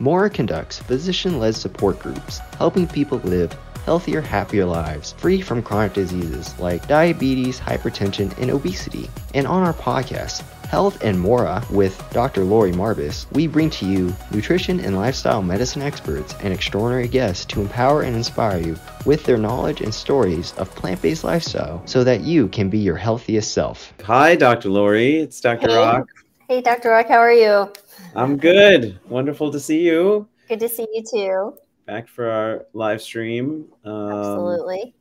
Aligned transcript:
Mora 0.00 0.30
conducts 0.30 0.78
physician 0.78 1.38
led 1.38 1.56
support 1.56 1.98
groups, 1.98 2.38
helping 2.56 2.86
people 2.86 3.18
live 3.18 3.52
healthier, 3.84 4.20
happier 4.20 4.66
lives, 4.66 5.12
free 5.12 5.40
from 5.40 5.62
chronic 5.62 5.94
diseases 5.94 6.56
like 6.58 6.86
diabetes, 6.86 7.58
hypertension, 7.58 8.36
and 8.38 8.50
obesity. 8.50 9.08
And 9.32 9.46
on 9.46 9.62
our 9.62 9.72
podcast, 9.72 10.42
Health 10.66 11.02
and 11.02 11.18
Mora 11.18 11.64
with 11.70 11.98
Dr. 12.12 12.44
Lori 12.44 12.72
Marbas, 12.72 13.24
we 13.32 13.46
bring 13.46 13.70
to 13.70 13.86
you 13.86 14.14
nutrition 14.30 14.78
and 14.80 14.94
lifestyle 14.94 15.42
medicine 15.42 15.80
experts 15.80 16.34
and 16.42 16.52
extraordinary 16.52 17.08
guests 17.08 17.46
to 17.46 17.62
empower 17.62 18.02
and 18.02 18.14
inspire 18.14 18.58
you 18.60 18.76
with 19.06 19.24
their 19.24 19.38
knowledge 19.38 19.80
and 19.80 19.94
stories 19.94 20.52
of 20.58 20.68
plant 20.74 21.00
based 21.00 21.24
lifestyle 21.24 21.82
so 21.86 22.04
that 22.04 22.20
you 22.20 22.48
can 22.48 22.68
be 22.68 22.78
your 22.78 22.96
healthiest 22.96 23.52
self. 23.52 23.94
Hi, 24.04 24.36
Dr. 24.36 24.68
Lori. 24.68 25.16
It's 25.16 25.40
Dr. 25.40 25.68
Hey. 25.68 25.76
Rock. 25.76 26.08
Hey, 26.46 26.60
Dr. 26.60 26.90
Rock, 26.90 27.08
how 27.08 27.18
are 27.18 27.32
you? 27.32 27.72
I'm 28.14 28.36
good. 28.36 28.98
Wonderful 29.08 29.52
to 29.52 29.60
see 29.60 29.80
you. 29.80 30.28
Good 30.48 30.60
to 30.60 30.68
see 30.68 30.86
you 30.92 31.04
too. 31.08 31.58
Back 31.86 32.08
for 32.08 32.28
our 32.28 32.66
live 32.72 33.00
stream. 33.00 33.66
Um, 33.84 34.12
Absolutely. 34.12 34.94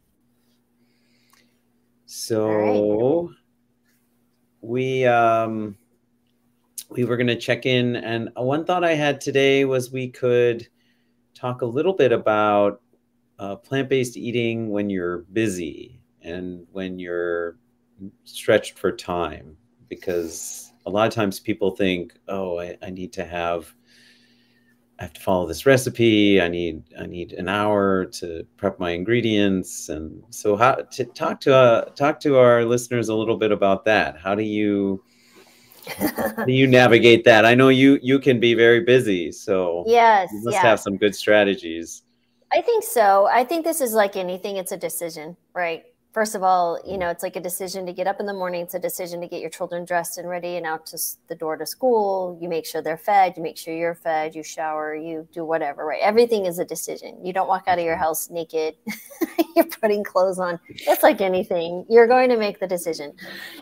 So 2.06 3.32
we 4.62 5.06
um, 5.06 5.78
we 6.90 7.04
were 7.04 7.18
going 7.18 7.28
to 7.28 7.36
check 7.36 7.66
in, 7.66 7.98
and 7.98 8.30
one 8.36 8.66
thought 8.66 8.84
I 8.84 8.94
had 8.94 9.20
today 9.20 9.66
was 9.66 9.92
we 9.92 10.10
could 10.10 10.68
talk 11.34 11.62
a 11.62 11.66
little 11.66 11.94
bit 11.94 12.12
about 12.12 12.82
uh, 13.40 13.56
plant-based 13.56 14.18
eating 14.18 14.70
when 14.70 14.90
you're 14.90 15.20
busy 15.34 16.00
and 16.22 16.66
when 16.72 16.98
you're 16.98 17.58
stretched 18.24 18.80
for 18.80 18.92
time, 18.92 19.58
because 19.90 20.67
a 20.88 20.90
lot 20.90 21.08
of 21.08 21.14
times 21.14 21.40
people 21.40 21.76
think, 21.76 22.14
"Oh, 22.28 22.60
I, 22.60 22.78
I 22.82 22.90
need 22.90 23.14
to 23.14 23.26
have." 23.26 23.74
I 25.00 25.04
have 25.04 25.14
to 25.14 25.22
follow 25.22 25.46
this 25.46 25.68
recipe. 25.68 26.42
I 26.42 26.48
need 26.48 26.82
I 27.00 27.06
need 27.06 27.34
an 27.34 27.48
hour 27.48 28.06
to 28.06 28.44
prep 28.58 28.80
my 28.80 28.92
ingredients, 28.92 29.90
and 29.90 30.24
so 30.32 30.56
how 30.56 30.74
to 30.74 31.06
talk 31.06 31.40
to 31.42 31.54
uh, 31.54 31.86
talk 31.92 32.20
to 32.22 32.38
our 32.40 32.66
listeners 32.66 33.10
a 33.10 33.14
little 33.14 33.38
bit 33.38 33.52
about 33.52 33.86
that. 33.86 34.18
How 34.18 34.34
do 34.34 34.42
you 34.42 35.04
how 35.88 36.46
do 36.46 36.52
you 36.52 36.66
navigate 36.80 37.26
that? 37.26 37.46
I 37.46 37.54
know 37.54 37.70
you 37.70 38.00
you 38.02 38.18
can 38.18 38.40
be 38.40 38.56
very 38.56 38.80
busy, 38.80 39.32
so 39.32 39.84
yes, 39.86 40.30
you 40.34 40.42
must 40.44 40.56
yes. 40.56 40.64
have 40.64 40.80
some 40.80 40.98
good 40.98 41.14
strategies. 41.14 42.02
I 42.52 42.62
think 42.62 42.84
so. 42.84 43.28
I 43.32 43.44
think 43.44 43.66
this 43.66 43.82
is 43.82 43.94
like 43.94 44.16
anything, 44.16 44.58
it's 44.58 44.72
a 44.72 44.78
decision, 44.78 45.38
right? 45.54 45.84
First 46.14 46.34
of 46.34 46.42
all, 46.42 46.80
you 46.86 46.98
know, 46.98 47.10
it's 47.10 47.22
like 47.22 47.36
a 47.36 47.40
decision 47.42 47.86
to 47.86 47.94
get 47.94 48.08
up 48.08 48.20
in 48.20 48.26
the 48.26 48.34
morning. 48.34 48.62
It's 48.62 48.74
a 48.74 48.80
decision 48.80 49.22
to 49.22 49.28
get 49.28 49.40
your 49.40 49.52
children 49.52 49.86
dressed 49.86 50.18
and 50.18 50.28
ready 50.28 50.56
and 50.56 50.66
out 50.66 50.86
to 50.88 50.98
the 51.28 51.36
door 51.36 51.58
to 51.58 51.66
school. 51.66 52.38
You 52.42 52.50
make 52.50 52.66
sure 52.66 52.82
they're 52.82 52.98
fed. 52.98 53.34
You 53.38 53.44
make 53.44 53.58
sure 53.58 53.76
you're 53.76 53.94
fed. 53.94 54.34
You 54.34 54.42
shower. 54.42 54.96
You 54.96 55.28
do 55.32 55.46
whatever, 55.46 55.86
right? 55.86 56.02
Everything 56.02 56.46
is 56.46 56.58
a 56.58 56.66
decision. 56.66 57.24
You 57.24 57.34
don't 57.34 57.48
walk 57.48 57.66
out 57.68 57.78
of 57.78 57.86
your 57.86 57.98
house 57.98 58.32
naked. 58.32 58.76
you're 59.56 59.66
putting 59.66 60.04
clothes 60.04 60.40
on. 60.40 60.60
It's 60.70 61.04
like 61.04 61.22
anything. 61.22 61.86
You're 61.90 62.08
going 62.08 62.30
to 62.30 62.38
make 62.38 62.60
the 62.60 62.68
decision. 62.68 63.14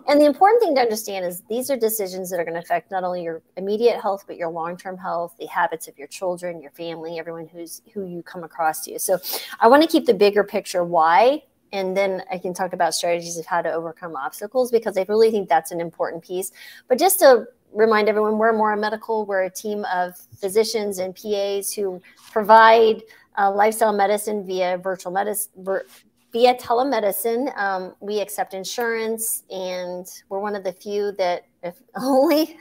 And 0.07 0.21
the 0.21 0.25
important 0.25 0.61
thing 0.61 0.75
to 0.75 0.81
understand 0.81 1.25
is 1.25 1.41
these 1.49 1.69
are 1.69 1.77
decisions 1.77 2.29
that 2.29 2.39
are 2.39 2.45
going 2.45 2.55
to 2.55 2.61
affect 2.61 2.91
not 2.91 3.03
only 3.03 3.23
your 3.23 3.41
immediate 3.57 3.99
health, 3.99 4.23
but 4.27 4.37
your 4.37 4.49
long-term 4.49 4.97
health, 4.97 5.35
the 5.39 5.47
habits 5.47 5.87
of 5.87 5.97
your 5.97 6.07
children, 6.07 6.61
your 6.61 6.71
family, 6.71 7.19
everyone 7.19 7.47
who's 7.47 7.81
who 7.93 8.05
you 8.05 8.23
come 8.23 8.43
across 8.43 8.81
to. 8.85 8.99
So 8.99 9.17
I 9.59 9.67
want 9.67 9.81
to 9.81 9.89
keep 9.89 10.05
the 10.05 10.13
bigger 10.13 10.43
picture 10.43 10.83
why 10.83 11.43
and 11.75 11.95
then 11.95 12.23
I 12.31 12.37
can 12.37 12.53
talk 12.53 12.71
about 12.71 12.93
strategies 12.93 13.37
of 13.37 13.45
how 13.45 13.61
to 13.61 13.69
overcome 13.69 14.15
obstacles 14.15 14.71
because 14.71 14.97
I 14.97 15.05
really 15.09 15.29
think 15.29 15.49
that's 15.49 15.71
an 15.71 15.81
important 15.81 16.23
piece. 16.23 16.53
But 16.87 16.97
just 16.97 17.19
to 17.19 17.47
remind 17.73 18.07
everyone, 18.07 18.37
we're 18.37 18.53
Mora 18.53 18.77
Medical. 18.77 19.25
We're 19.25 19.43
a 19.43 19.49
team 19.49 19.85
of 19.93 20.15
physicians 20.39 20.99
and 20.99 21.13
PAs 21.13 21.73
who 21.73 22.01
provide 22.31 23.03
uh, 23.37 23.51
lifestyle 23.51 23.91
medicine 23.91 24.47
via 24.47 24.77
virtual 24.77 25.11
medicine. 25.11 25.51
Vir- 25.57 25.85
via 26.31 26.55
telemedicine, 26.55 27.57
um, 27.57 27.93
we 27.99 28.19
accept 28.21 28.53
insurance, 28.53 29.43
and 29.49 30.07
we're 30.29 30.39
one 30.39 30.55
of 30.55 30.63
the 30.63 30.71
few 30.73 31.11
that, 31.13 31.45
if 31.61 31.75
only, 32.01 32.57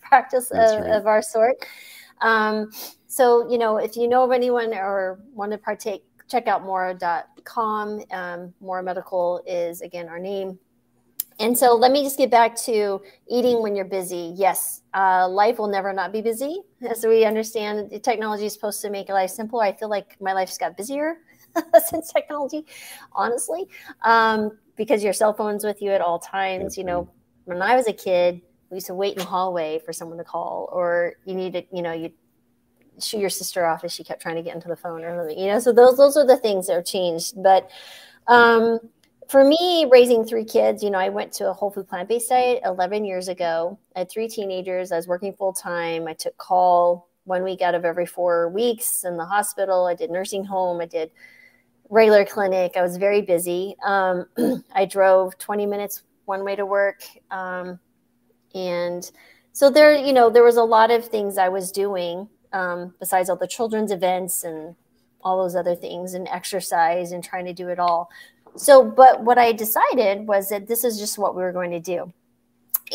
practice 0.00 0.50
of, 0.50 0.80
right. 0.80 0.90
of 0.90 1.06
our 1.06 1.22
sort. 1.22 1.56
Um, 2.20 2.70
so, 3.06 3.48
you 3.50 3.58
know, 3.58 3.76
if 3.76 3.96
you 3.96 4.08
know 4.08 4.24
of 4.24 4.32
anyone 4.32 4.74
or 4.74 5.20
want 5.32 5.52
to 5.52 5.58
partake, 5.58 6.04
check 6.28 6.46
out 6.46 6.64
mora.com. 6.64 8.02
Um, 8.10 8.54
Mora 8.60 8.82
Medical 8.82 9.42
is, 9.46 9.80
again, 9.80 10.08
our 10.08 10.18
name. 10.18 10.58
And 11.40 11.56
so 11.56 11.76
let 11.76 11.92
me 11.92 12.02
just 12.02 12.18
get 12.18 12.30
back 12.30 12.56
to 12.62 13.00
eating 13.28 13.62
when 13.62 13.76
you're 13.76 13.84
busy. 13.84 14.32
Yes, 14.34 14.82
uh, 14.92 15.28
life 15.28 15.58
will 15.58 15.68
never 15.68 15.92
not 15.92 16.12
be 16.12 16.20
busy. 16.20 16.62
As 16.88 17.04
we 17.06 17.24
understand, 17.24 17.90
the 17.90 18.00
technology 18.00 18.46
is 18.46 18.52
supposed 18.52 18.82
to 18.82 18.90
make 18.90 19.08
life 19.08 19.30
simpler. 19.30 19.62
I 19.62 19.72
feel 19.72 19.88
like 19.88 20.16
my 20.20 20.32
life's 20.32 20.58
got 20.58 20.76
busier 20.76 21.18
since 21.88 22.12
technology, 22.12 22.66
honestly, 23.12 23.68
um, 24.02 24.58
because 24.76 25.04
your 25.04 25.12
cell 25.12 25.32
phone's 25.32 25.64
with 25.64 25.80
you 25.80 25.92
at 25.92 26.00
all 26.00 26.18
times. 26.18 26.76
You 26.76 26.82
know, 26.82 27.08
when 27.44 27.62
I 27.62 27.76
was 27.76 27.86
a 27.86 27.92
kid, 27.92 28.42
we 28.70 28.76
used 28.76 28.88
to 28.88 28.94
wait 28.94 29.12
in 29.12 29.18
the 29.18 29.24
hallway 29.24 29.80
for 29.86 29.92
someone 29.92 30.18
to 30.18 30.24
call, 30.24 30.68
or 30.72 31.14
you 31.24 31.36
needed, 31.36 31.68
you 31.72 31.82
know, 31.82 31.92
you 31.92 32.10
shoo 33.02 33.18
your 33.18 33.30
sister 33.30 33.66
off 33.66 33.84
as 33.84 33.92
she 33.92 34.04
kept 34.04 34.22
trying 34.22 34.36
to 34.36 34.42
get 34.42 34.54
into 34.54 34.68
the 34.68 34.76
phone 34.76 35.04
or 35.04 35.16
something. 35.16 35.38
You 35.38 35.52
know, 35.52 35.60
so 35.60 35.72
those 35.72 35.96
those 35.96 36.16
are 36.16 36.26
the 36.26 36.36
things 36.36 36.66
that 36.66 36.74
have 36.74 36.84
changed. 36.84 37.42
But 37.42 37.70
um, 38.26 38.80
for 39.28 39.44
me, 39.44 39.86
raising 39.90 40.24
three 40.24 40.44
kids, 40.44 40.82
you 40.82 40.90
know, 40.90 40.98
I 40.98 41.10
went 41.10 41.32
to 41.34 41.50
a 41.50 41.52
whole 41.52 41.70
food 41.70 41.88
plant 41.88 42.08
based 42.08 42.30
diet 42.30 42.62
11 42.64 43.04
years 43.04 43.28
ago. 43.28 43.78
I 43.94 44.00
had 44.00 44.10
three 44.10 44.28
teenagers. 44.28 44.90
I 44.90 44.96
was 44.96 45.06
working 45.06 45.34
full 45.34 45.52
time. 45.52 46.08
I 46.08 46.14
took 46.14 46.36
call 46.38 47.08
one 47.24 47.44
week 47.44 47.60
out 47.60 47.74
of 47.74 47.84
every 47.84 48.06
four 48.06 48.48
weeks 48.48 49.04
in 49.04 49.16
the 49.16 49.24
hospital. 49.24 49.86
I 49.86 49.94
did 49.94 50.10
nursing 50.10 50.44
home. 50.44 50.80
I 50.80 50.86
did 50.86 51.10
regular 51.90 52.24
clinic. 52.24 52.76
I 52.76 52.82
was 52.82 52.96
very 52.96 53.20
busy. 53.20 53.76
Um, 53.84 54.26
I 54.74 54.86
drove 54.86 55.36
20 55.38 55.66
minutes 55.66 56.02
one 56.24 56.44
way 56.44 56.56
to 56.56 56.64
work. 56.64 57.02
Um, 57.30 57.78
and 58.54 59.10
so 59.52 59.70
there, 59.70 59.94
you 59.94 60.12
know, 60.12 60.30
there 60.30 60.44
was 60.44 60.56
a 60.56 60.62
lot 60.62 60.90
of 60.90 61.04
things 61.04 61.36
I 61.36 61.48
was 61.48 61.70
doing 61.70 62.28
um, 62.52 62.94
besides 63.00 63.28
all 63.30 63.36
the 63.36 63.46
children's 63.46 63.92
events 63.92 64.44
and 64.44 64.74
all 65.22 65.42
those 65.42 65.56
other 65.56 65.74
things 65.74 66.14
and 66.14 66.28
exercise 66.28 67.12
and 67.12 67.22
trying 67.22 67.44
to 67.44 67.52
do 67.52 67.68
it 67.68 67.78
all. 67.78 68.08
So, 68.56 68.82
but 68.84 69.22
what 69.22 69.38
I 69.38 69.52
decided 69.52 70.26
was 70.26 70.48
that 70.48 70.66
this 70.66 70.84
is 70.84 70.98
just 70.98 71.18
what 71.18 71.34
we 71.36 71.42
were 71.42 71.52
going 71.52 71.70
to 71.70 71.80
do. 71.80 72.12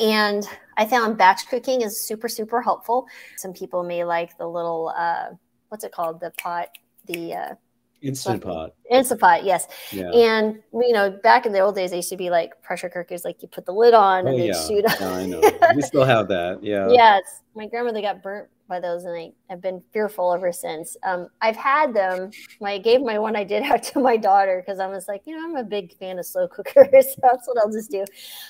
And 0.02 0.48
I 0.78 0.86
found 0.86 1.18
batch 1.18 1.48
cooking 1.48 1.82
is 1.82 2.00
super, 2.02 2.28
super 2.28 2.62
helpful. 2.62 3.06
Some 3.38 3.54
people 3.54 3.84
may 3.84 4.04
like 4.04 4.38
the 4.38 4.48
little, 4.48 4.94
uh, 4.98 5.28
what's 5.70 5.84
it 5.84 5.92
called? 5.92 6.20
The 6.20 6.32
pot, 6.38 6.70
the 7.06 7.34
uh, 7.34 7.56
Instant 8.04 8.44
pot. 8.44 8.74
Instant 8.92 9.22
pot, 9.22 9.46
yes. 9.46 9.68
Yeah. 9.94 10.12
And 10.12 10.62
you 10.74 10.92
know, 10.92 11.10
back 11.24 11.46
in 11.46 11.54
the 11.54 11.60
old 11.60 11.76
days, 11.76 11.92
they 11.92 11.98
used 11.98 12.10
to 12.10 12.18
be 12.18 12.30
like 12.30 12.62
pressure 12.62 12.90
cookers, 12.90 13.24
like 13.24 13.42
you 13.42 13.48
put 13.48 13.66
the 13.66 13.72
lid 13.72 13.94
on 13.94 14.28
Oh, 14.28 14.32
and 14.32 14.40
then 14.40 14.48
yeah. 14.48 14.68
shoot. 14.68 14.84
Yeah, 15.00 15.10
I 15.10 15.26
know. 15.26 15.42
We 15.76 15.82
still 15.82 16.04
have 16.04 16.28
that. 16.28 16.62
Yeah. 16.62 16.90
Yes, 16.90 17.42
my 17.56 17.66
grandmother 17.66 18.02
got 18.02 18.22
burnt 18.22 18.50
by 18.68 18.80
those, 18.80 19.04
and 19.04 19.16
I 19.16 19.32
have 19.50 19.62
been 19.62 19.82
fearful 19.92 20.34
ever 20.34 20.52
since. 20.52 20.96
Um, 21.04 21.28
I've 21.42 21.56
had 21.56 21.94
them. 21.94 22.32
I 22.64 22.78
gave 22.78 23.02
my 23.02 23.20
one 23.20 23.36
I 23.36 23.44
did 23.44 23.64
out 23.72 23.84
to 23.84 24.00
my 24.00 24.18
daughter 24.18 24.64
because 24.66 24.80
I 24.80 24.88
was 24.88 25.08
like, 25.08 25.22
you 25.26 25.36
know, 25.38 25.44
I'm 25.44 25.56
a 25.56 25.64
big 25.64 25.98
fan 25.98 26.20
of 26.20 26.26
slow 26.26 26.48
cookers, 26.56 27.14
so 27.14 27.16
that's 27.22 27.48
what 27.48 27.58
I'll 27.58 27.72
just 27.72 27.92
do. 27.92 28.06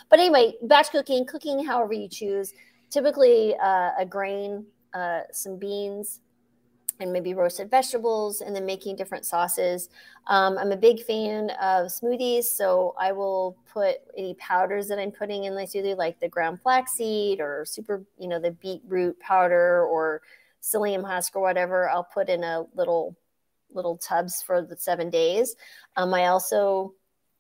But 0.10 0.20
anyway, 0.20 0.54
batch 0.64 0.92
cooking, 0.92 1.26
cooking 1.26 1.66
however 1.66 1.94
you 1.94 2.08
choose. 2.08 2.54
Typically, 2.90 3.56
uh, 3.56 3.92
a 4.00 4.06
grain, 4.08 4.66
uh, 4.94 5.22
some 5.32 5.58
beans, 5.58 6.20
and 7.00 7.12
maybe 7.12 7.34
roasted 7.34 7.70
vegetables, 7.70 8.42
and 8.42 8.56
then 8.56 8.66
making 8.66 8.96
different 8.96 9.26
sauces. 9.26 9.90
Um, 10.28 10.58
I'm 10.58 10.72
a 10.72 10.78
big 10.78 11.04
fan 11.04 11.50
of 11.62 11.88
smoothies, 11.88 12.44
so 12.44 12.96
I 13.00 13.12
will 13.12 13.58
put 13.72 13.96
any 14.18 14.36
powders 14.36 14.88
that 14.88 15.00
I'm 15.00 15.12
putting 15.12 15.46
in 15.46 15.56
my 15.56 15.64
smoothie, 15.64 15.98
like 15.98 16.20
the 16.20 16.30
ground 16.30 16.62
flaxseed 16.62 17.40
or 17.42 17.66
super, 17.66 18.04
you 18.18 18.28
know, 18.28 18.40
the 18.40 18.52
beetroot 18.52 19.20
powder 19.20 19.86
or 19.86 20.22
psyllium 20.62 21.04
husk 21.06 21.36
or 21.36 21.42
whatever. 21.42 21.90
I'll 21.90 22.04
put 22.06 22.30
in 22.30 22.44
a 22.44 22.66
little 22.76 23.16
little 23.74 23.98
tubs 23.98 24.42
for 24.42 24.62
the 24.62 24.78
seven 24.78 25.10
days. 25.10 25.56
Um, 25.98 26.14
I 26.14 26.28
also 26.28 26.94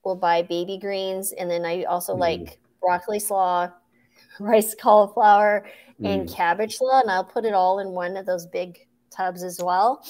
will 0.03 0.15
buy 0.15 0.41
baby 0.41 0.77
greens, 0.79 1.31
and 1.31 1.49
then 1.49 1.63
I 1.63 1.83
also 1.83 2.15
Mm. 2.15 2.19
like 2.19 2.59
broccoli 2.81 3.19
slaw, 3.19 3.69
rice 4.39 4.73
cauliflower, 4.75 5.65
and 6.03 6.27
Mm. 6.27 6.33
cabbage 6.33 6.77
slaw, 6.77 7.01
and 7.01 7.11
I'll 7.11 7.23
put 7.23 7.45
it 7.45 7.53
all 7.53 7.79
in 7.79 7.91
one 7.91 8.17
of 8.17 8.25
those 8.25 8.47
big 8.47 8.87
tubs 9.15 9.43
as 9.43 9.59
well. 9.61 10.03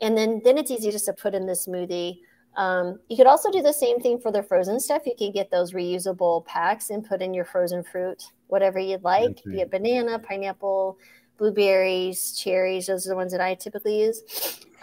And 0.00 0.16
then 0.16 0.40
then 0.44 0.58
it's 0.58 0.70
easy 0.70 0.90
just 0.90 1.06
to 1.06 1.12
put 1.12 1.34
in 1.34 1.46
the 1.46 1.52
smoothie. 1.52 2.20
Um, 2.56 2.98
you 3.08 3.16
could 3.16 3.26
also 3.26 3.50
do 3.50 3.62
the 3.62 3.72
same 3.72 4.00
thing 4.00 4.18
for 4.18 4.32
the 4.32 4.42
frozen 4.42 4.80
stuff. 4.80 5.02
You 5.06 5.14
can 5.16 5.32
get 5.32 5.50
those 5.50 5.72
reusable 5.72 6.44
packs 6.46 6.90
and 6.90 7.06
put 7.06 7.22
in 7.22 7.32
your 7.32 7.44
frozen 7.44 7.82
fruit, 7.84 8.24
whatever 8.48 8.78
you'd 8.78 9.04
like, 9.04 9.36
That's 9.36 9.42
be 9.42 9.60
it 9.60 9.70
banana, 9.70 10.18
pineapple, 10.18 10.98
blueberries, 11.38 12.36
cherries. 12.36 12.86
Those 12.86 13.06
are 13.06 13.10
the 13.10 13.16
ones 13.16 13.32
that 13.32 13.40
I 13.40 13.54
typically 13.54 14.00
use. 14.00 14.22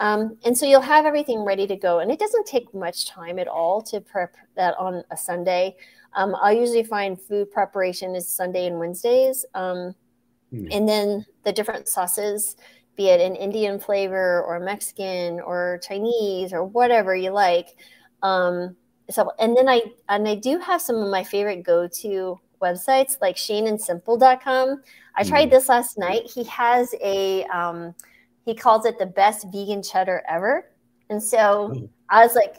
Um, 0.00 0.38
and 0.44 0.56
so 0.56 0.64
you'll 0.64 0.80
have 0.80 1.04
everything 1.04 1.40
ready 1.44 1.66
to 1.66 1.76
go. 1.76 1.98
And 1.98 2.10
it 2.10 2.18
doesn't 2.18 2.46
take 2.46 2.72
much 2.72 3.06
time 3.06 3.38
at 3.38 3.48
all 3.48 3.82
to 3.82 4.00
prep 4.00 4.34
that 4.56 4.76
on 4.78 5.02
a 5.10 5.16
Sunday. 5.16 5.76
Um, 6.14 6.34
I 6.40 6.52
usually 6.52 6.84
find 6.84 7.20
food 7.20 7.50
preparation 7.50 8.14
is 8.14 8.28
Sunday 8.28 8.66
and 8.66 8.78
Wednesdays. 8.78 9.44
Um, 9.54 9.94
Hmm. 10.50 10.68
and 10.70 10.88
then 10.88 11.26
the 11.44 11.52
different 11.52 11.88
sauces 11.88 12.56
be 12.98 13.08
it 13.08 13.20
an 13.20 13.36
Indian 13.36 13.78
flavor 13.78 14.42
or 14.42 14.58
Mexican 14.58 15.40
or 15.40 15.80
Chinese 15.86 16.52
or 16.52 16.64
whatever 16.64 17.14
you 17.14 17.30
like. 17.30 17.76
Um, 18.24 18.76
so, 19.08 19.30
and 19.38 19.56
then 19.56 19.68
I 19.68 19.80
and 20.08 20.28
I 20.28 20.34
do 20.34 20.58
have 20.58 20.82
some 20.82 20.96
of 20.96 21.08
my 21.08 21.22
favorite 21.22 21.62
go-to 21.62 22.38
websites 22.60 23.16
like 23.22 23.36
shaneandsimple.com. 23.36 24.82
I 25.16 25.22
tried 25.22 25.46
mm. 25.46 25.50
this 25.52 25.68
last 25.68 25.96
night. 25.96 26.28
He 26.28 26.42
has 26.44 26.92
a 27.00 27.44
um, 27.44 27.94
he 28.44 28.54
calls 28.54 28.84
it 28.84 28.98
the 28.98 29.06
best 29.06 29.46
vegan 29.52 29.82
cheddar 29.82 30.22
ever, 30.28 30.68
and 31.08 31.22
so 31.22 31.72
oh. 31.72 31.88
I 32.10 32.24
was 32.24 32.34
like, 32.34 32.56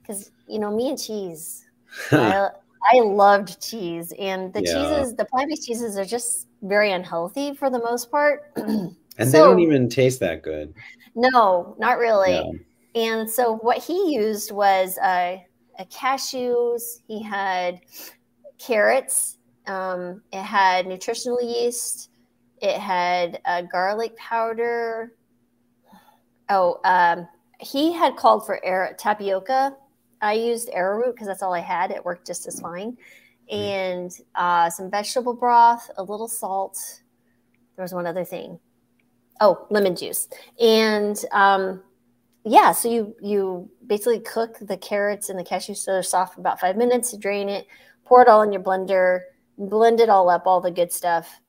because 0.00 0.30
you 0.46 0.60
know 0.60 0.74
me 0.74 0.90
and 0.90 0.98
cheese. 0.98 1.66
I, 2.12 2.48
I 2.94 3.00
loved 3.00 3.60
cheese, 3.60 4.14
and 4.18 4.54
the 4.54 4.62
yeah. 4.62 4.72
cheeses, 4.72 5.16
the 5.16 5.24
plant-based 5.24 5.66
cheeses, 5.66 5.98
are 5.98 6.04
just 6.04 6.46
very 6.62 6.92
unhealthy 6.92 7.54
for 7.54 7.68
the 7.68 7.80
most 7.80 8.08
part. 8.10 8.52
and 9.18 9.28
so, 9.28 9.32
they 9.32 9.38
don't 9.38 9.60
even 9.60 9.88
taste 9.88 10.20
that 10.20 10.42
good. 10.42 10.74
No, 11.14 11.76
not 11.78 11.98
really. 11.98 12.32
Yeah. 12.32 12.50
And 12.94 13.30
so 13.30 13.56
what 13.56 13.78
he 13.78 14.14
used 14.14 14.50
was 14.50 14.98
uh, 14.98 15.38
a 15.78 15.84
cashews. 15.86 17.00
He 17.06 17.22
had 17.22 17.80
carrots. 18.58 19.38
Um, 19.66 20.22
it 20.32 20.42
had 20.42 20.86
nutritional 20.86 21.42
yeast. 21.42 22.10
It 22.60 22.78
had 22.78 23.40
a 23.44 23.62
garlic 23.62 24.16
powder. 24.16 25.14
Oh, 26.48 26.80
um, 26.84 27.28
he 27.60 27.92
had 27.92 28.16
called 28.16 28.44
for 28.44 28.64
air 28.64 28.96
tapioca 28.98 29.76
I 30.20 30.34
used 30.34 30.68
arrowroot 30.72 31.14
because 31.14 31.26
that's 31.26 31.42
all 31.42 31.54
I 31.54 31.60
had. 31.60 31.90
It 31.90 32.04
worked 32.04 32.26
just 32.26 32.46
as 32.46 32.60
fine. 32.60 32.96
Mm-hmm. 33.50 33.56
And 33.56 34.20
uh, 34.34 34.70
some 34.70 34.90
vegetable 34.90 35.34
broth, 35.34 35.90
a 35.96 36.02
little 36.02 36.28
salt. 36.28 36.78
There 37.76 37.82
was 37.82 37.94
one 37.94 38.06
other 38.06 38.24
thing. 38.24 38.58
Oh, 39.40 39.66
lemon 39.70 39.96
juice. 39.96 40.28
And 40.60 41.16
um, 41.32 41.82
yeah, 42.44 42.72
so 42.72 42.90
you 42.90 43.16
you 43.20 43.70
basically 43.86 44.20
cook 44.20 44.58
the 44.60 44.76
carrots 44.76 45.28
and 45.30 45.38
the 45.38 45.44
cashews 45.44 45.78
so 45.78 45.92
they're 45.92 46.02
soft 46.02 46.34
for 46.34 46.40
about 46.40 46.60
five 46.60 46.76
minutes. 46.76 47.16
Drain 47.16 47.48
it, 47.48 47.66
pour 48.04 48.22
it 48.22 48.28
all 48.28 48.42
in 48.42 48.52
your 48.52 48.62
blender, 48.62 49.20
blend 49.58 50.00
it 50.00 50.08
all 50.08 50.28
up, 50.28 50.46
all 50.46 50.60
the 50.60 50.70
good 50.70 50.92
stuff. 50.92 51.40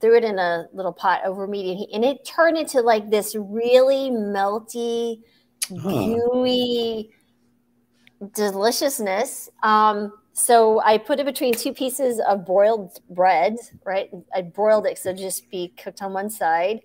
Threw 0.00 0.16
it 0.16 0.24
in 0.24 0.38
a 0.38 0.66
little 0.72 0.92
pot 0.92 1.20
over 1.24 1.46
medium 1.46 1.78
heat, 1.78 1.90
and 1.92 2.04
it 2.04 2.24
turned 2.24 2.58
into 2.58 2.80
like 2.80 3.10
this 3.10 3.36
really 3.38 4.10
melty, 4.10 5.20
huh. 5.80 5.90
gooey 5.90 7.10
deliciousness. 8.34 9.48
Um, 9.62 10.12
so 10.32 10.80
I 10.80 10.98
put 10.98 11.20
it 11.20 11.26
between 11.26 11.54
two 11.54 11.72
pieces 11.72 12.20
of 12.26 12.46
broiled 12.46 12.98
bread, 13.10 13.56
right? 13.84 14.10
I 14.34 14.42
broiled 14.42 14.86
it 14.86 14.98
so 14.98 15.12
just 15.12 15.50
be 15.50 15.74
cooked 15.76 16.02
on 16.02 16.12
one 16.12 16.30
side. 16.30 16.80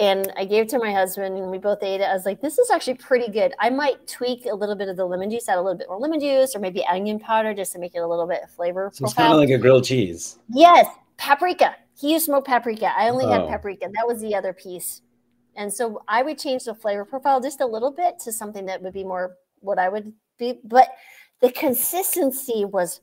And 0.00 0.32
I 0.36 0.44
gave 0.46 0.62
it 0.62 0.68
to 0.70 0.78
my 0.78 0.92
husband 0.92 1.36
and 1.36 1.50
we 1.50 1.58
both 1.58 1.82
ate 1.82 2.00
it. 2.00 2.04
I 2.04 2.14
was 2.14 2.24
like, 2.24 2.40
this 2.40 2.58
is 2.58 2.70
actually 2.70 2.94
pretty 2.94 3.30
good. 3.30 3.52
I 3.58 3.68
might 3.68 4.06
tweak 4.06 4.46
a 4.46 4.54
little 4.54 4.74
bit 4.74 4.88
of 4.88 4.96
the 4.96 5.04
lemon 5.04 5.30
juice, 5.30 5.48
add 5.48 5.58
a 5.58 5.62
little 5.62 5.76
bit 5.76 5.88
more 5.88 5.98
lemon 5.98 6.20
juice, 6.20 6.56
or 6.56 6.58
maybe 6.58 6.84
onion 6.86 7.18
powder 7.18 7.52
just 7.52 7.72
to 7.74 7.78
make 7.78 7.94
it 7.94 7.98
a 7.98 8.06
little 8.06 8.26
bit 8.26 8.40
flavor. 8.56 8.90
So 8.94 9.04
it's 9.04 9.14
kind 9.14 9.32
of 9.32 9.38
like 9.38 9.50
a 9.50 9.58
grilled 9.58 9.84
cheese. 9.84 10.38
Yes, 10.48 10.86
paprika. 11.18 11.76
He 11.98 12.12
used 12.12 12.24
smoked 12.24 12.46
paprika. 12.46 12.92
I 12.96 13.10
only 13.10 13.26
oh. 13.26 13.30
had 13.30 13.46
paprika. 13.46 13.88
That 13.92 14.06
was 14.06 14.22
the 14.22 14.34
other 14.34 14.54
piece. 14.54 15.02
And 15.54 15.72
so 15.72 16.02
I 16.08 16.22
would 16.22 16.38
change 16.38 16.64
the 16.64 16.74
flavor 16.74 17.04
profile 17.04 17.40
just 17.40 17.60
a 17.60 17.66
little 17.66 17.92
bit 17.92 18.18
to 18.20 18.32
something 18.32 18.64
that 18.66 18.80
would 18.82 18.94
be 18.94 19.04
more 19.04 19.36
what 19.58 19.78
I 19.78 19.90
would 19.90 20.12
be, 20.38 20.58
but 20.64 20.88
the 21.40 21.50
consistency 21.52 22.64
was 22.64 23.00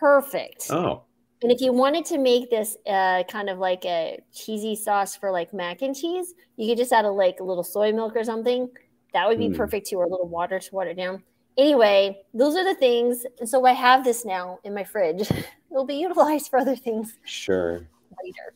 perfect. 0.00 0.66
Oh. 0.70 1.04
And 1.42 1.50
if 1.50 1.60
you 1.60 1.72
wanted 1.72 2.04
to 2.06 2.18
make 2.18 2.50
this 2.50 2.76
uh, 2.86 3.24
kind 3.24 3.50
of 3.50 3.58
like 3.58 3.84
a 3.84 4.20
cheesy 4.32 4.76
sauce 4.76 5.16
for 5.16 5.32
like 5.32 5.52
mac 5.52 5.82
and 5.82 5.94
cheese, 5.94 6.34
you 6.56 6.68
could 6.68 6.78
just 6.78 6.92
add 6.92 7.04
a 7.04 7.10
like 7.10 7.40
a 7.40 7.44
little 7.44 7.64
soy 7.64 7.92
milk 7.92 8.14
or 8.14 8.22
something. 8.22 8.70
That 9.12 9.26
would 9.28 9.38
be 9.38 9.48
mm. 9.48 9.56
perfect 9.56 9.88
too, 9.88 9.96
or 9.96 10.04
a 10.04 10.08
little 10.08 10.28
water 10.28 10.58
to 10.60 10.74
water 10.74 10.94
down. 10.94 11.22
Anyway, 11.58 12.22
those 12.32 12.56
are 12.56 12.64
the 12.64 12.74
things. 12.74 13.26
And 13.40 13.48
so 13.48 13.66
I 13.66 13.72
have 13.72 14.04
this 14.04 14.24
now 14.24 14.58
in 14.64 14.72
my 14.72 14.84
fridge. 14.84 15.28
It'll 15.70 15.84
be 15.84 15.96
utilized 15.96 16.48
for 16.48 16.58
other 16.58 16.76
things. 16.76 17.18
Sure. 17.24 17.88
Later. 18.22 18.54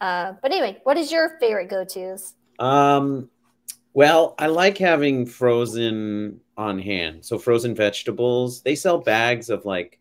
Uh, 0.00 0.34
but 0.42 0.52
anyway, 0.52 0.78
what 0.84 0.96
is 0.96 1.10
your 1.10 1.38
favorite 1.40 1.70
go-tos? 1.70 2.34
Um, 2.58 3.30
well, 3.94 4.34
I 4.38 4.46
like 4.46 4.76
having 4.76 5.24
frozen 5.24 6.40
on 6.56 6.78
hand. 6.78 7.24
So 7.24 7.38
frozen 7.38 7.74
vegetables, 7.74 8.60
they 8.62 8.74
sell 8.74 8.98
bags 8.98 9.48
of 9.48 9.64
like 9.64 9.98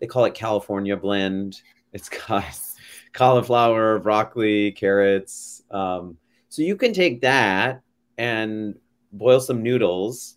they 0.00 0.06
call 0.06 0.24
it 0.24 0.34
California 0.34 0.96
blend. 0.96 1.62
It's 1.92 2.08
got 2.08 2.44
cauliflower, 3.12 3.98
broccoli, 3.98 4.72
carrots. 4.72 5.62
Um, 5.70 6.16
so 6.48 6.62
you 6.62 6.76
can 6.76 6.92
take 6.92 7.20
that 7.22 7.82
and 8.16 8.74
boil 9.12 9.40
some 9.40 9.62
noodles, 9.62 10.36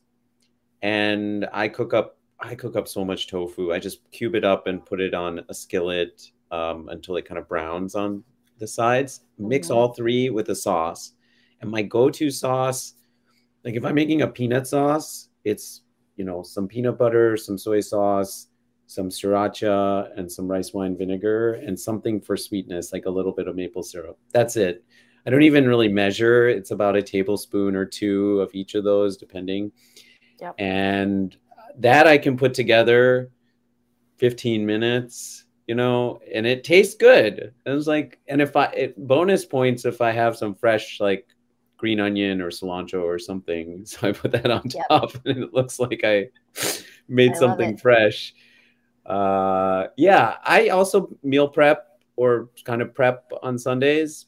and 0.82 1.48
I 1.54 1.68
cook 1.68 1.94
up. 1.94 2.18
I 2.40 2.56
cook 2.56 2.76
up 2.76 2.88
so 2.88 3.06
much 3.06 3.28
tofu. 3.28 3.72
I 3.72 3.78
just 3.78 4.00
cube 4.12 4.34
it 4.34 4.44
up 4.44 4.66
and 4.66 4.84
put 4.84 5.00
it 5.00 5.14
on 5.14 5.42
a 5.48 5.54
skillet 5.54 6.32
um, 6.50 6.90
until 6.90 7.16
it 7.18 7.26
kind 7.26 7.38
of 7.38 7.48
browns 7.48 7.94
on 7.94 8.24
the 8.58 8.68
sides. 8.68 9.22
Mix 9.38 9.68
mm-hmm. 9.68 9.78
all 9.78 9.94
three 9.94 10.32
with 10.32 10.50
a 10.50 10.56
sauce 10.56 11.14
and 11.62 11.70
my 11.70 11.82
go-to 11.82 12.30
sauce, 12.30 12.96
like 13.64 13.76
if 13.76 13.86
I'm 13.86 13.96
making 13.96 14.24
a 14.24 14.28
peanut 14.28 14.68
sauce, 14.68 15.30
it's 15.44 15.82
you 16.18 16.26
know 16.26 16.44
some 16.44 16.68
peanut 16.68 16.98
butter, 16.98 17.38
some 17.38 17.58
soy 17.58 17.80
sauce, 17.80 18.48
some 18.92 19.10
sriracha, 19.10 20.10
and 20.18 20.30
some 20.30 20.50
rice 20.50 20.74
wine 20.74 20.98
vinegar, 20.98 21.54
and 21.54 21.80
something 21.80 22.20
for 22.20 22.36
sweetness, 22.36 22.92
like 22.92 23.06
a 23.06 23.10
little 23.10 23.32
bit 23.32 23.48
of 23.48 23.56
maple 23.56 23.84
syrup. 23.84 24.18
That's 24.34 24.58
it. 24.58 24.84
I 25.26 25.30
don't 25.30 25.44
even 25.44 25.68
really 25.68 25.88
measure. 25.88 26.50
It's 26.50 26.72
about 26.72 26.98
a 26.98 27.02
tablespoon 27.02 27.76
or 27.76 27.86
two 27.86 28.42
of 28.42 28.54
each 28.54 28.76
of 28.76 28.84
those, 28.84 29.16
depending. 29.16 29.72
Yep. 30.42 30.56
And 30.58 31.38
that 31.78 32.06
I 32.06 32.18
can 32.18 32.36
put 32.36 32.54
together 32.54 33.32
15 34.18 34.66
minutes 34.66 35.46
you 35.68 35.76
know, 35.76 36.20
and 36.34 36.46
it 36.46 36.66
tastes 36.66 36.96
good. 36.96 37.54
It 37.66 37.70
was 37.70 37.88
like, 37.88 38.20
and 38.28 38.42
if 38.42 38.58
I 38.58 38.66
it, 38.66 39.08
bonus 39.08 39.46
points 39.46 39.86
if 39.86 40.02
I 40.02 40.12
have 40.12 40.36
some 40.36 40.54
fresh 40.54 41.00
like 41.00 41.26
green 41.78 42.02
onion 42.02 42.42
or 42.42 42.50
cilantro 42.50 43.04
or 43.04 43.18
something. 43.18 43.86
So 43.86 44.10
I 44.10 44.12
put 44.12 44.32
that 44.32 44.52
on 44.52 44.64
yep. 44.66 44.88
top 44.90 45.14
and 45.26 45.42
it 45.42 45.54
looks 45.54 45.80
like 45.80 46.02
I 46.04 46.28
made 47.08 47.32
I 47.32 47.36
something 47.36 47.78
fresh. 47.78 48.34
Uh, 49.12 49.88
yeah, 49.98 50.38
I 50.46 50.70
also 50.70 51.10
meal 51.22 51.50
prep 51.50 52.00
or 52.16 52.50
kind 52.64 52.82
of 52.82 52.94
prep 52.94 53.30
on 53.44 53.60
Sundays, 53.60 54.28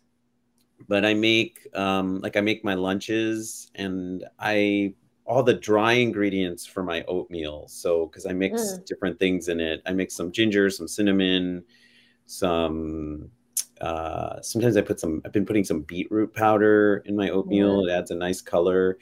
but 0.89 1.05
I 1.05 1.13
make 1.13 1.65
um, 1.74 2.19
like 2.19 2.36
I 2.36 2.41
make 2.41 2.65
my 2.65 2.74
lunches 2.74 3.72
and 3.75 4.25
I 4.39 4.93
all 5.25 5.41
the 5.41 5.53
dry 5.53 5.93
ingredients 5.93 6.65
for 6.65 6.84
my 6.84 7.01
oatmeal. 7.07 7.65
So 7.69 8.07
because 8.07 8.25
I 8.25 8.34
mix 8.34 8.62
mm. 8.62 8.86
different 8.86 9.17
things 9.19 9.48
in 9.48 9.62
it, 9.62 9.81
I 9.86 9.93
mix 9.93 10.15
some 10.15 10.34
ginger, 10.34 10.69
some 10.69 10.89
cinnamon, 10.89 11.63
some 12.25 13.29
uh, 13.79 14.41
sometimes 14.41 14.75
I 14.75 14.81
put 14.81 15.00
some, 15.00 15.22
I've 15.25 15.31
been 15.31 15.46
putting 15.46 15.63
some 15.63 15.81
beetroot 15.81 16.34
powder 16.34 17.03
in 17.05 17.15
my 17.15 17.29
oatmeal. 17.29 17.86
Yeah. 17.86 17.93
It 17.93 17.98
adds 18.00 18.12
a 18.12 18.15
nice 18.15 18.41
color. 18.41 18.98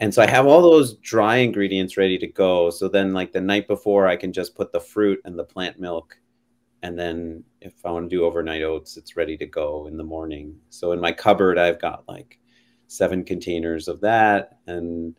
And 0.00 0.12
so 0.14 0.22
I 0.22 0.26
have 0.26 0.46
all 0.46 0.62
those 0.62 0.96
dry 0.96 1.36
ingredients 1.36 1.98
ready 1.98 2.16
to 2.18 2.26
go. 2.26 2.70
So 2.70 2.88
then, 2.88 3.12
like 3.12 3.32
the 3.32 3.40
night 3.40 3.68
before, 3.68 4.06
I 4.06 4.16
can 4.16 4.32
just 4.32 4.54
put 4.54 4.72
the 4.72 4.80
fruit 4.80 5.20
and 5.24 5.38
the 5.38 5.44
plant 5.44 5.78
milk. 5.78 6.18
And 6.82 6.98
then 6.98 7.44
if 7.60 7.74
I 7.84 7.90
want 7.90 8.08
to 8.08 8.16
do 8.16 8.24
overnight 8.24 8.62
oats, 8.62 8.96
it's 8.96 9.16
ready 9.16 9.36
to 9.36 9.46
go 9.46 9.86
in 9.86 9.98
the 9.98 10.04
morning. 10.04 10.56
So 10.70 10.92
in 10.92 11.00
my 11.00 11.12
cupboard, 11.12 11.58
I've 11.58 11.80
got 11.80 12.08
like 12.08 12.38
seven 12.86 13.22
containers 13.24 13.86
of 13.86 14.00
that. 14.00 14.58
And 14.66 15.14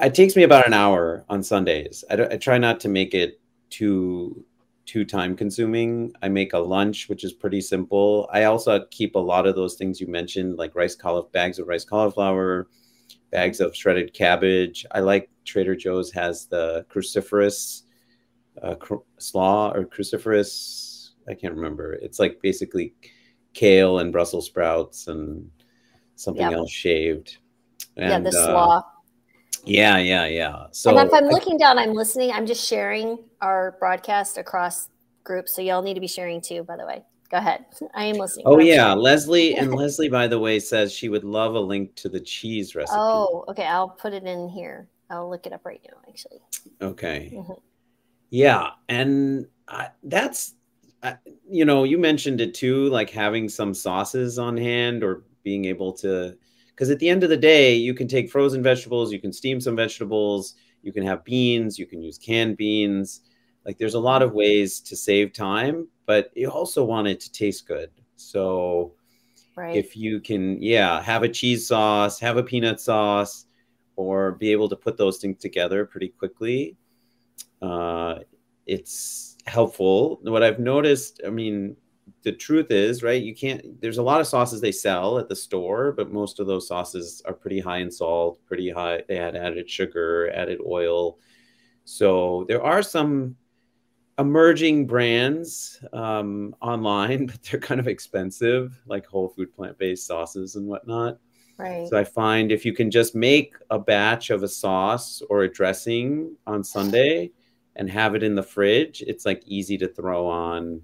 it 0.00 0.14
takes 0.14 0.36
me 0.36 0.44
about 0.44 0.66
an 0.66 0.72
hour 0.72 1.26
on 1.28 1.42
Sundays. 1.42 2.02
I, 2.10 2.14
I 2.14 2.36
try 2.38 2.56
not 2.56 2.80
to 2.80 2.88
make 2.88 3.12
it 3.14 3.40
too 3.68 4.44
too 4.84 5.04
time 5.04 5.36
consuming. 5.36 6.12
I 6.22 6.28
make 6.28 6.54
a 6.54 6.58
lunch, 6.58 7.08
which 7.08 7.24
is 7.24 7.32
pretty 7.32 7.60
simple. 7.60 8.28
I 8.32 8.44
also 8.44 8.84
keep 8.90 9.14
a 9.14 9.18
lot 9.18 9.46
of 9.46 9.54
those 9.54 9.76
things 9.76 10.00
you 10.00 10.08
mentioned, 10.08 10.56
like 10.56 10.74
rice 10.74 10.96
cauliflower, 10.96 11.30
bags 11.30 11.58
of 11.58 11.68
rice 11.68 11.84
cauliflower, 11.84 12.68
bags 13.32 13.60
of 13.60 13.74
shredded 13.74 14.14
cabbage. 14.14 14.86
I 14.92 15.00
like 15.00 15.28
Trader 15.44 15.74
Joe's 15.74 16.12
has 16.12 16.46
the 16.46 16.86
cruciferous 16.88 17.82
uh, 18.62 18.76
cr- 18.76 18.96
slaw 19.18 19.72
or 19.72 19.84
cruciferous. 19.84 21.10
I 21.28 21.34
can't 21.34 21.54
remember. 21.54 21.94
It's 21.94 22.20
like 22.20 22.40
basically 22.40 22.94
kale 23.54 23.98
and 23.98 24.12
Brussels 24.12 24.46
sprouts 24.46 25.08
and 25.08 25.50
something 26.14 26.42
yep. 26.42 26.52
else 26.52 26.70
shaved. 26.70 27.38
And, 27.96 28.24
yeah, 28.24 28.30
the 28.30 28.38
uh, 28.38 28.44
slaw. 28.44 28.78
Uh, 28.78 28.82
yeah, 29.64 29.98
yeah, 29.98 30.26
yeah. 30.26 30.66
So 30.72 30.96
and 30.96 31.08
if 31.08 31.14
I'm 31.14 31.26
looking 31.26 31.56
down, 31.56 31.78
I'm 31.78 31.94
listening. 31.94 32.32
I'm 32.32 32.46
just 32.46 32.66
sharing 32.66 33.18
our 33.40 33.76
broadcast 33.78 34.36
across 34.36 34.88
groups. 35.24 35.54
So 35.54 35.62
y'all 35.62 35.82
need 35.82 35.94
to 35.94 36.00
be 36.00 36.08
sharing 36.08 36.40
too, 36.40 36.64
by 36.64 36.76
the 36.76 36.86
way. 36.86 37.04
Go 37.32 37.38
ahead. 37.38 37.64
I 37.94 38.04
am 38.04 38.16
listening. 38.16 38.44
Oh 38.46 38.58
yeah, 38.58 38.92
Leslie 38.92 39.54
and 39.56 39.74
Leslie, 39.74 40.10
by 40.10 40.26
the 40.28 40.38
way, 40.38 40.60
says 40.60 40.92
she 40.92 41.08
would 41.08 41.24
love 41.24 41.54
a 41.54 41.60
link 41.60 41.94
to 41.96 42.10
the 42.10 42.20
cheese 42.20 42.74
recipe. 42.74 42.98
Oh, 43.00 43.46
okay. 43.48 43.64
I'll 43.64 43.88
put 43.88 44.12
it 44.12 44.24
in 44.24 44.50
here. 44.50 44.86
I'll 45.08 45.30
look 45.30 45.46
it 45.46 45.52
up 45.54 45.64
right 45.64 45.80
now, 45.90 45.96
actually. 46.06 46.40
Okay. 46.82 47.32
Mm-hmm. 47.34 47.52
Yeah, 48.28 48.70
and 48.88 49.46
I, 49.66 49.88
that's, 50.02 50.54
you 51.48 51.64
know, 51.64 51.84
you 51.84 51.96
mentioned 51.96 52.42
it 52.42 52.52
too, 52.52 52.90
like 52.90 53.08
having 53.08 53.48
some 53.48 53.72
sauces 53.72 54.38
on 54.38 54.58
hand 54.58 55.02
or 55.02 55.24
being 55.42 55.64
able 55.64 55.94
to 55.94 56.36
because 56.68 56.90
at 56.90 56.98
the 56.98 57.08
end 57.08 57.24
of 57.24 57.30
the 57.30 57.36
day 57.36 57.74
you 57.74 57.94
can 57.94 58.06
take 58.06 58.30
frozen 58.30 58.62
vegetables 58.62 59.12
you 59.12 59.20
can 59.20 59.32
steam 59.32 59.60
some 59.60 59.74
vegetables 59.74 60.54
you 60.82 60.92
can 60.92 61.04
have 61.04 61.24
beans 61.24 61.80
you 61.80 61.84
can 61.84 62.00
use 62.00 62.16
canned 62.16 62.56
beans 62.56 63.22
like 63.64 63.78
there's 63.78 63.94
a 63.94 64.00
lot 64.00 64.22
of 64.22 64.32
ways 64.32 64.80
to 64.80 64.96
save 64.96 65.32
time 65.32 65.88
but 66.06 66.30
you 66.34 66.48
also 66.48 66.84
want 66.84 67.06
it 67.06 67.20
to 67.20 67.30
taste 67.32 67.66
good 67.66 67.90
so 68.16 68.92
right. 69.56 69.76
if 69.76 69.96
you 69.96 70.20
can 70.20 70.60
yeah 70.62 71.00
have 71.02 71.22
a 71.22 71.28
cheese 71.28 71.66
sauce 71.66 72.18
have 72.18 72.36
a 72.36 72.42
peanut 72.42 72.80
sauce 72.80 73.46
or 73.96 74.32
be 74.32 74.50
able 74.50 74.68
to 74.68 74.76
put 74.76 74.96
those 74.96 75.18
things 75.18 75.38
together 75.38 75.84
pretty 75.84 76.08
quickly 76.08 76.76
uh, 77.60 78.18
it's 78.66 79.36
helpful 79.46 80.20
what 80.22 80.42
i've 80.42 80.58
noticed 80.58 81.20
i 81.26 81.30
mean 81.30 81.76
the 82.22 82.32
truth 82.32 82.70
is, 82.70 83.02
right, 83.02 83.22
you 83.22 83.34
can't, 83.34 83.80
there's 83.80 83.98
a 83.98 84.02
lot 84.02 84.20
of 84.20 84.26
sauces 84.26 84.60
they 84.60 84.72
sell 84.72 85.18
at 85.18 85.28
the 85.28 85.36
store, 85.36 85.92
but 85.92 86.12
most 86.12 86.38
of 86.38 86.46
those 86.46 86.68
sauces 86.68 87.22
are 87.26 87.32
pretty 87.32 87.58
high 87.58 87.78
in 87.78 87.90
salt, 87.90 88.38
pretty 88.46 88.70
high, 88.70 89.02
they 89.08 89.16
had 89.16 89.36
added 89.36 89.68
sugar, 89.68 90.30
added 90.30 90.60
oil. 90.64 91.18
So 91.84 92.44
there 92.48 92.62
are 92.62 92.82
some 92.82 93.36
emerging 94.22 94.86
brands 94.86 95.84
um, 95.92 96.54
online, 96.62 97.26
but 97.26 97.42
they're 97.42 97.60
kind 97.60 97.80
of 97.80 97.88
expensive, 97.88 98.80
like 98.86 99.06
whole 99.06 99.28
food 99.28 99.54
plant 99.54 99.76
based 99.78 100.06
sauces 100.06 100.56
and 100.56 100.66
whatnot. 100.66 101.18
Right. 101.58 101.86
So 101.88 101.98
I 101.98 102.04
find 102.04 102.50
if 102.50 102.64
you 102.64 102.72
can 102.72 102.90
just 102.90 103.14
make 103.14 103.54
a 103.70 103.78
batch 103.78 104.30
of 104.30 104.42
a 104.42 104.48
sauce 104.48 105.22
or 105.28 105.42
a 105.42 105.52
dressing 105.52 106.34
on 106.46 106.64
Sunday 106.64 107.30
and 107.76 107.90
have 107.90 108.14
it 108.14 108.22
in 108.22 108.34
the 108.34 108.42
fridge, 108.42 109.02
it's 109.06 109.26
like 109.26 109.42
easy 109.44 109.76
to 109.78 109.88
throw 109.88 110.26
on 110.26 110.80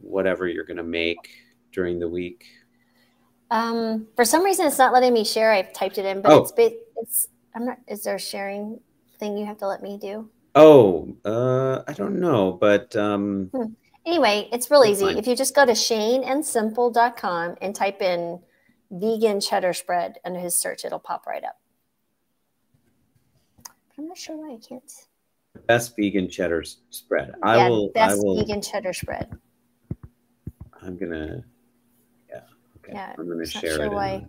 whatever 0.00 0.48
you're 0.48 0.64
going 0.64 0.76
to 0.76 0.82
make 0.82 1.30
during 1.72 1.98
the 1.98 2.08
week? 2.08 2.46
Um, 3.50 4.08
for 4.16 4.24
some 4.24 4.44
reason, 4.44 4.66
it's 4.66 4.78
not 4.78 4.92
letting 4.92 5.12
me 5.12 5.24
share. 5.24 5.52
I've 5.52 5.72
typed 5.72 5.98
it 5.98 6.04
in, 6.04 6.20
but 6.20 6.32
oh. 6.32 6.42
it's 6.42 6.52
it's. 6.96 7.28
I'm 7.54 7.64
not. 7.64 7.78
Is 7.86 8.02
there 8.02 8.16
a 8.16 8.20
sharing 8.20 8.80
thing 9.20 9.36
you 9.36 9.46
have 9.46 9.58
to 9.58 9.68
let 9.68 9.82
me 9.82 9.98
do? 9.98 10.28
Oh, 10.58 11.14
uh, 11.22 11.82
I 11.86 11.92
don't 11.92 12.18
know, 12.18 12.52
but 12.52 12.96
um, 12.96 13.50
hmm. 13.52 13.74
anyway, 14.06 14.48
it's 14.50 14.70
real 14.70 14.86
easy. 14.86 15.04
Fine. 15.04 15.18
If 15.18 15.26
you 15.26 15.36
just 15.36 15.54
go 15.54 15.66
to 15.66 15.72
shaneandsimple.com 15.72 17.56
and 17.60 17.74
type 17.74 18.00
in 18.00 18.40
vegan 18.90 19.38
cheddar 19.42 19.74
spread 19.74 20.16
under 20.24 20.40
his 20.40 20.56
search, 20.56 20.86
it'll 20.86 20.98
pop 20.98 21.26
right 21.26 21.44
up. 21.44 21.60
I'm 23.98 24.08
not 24.08 24.16
sure 24.16 24.34
why 24.38 24.54
I 24.54 24.58
can't. 24.66 24.90
Best 25.66 25.94
vegan 25.94 26.30
cheddar 26.30 26.64
spread. 26.88 27.34
Yeah, 27.44 27.50
I 27.50 27.68
will. 27.68 27.90
Best 27.90 28.14
I 28.14 28.16
will, 28.16 28.38
vegan 28.38 28.62
cheddar 28.62 28.94
spread. 28.94 29.38
I'm 30.80 30.96
gonna, 30.96 31.44
yeah, 32.30 32.40
okay. 32.78 32.92
Yeah, 32.94 33.12
I'm 33.18 33.28
gonna 33.28 33.44
share 33.44 33.74
sure 33.74 33.84
it. 33.84 33.92
Why. 33.92 34.26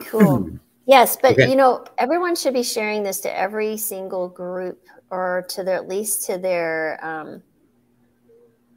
Cool. 0.00 0.50
yes, 0.86 1.16
but 1.20 1.32
okay. 1.32 1.48
you 1.48 1.56
know, 1.56 1.84
everyone 1.98 2.34
should 2.34 2.54
be 2.54 2.62
sharing 2.62 3.02
this 3.02 3.20
to 3.20 3.36
every 3.36 3.76
single 3.76 4.28
group 4.28 4.86
or 5.10 5.44
to 5.48 5.62
their 5.62 5.76
at 5.76 5.88
least 5.88 6.26
to 6.26 6.38
their 6.38 6.98
um, 7.04 7.42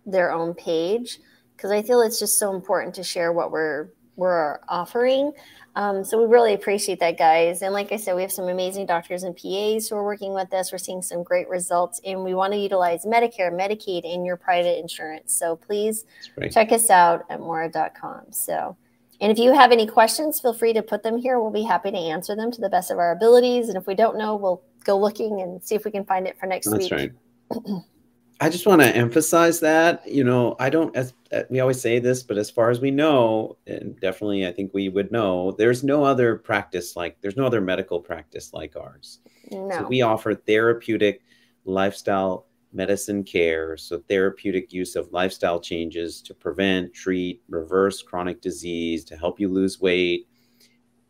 their 0.05 0.31
own 0.31 0.53
page 0.53 1.19
because 1.55 1.71
I 1.71 1.81
feel 1.81 2.01
it's 2.01 2.19
just 2.19 2.37
so 2.37 2.53
important 2.53 2.93
to 2.95 3.03
share 3.03 3.31
what 3.31 3.51
we're 3.51 3.89
we're 4.15 4.59
offering. 4.69 5.33
Um, 5.75 6.05
so 6.05 6.17
we 6.17 6.25
really 6.31 6.53
appreciate 6.53 7.01
that, 7.01 7.17
guys. 7.17 7.61
And 7.61 7.73
like 7.73 7.91
I 7.91 7.97
said, 7.97 8.15
we 8.15 8.21
have 8.21 8.31
some 8.31 8.47
amazing 8.47 8.85
doctors 8.85 9.23
and 9.23 9.35
PAs 9.35 9.89
who 9.89 9.97
are 9.97 10.05
working 10.05 10.33
with 10.33 10.53
us. 10.53 10.71
We're 10.71 10.77
seeing 10.77 11.01
some 11.01 11.21
great 11.21 11.49
results, 11.49 11.99
and 12.05 12.23
we 12.23 12.33
want 12.33 12.53
to 12.53 12.59
utilize 12.59 13.05
Medicare, 13.05 13.51
Medicaid, 13.51 14.05
and 14.05 14.25
your 14.25 14.37
private 14.37 14.79
insurance. 14.79 15.33
So 15.33 15.57
please 15.57 16.05
right. 16.37 16.51
check 16.51 16.71
us 16.71 16.89
out 16.89 17.25
at 17.29 17.41
Mora.com. 17.41 18.31
So, 18.31 18.77
and 19.21 19.31
if 19.31 19.37
you 19.37 19.53
have 19.53 19.71
any 19.71 19.87
questions, 19.87 20.39
feel 20.39 20.53
free 20.53 20.73
to 20.73 20.81
put 20.81 21.03
them 21.03 21.17
here. 21.17 21.39
We'll 21.39 21.51
be 21.51 21.63
happy 21.63 21.91
to 21.91 21.97
answer 21.97 22.35
them 22.35 22.51
to 22.51 22.61
the 22.61 22.69
best 22.69 22.91
of 22.91 22.97
our 22.97 23.11
abilities. 23.11 23.69
And 23.69 23.77
if 23.77 23.87
we 23.87 23.95
don't 23.95 24.17
know, 24.17 24.35
we'll 24.35 24.63
go 24.83 24.97
looking 24.97 25.41
and 25.41 25.63
see 25.63 25.75
if 25.75 25.85
we 25.85 25.91
can 25.91 26.05
find 26.05 26.27
it 26.27 26.37
for 26.39 26.45
next 26.45 26.69
That's 26.69 26.89
week. 26.89 27.11
That's 27.49 27.69
right. 27.69 27.81
I 28.41 28.49
just 28.49 28.67
want 28.67 28.81
to 28.81 28.93
emphasize 28.93 29.61
that, 29.61 30.05
you 30.05 30.23
know, 30.23 30.57
I 30.59 30.69
don't, 30.69 30.93
as 30.93 31.13
uh, 31.31 31.43
we 31.49 31.61
always 31.61 31.79
say 31.79 31.99
this, 31.99 32.21
but 32.21 32.37
as 32.37 32.49
far 32.49 32.69
as 32.69 32.81
we 32.81 32.91
know, 32.91 33.57
and 33.65 33.97
definitely 34.01 34.45
I 34.45 34.51
think 34.51 34.73
we 34.73 34.89
would 34.89 35.09
know, 35.09 35.53
there's 35.53 35.85
no 35.85 36.03
other 36.03 36.35
practice 36.35 36.97
like, 36.97 37.15
there's 37.21 37.37
no 37.37 37.45
other 37.45 37.61
medical 37.61 38.01
practice 38.01 38.51
like 38.53 38.75
ours. 38.75 39.19
No. 39.51 39.69
So 39.71 39.87
we 39.87 40.01
offer 40.01 40.35
therapeutic 40.35 41.21
lifestyle 41.63 42.47
medicine 42.75 43.23
care. 43.23 43.77
So 43.77 43.99
therapeutic 43.99 44.71
use 44.73 44.95
of 44.95 45.11
lifestyle 45.11 45.59
changes 45.59 46.21
to 46.23 46.33
prevent, 46.33 46.93
treat, 46.93 47.41
reverse 47.49 48.01
chronic 48.01 48.41
disease, 48.41 49.03
to 49.05 49.17
help 49.17 49.39
you 49.39 49.49
lose 49.49 49.79
weight. 49.79 50.27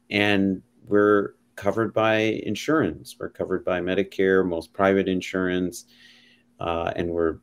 And 0.09 0.61
we're 0.85 1.33
covered 1.55 1.93
by 1.93 2.17
insurance. 2.45 3.15
We're 3.19 3.29
covered 3.29 3.65
by 3.65 3.81
Medicare, 3.81 4.47
most 4.47 4.71
private 4.71 5.07
insurance 5.07 5.85
uh, 6.59 6.91
and 6.95 7.09
we're 7.09 7.37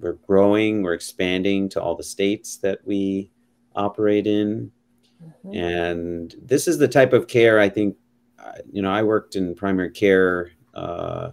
we're 0.00 0.14
growing, 0.26 0.82
we're 0.82 0.94
expanding 0.94 1.68
to 1.68 1.80
all 1.80 1.94
the 1.94 2.02
states 2.02 2.56
that 2.58 2.80
we 2.84 3.30
operate 3.76 4.26
in, 4.26 4.70
mm-hmm. 5.24 5.54
and 5.54 6.34
this 6.42 6.66
is 6.66 6.78
the 6.78 6.88
type 6.88 7.12
of 7.12 7.28
care 7.28 7.60
I 7.60 7.68
think. 7.68 7.96
Uh, 8.38 8.52
you 8.70 8.82
know, 8.82 8.90
I 8.90 9.02
worked 9.02 9.34
in 9.34 9.54
primary 9.54 9.90
care 9.90 10.50
uh, 10.74 11.30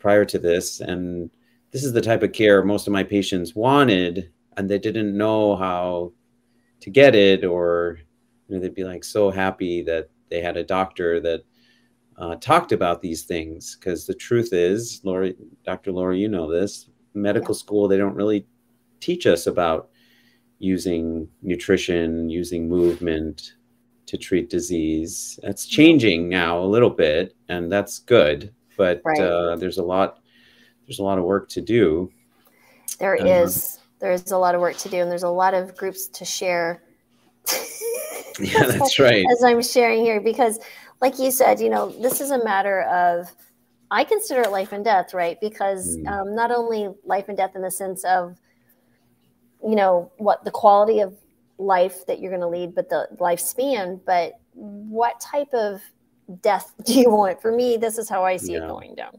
prior 0.00 0.24
to 0.24 0.38
this, 0.38 0.80
and 0.80 1.30
this 1.70 1.84
is 1.84 1.92
the 1.92 2.00
type 2.00 2.22
of 2.22 2.32
care 2.32 2.64
most 2.64 2.86
of 2.86 2.92
my 2.92 3.04
patients 3.04 3.54
wanted, 3.54 4.32
and 4.56 4.68
they 4.68 4.78
didn't 4.78 5.16
know 5.16 5.56
how 5.56 6.12
to 6.80 6.90
get 6.90 7.14
it, 7.14 7.44
or 7.44 7.98
you 8.48 8.56
know, 8.56 8.60
they'd 8.60 8.74
be 8.74 8.84
like 8.84 9.04
so 9.04 9.30
happy 9.30 9.82
that 9.82 10.08
they 10.30 10.40
had 10.40 10.56
a 10.56 10.64
doctor 10.64 11.20
that 11.20 11.44
uh, 12.18 12.36
talked 12.36 12.72
about 12.72 13.00
these 13.00 13.24
things 13.24 13.76
because 13.76 14.06
the 14.06 14.14
truth 14.14 14.52
is, 14.52 15.00
Lori, 15.04 15.36
Dr. 15.64 15.92
Lori, 15.92 16.18
you 16.18 16.28
know 16.28 16.50
this, 16.50 16.90
medical 17.14 17.54
school, 17.54 17.88
they 17.88 17.96
don't 17.96 18.14
really 18.14 18.46
teach 19.00 19.26
us 19.26 19.46
about 19.46 19.90
using 20.58 21.26
nutrition, 21.42 22.28
using 22.28 22.68
movement 22.68 23.54
to 24.06 24.18
treat 24.18 24.50
disease. 24.50 25.38
That's 25.42 25.66
changing 25.66 26.28
now 26.28 26.58
a 26.58 26.66
little 26.66 26.90
bit, 26.90 27.34
and 27.48 27.70
that's 27.72 28.00
good. 28.00 28.52
But 28.80 29.02
right. 29.04 29.20
uh, 29.20 29.56
there's 29.56 29.76
a 29.76 29.82
lot, 29.82 30.20
there's 30.86 31.00
a 31.00 31.02
lot 31.02 31.18
of 31.18 31.24
work 31.24 31.50
to 31.50 31.60
do. 31.60 32.10
There 32.98 33.20
um, 33.20 33.26
is. 33.26 33.78
There's 33.98 34.30
a 34.30 34.38
lot 34.38 34.54
of 34.54 34.62
work 34.62 34.78
to 34.78 34.88
do, 34.88 35.02
and 35.02 35.10
there's 35.10 35.22
a 35.22 35.28
lot 35.28 35.52
of 35.52 35.76
groups 35.76 36.06
to 36.06 36.24
share. 36.24 36.82
yeah, 38.40 38.62
that's 38.64 38.98
right. 38.98 39.26
As 39.30 39.44
I'm 39.44 39.60
sharing 39.60 40.02
here, 40.02 40.18
because 40.18 40.58
like 41.02 41.18
you 41.18 41.30
said, 41.30 41.60
you 41.60 41.68
know, 41.68 41.90
this 42.00 42.22
is 42.22 42.30
a 42.30 42.42
matter 42.42 42.84
of, 42.84 43.30
I 43.90 44.02
consider 44.02 44.40
it 44.40 44.50
life 44.50 44.72
and 44.72 44.82
death, 44.82 45.12
right? 45.12 45.38
Because 45.42 45.98
mm. 45.98 46.08
um, 46.08 46.34
not 46.34 46.50
only 46.50 46.88
life 47.04 47.28
and 47.28 47.36
death 47.36 47.54
in 47.56 47.60
the 47.60 47.70
sense 47.70 48.02
of, 48.04 48.38
you 49.62 49.76
know, 49.76 50.10
what 50.16 50.42
the 50.46 50.50
quality 50.50 51.00
of 51.00 51.14
life 51.58 52.06
that 52.06 52.18
you're 52.18 52.30
going 52.30 52.40
to 52.40 52.48
lead, 52.48 52.74
but 52.74 52.88
the 52.88 53.08
lifespan, 53.20 54.00
but 54.06 54.40
what 54.54 55.20
type 55.20 55.52
of 55.52 55.82
death 56.42 56.74
do 56.84 56.94
you 56.94 57.10
want? 57.10 57.40
For 57.40 57.52
me, 57.52 57.76
this 57.76 57.98
is 57.98 58.08
how 58.08 58.24
I 58.24 58.36
see 58.36 58.52
yeah. 58.52 58.64
it 58.64 58.68
going 58.68 58.94
down 58.94 59.18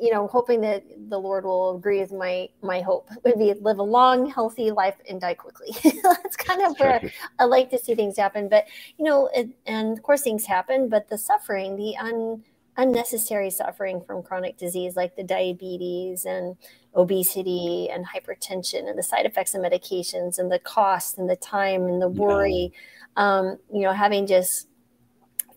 you 0.00 0.12
know, 0.12 0.26
hoping 0.26 0.60
that 0.60 0.84
the 1.08 1.18
Lord 1.18 1.44
will 1.44 1.76
agree 1.76 2.00
with 2.00 2.12
my 2.12 2.48
my 2.62 2.80
hope 2.80 3.08
would 3.24 3.38
be 3.38 3.52
live 3.54 3.78
a 3.78 3.82
long, 3.82 4.28
healthy 4.30 4.70
life 4.70 4.96
and 5.08 5.20
die 5.20 5.34
quickly. 5.34 5.74
That's 6.02 6.36
kind 6.36 6.62
of 6.62 6.78
where 6.78 7.00
I 7.38 7.44
like 7.44 7.70
to 7.70 7.78
see 7.78 7.94
things 7.94 8.16
happen. 8.16 8.48
But 8.48 8.66
you 8.98 9.04
know, 9.04 9.30
it, 9.34 9.50
and 9.66 9.96
of 9.96 10.02
course 10.02 10.22
things 10.22 10.46
happen, 10.46 10.88
but 10.88 11.08
the 11.08 11.18
suffering, 11.18 11.76
the 11.76 11.96
un, 11.96 12.42
unnecessary 12.76 13.50
suffering 13.50 14.02
from 14.06 14.22
chronic 14.22 14.58
disease 14.58 14.96
like 14.96 15.16
the 15.16 15.24
diabetes 15.24 16.24
and 16.24 16.56
obesity 16.94 17.88
and 17.90 18.06
hypertension 18.06 18.88
and 18.88 18.98
the 18.98 19.02
side 19.02 19.26
effects 19.26 19.54
of 19.54 19.62
medications 19.62 20.38
and 20.38 20.50
the 20.50 20.58
cost 20.58 21.18
and 21.18 21.28
the 21.28 21.36
time 21.36 21.84
and 21.84 22.00
the 22.00 22.08
worry, 22.08 22.72
yeah. 23.16 23.38
um, 23.38 23.58
you 23.72 23.82
know, 23.82 23.92
having 23.92 24.26
just 24.26 24.68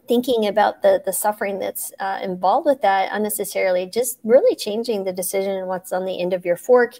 thinking 0.10 0.48
about 0.48 0.82
the 0.82 1.01
the 1.06 1.13
suffering 1.13 1.60
that's 1.60 1.94
uh, 2.00 2.20
involved 2.24 2.66
with 2.66 2.82
that 2.82 3.10
unnecessarily 3.13 3.86
just 3.86 4.20
really 4.24 4.56
changing 4.56 5.04
the 5.04 5.13
decision 5.13 5.51
and 5.51 5.68
what's 5.68 5.94
on 5.94 6.04
the 6.04 6.20
end 6.20 6.34
of 6.34 6.44
your 6.44 6.58
fork 6.58 6.96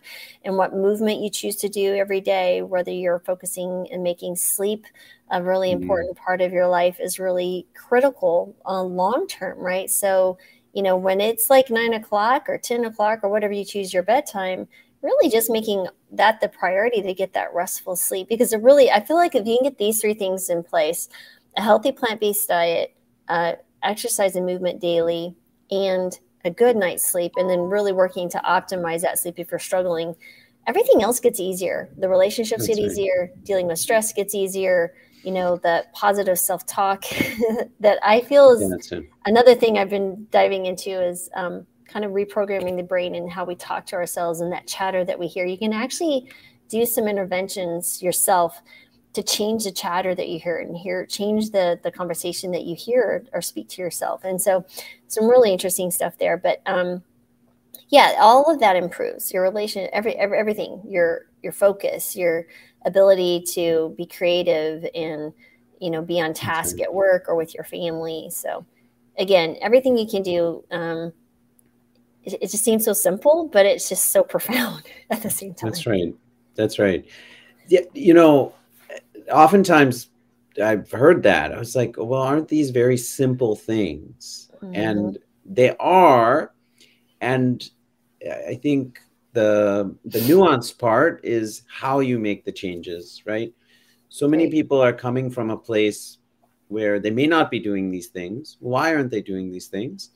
and 0.46 0.56
what 0.56 0.76
movement 0.76 1.20
you 1.20 1.30
choose 1.30 1.56
to 1.56 1.68
do 1.68 1.96
every 1.96 2.22
day 2.22 2.62
whether 2.62 2.92
you're 2.92 3.20
focusing 3.26 3.88
and 3.92 4.04
making 4.04 4.36
sleep 4.36 4.86
a 5.32 5.42
really 5.42 5.72
mm-hmm. 5.72 5.82
important 5.82 6.16
part 6.16 6.40
of 6.40 6.54
your 6.54 6.68
life 6.68 6.98
is 7.00 7.18
really 7.18 7.66
critical 7.74 8.56
uh, 8.68 8.84
long 8.84 9.26
term 9.28 9.58
right 9.58 9.90
so 9.90 10.38
you 10.74 10.84
know 10.84 10.96
when 10.96 11.20
it's 11.20 11.50
like 11.50 11.72
nine 11.72 11.94
o'clock 11.94 12.48
or 12.48 12.60
10 12.60 12.86
o'clock 12.86 13.22
or 13.24 13.30
whatever 13.30 13.54
you 13.54 13.66
choose 13.66 13.92
your 13.92 14.04
bedtime 14.04 14.68
really 15.02 15.32
just 15.32 15.50
making 15.50 15.88
that 16.12 16.42
the 16.42 16.50
priority 16.50 17.02
to 17.02 17.14
get 17.14 17.34
that 17.34 17.52
restful 17.56 17.96
sleep 17.96 18.30
because 18.30 18.54
it 18.54 18.62
really 18.62 18.92
i 18.92 19.04
feel 19.04 19.18
like 19.18 19.34
if 19.34 19.48
you 19.48 19.58
can 19.58 19.64
get 19.64 19.80
these 19.80 20.00
three 20.00 20.14
things 20.14 20.48
in 20.48 20.62
place 20.62 21.10
a 21.58 21.62
healthy 21.64 21.92
plant-based 21.92 22.48
diet 22.48 22.94
uh, 23.30 23.54
exercise 23.84 24.36
and 24.36 24.46
movement 24.46 24.82
daily, 24.82 25.36
and 25.72 26.20
a 26.46 26.50
good 26.50 26.76
night's 26.76 27.06
sleep, 27.06 27.34
and 27.38 27.50
then 27.50 27.60
really 27.62 27.92
working 27.94 28.30
to 28.30 28.38
optimize 28.40 29.02
that 29.02 29.20
sleep 29.20 29.36
if 29.40 29.52
you're 29.52 29.60
struggling. 29.60 30.16
everything 30.68 31.02
else 31.02 31.20
gets 31.20 31.40
easier. 31.40 31.90
The 31.98 32.10
relationships 32.10 32.68
That's 32.68 32.78
get 32.78 32.84
right. 32.84 32.92
easier. 32.92 33.32
Dealing 33.44 33.68
with 33.68 33.80
stress 33.80 34.14
gets 34.14 34.36
easier. 34.36 34.94
You 35.24 35.32
know, 35.32 35.58
the 35.58 35.86
positive 35.94 36.38
self 36.40 36.66
talk 36.66 37.04
that 37.80 38.00
I 38.04 38.22
feel 38.22 38.52
is 38.52 38.92
Yeah, 38.92 39.00
another 39.26 39.56
thing 39.56 39.78
I've 39.78 39.90
been 39.90 40.28
diving 40.32 40.66
into 40.66 40.92
is 40.92 41.30
um, 41.36 41.66
kind 41.88 42.06
of 42.06 42.12
reprogramming 42.12 42.78
the 42.78 42.84
brain 42.84 43.16
and 43.16 43.30
how 43.32 43.46
we 43.46 43.56
talk 43.56 43.86
to 43.88 43.96
ourselves 43.96 44.42
and 44.42 44.52
that 44.54 44.68
chatter 44.68 45.04
that 45.06 45.18
we 45.20 45.28
hear. 45.28 45.46
You 45.46 45.58
can 45.58 45.74
actually 45.74 46.30
do 46.70 46.86
some 46.86 47.08
interventions 47.08 48.02
yourself 48.02 48.62
to 49.14 49.24
change 49.24 49.64
the 49.64 49.72
chatter 49.72 50.14
that 50.14 50.30
you 50.30 50.40
hear 50.40 50.60
and 50.60 50.78
hear 50.78 51.06
change 51.06 51.52
the 51.52 51.80
the 51.84 51.92
conversation 51.92 52.52
that 52.52 52.64
you 52.64 52.76
hear 52.76 53.26
or 53.34 53.42
speak 53.42 53.68
to 53.70 53.82
yourself. 53.82 54.24
And 54.24 54.42
so 54.42 54.66
some 55.08 55.28
really 55.28 55.52
interesting 55.52 55.92
stuff 55.92 56.18
there. 56.18 56.38
But 56.38 56.62
um, 56.66 57.04
yeah, 57.90 58.16
all 58.20 58.52
of 58.52 58.60
that 58.60 58.76
improves 58.76 59.34
your 59.34 59.44
relation, 59.44 59.88
every, 59.92 60.16
every 60.16 60.38
everything, 60.38 60.82
your 60.86 61.26
your 61.42 61.54
focus, 61.54 62.16
your 62.16 62.46
ability 62.86 63.44
to 63.54 63.94
be 63.98 64.06
creative 64.06 64.86
and 64.94 65.34
you 65.80 65.90
know 65.90 66.02
be 66.02 66.22
on 66.22 66.34
task 66.34 66.80
at 66.80 66.94
work 66.94 67.26
or 67.28 67.36
with 67.36 67.56
your 67.56 67.64
family. 67.64 68.30
So 68.32 68.66
again, 69.18 69.58
everything 69.62 69.98
you 69.98 70.08
can 70.08 70.22
do. 70.22 70.64
Um, 70.72 71.14
it, 72.24 72.34
it 72.34 72.52
just 72.52 72.64
seems 72.64 72.86
so 72.86 72.94
simple, 72.94 73.50
but 73.52 73.66
it's 73.66 73.90
just 73.90 74.12
so 74.12 74.24
profound 74.36 74.84
at 75.10 75.24
the 75.24 75.30
same 75.30 75.56
time. 75.56 75.72
That's 75.72 75.88
right. 75.88 76.14
That's 76.56 76.78
right. 76.78 77.06
Yeah, 77.68 77.82
you 77.94 78.14
know, 78.14 78.54
oftentimes 79.32 80.10
I've 80.62 80.92
heard 80.92 81.24
that. 81.24 81.54
I 81.54 81.60
was 81.60 81.76
like, 81.76 81.96
well, 81.98 82.22
aren't 82.22 82.48
these 82.48 82.72
very 82.72 82.98
simple 82.98 83.56
things? 83.56 84.52
Mhm. 84.62 84.72
And 84.76 85.18
they 85.46 85.76
are. 85.80 86.54
And 87.22 87.70
I 88.50 88.56
think 88.56 89.00
the 89.34 89.96
the 90.06 90.20
nuanced 90.20 90.80
part 90.80 91.22
is 91.24 91.64
how 91.70 92.00
you 92.00 92.20
make 92.20 92.44
the 92.44 92.52
changes, 92.52 93.22
right? 93.26 93.54
So 94.10 94.28
many 94.28 94.50
people 94.50 94.82
are 94.82 94.94
coming 94.94 95.30
from 95.30 95.50
a 95.50 95.58
place 95.58 96.18
where 96.68 97.00
they 97.00 97.12
may 97.12 97.28
not 97.28 97.52
be 97.52 97.60
doing 97.60 97.92
these 97.92 98.08
things. 98.08 98.58
Why 98.60 98.94
aren't 98.94 99.12
they 99.12 99.22
doing 99.22 99.52
these 99.52 99.68
things? 99.68 100.10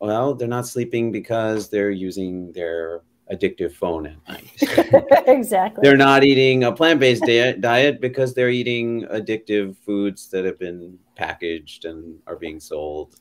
Well, 0.00 0.34
they're 0.34 0.48
not 0.48 0.66
sleeping 0.66 1.12
because 1.12 1.68
they're 1.68 1.90
using 1.90 2.52
their 2.52 3.02
addictive 3.32 3.72
phone 3.72 4.06
at 4.06 4.28
night. 4.28 4.50
exactly. 5.28 5.80
they're 5.82 5.96
not 5.96 6.24
eating 6.24 6.64
a 6.64 6.72
plant-based 6.72 7.22
diet, 7.24 7.60
diet 7.60 8.00
because 8.00 8.34
they're 8.34 8.50
eating 8.50 9.02
addictive 9.12 9.76
foods 9.76 10.28
that 10.30 10.44
have 10.44 10.58
been 10.58 10.98
packaged 11.16 11.84
and 11.84 12.18
are 12.26 12.36
being 12.36 12.58
sold 12.58 13.14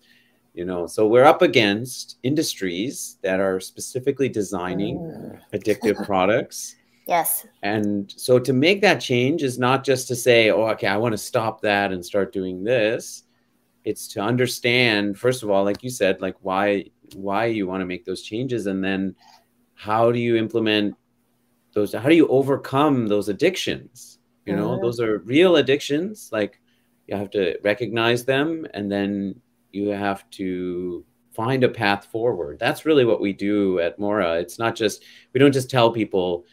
you 0.55 0.65
know 0.65 0.87
so 0.87 1.07
we're 1.07 1.25
up 1.25 1.43
against 1.43 2.17
industries 2.23 3.17
that 3.21 3.39
are 3.39 3.59
specifically 3.59 4.27
designing 4.27 4.97
Mm. 4.97 5.39
addictive 5.53 6.03
products 6.05 6.75
Yes. 7.05 7.45
and 7.61 8.11
so 8.17 8.39
to 8.39 8.51
make 8.53 8.81
that 8.81 8.99
change 8.99 9.43
is 9.43 9.59
not 9.59 9.83
just 9.83 10.07
to 10.07 10.15
say 10.15 10.49
oh 10.49 10.67
okay 10.69 10.87
i 10.87 10.97
want 10.97 11.13
to 11.13 11.17
stop 11.19 11.61
that 11.61 11.91
and 11.91 12.03
start 12.03 12.33
doing 12.33 12.63
this 12.63 13.23
it's 13.83 14.07
to 14.09 14.19
understand 14.21 15.17
first 15.19 15.43
of 15.43 15.49
all 15.51 15.63
like 15.63 15.83
you 15.83 15.89
said 15.91 16.19
like 16.19 16.35
why 16.41 16.85
why 17.15 17.45
you 17.45 17.67
want 17.67 17.81
to 17.81 17.85
make 17.85 18.05
those 18.05 18.21
changes 18.23 18.65
and 18.67 18.83
then 18.83 19.15
how 19.79 20.11
do 20.11 20.19
you 20.19 20.35
implement 20.37 20.95
those 21.73 21.93
how 21.93 22.09
do 22.09 22.15
you 22.15 22.27
overcome 22.29 23.07
those 23.07 23.29
addictions? 23.29 24.19
You 24.45 24.55
know 24.55 24.77
Mhm. 24.77 24.81
those 24.81 24.99
are 24.99 25.19
real 25.19 25.57
addictions 25.57 26.29
like 26.31 26.59
you 27.07 27.15
have 27.17 27.29
to 27.31 27.57
recognize 27.63 28.25
them 28.25 28.67
and 28.73 28.91
then 28.91 29.41
you 29.71 29.89
have 29.89 30.29
to 30.31 31.05
find 31.31 31.63
a 31.63 31.69
path 31.69 32.05
forward. 32.05 32.59
That's 32.59 32.85
really 32.85 33.05
what 33.05 33.21
we 33.21 33.33
do 33.33 33.79
at 33.79 33.99
mora. 33.99 34.39
It's 34.39 34.59
not 34.59 34.75
just 34.75 35.03
we 35.33 35.39
don't 35.39 35.53
just 35.53 35.69
tell 35.69 35.91
people 35.91 36.45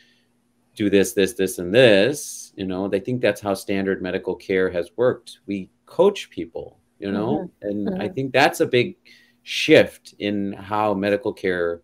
do 0.74 0.90
this 0.90 1.12
this 1.14 1.32
this 1.34 1.58
and 1.58 1.74
this 1.74 2.52
you 2.56 2.66
know 2.66 2.88
they 2.88 3.00
think 3.00 3.20
that's 3.22 3.40
how 3.40 3.54
standard 3.54 4.02
medical 4.02 4.34
care 4.36 4.70
has 4.70 4.90
worked. 4.96 5.40
We 5.46 5.70
coach 5.86 6.30
people 6.30 6.80
you 6.98 7.12
know 7.12 7.50
and 7.62 7.94
i 8.00 8.08
Mhm. 8.08 8.14
think 8.14 8.32
that's 8.32 8.60
a 8.60 8.66
big 8.66 8.96
shift 9.42 10.14
in 10.18 10.52
how 10.54 10.94
medical 10.94 11.32
care 11.32 11.82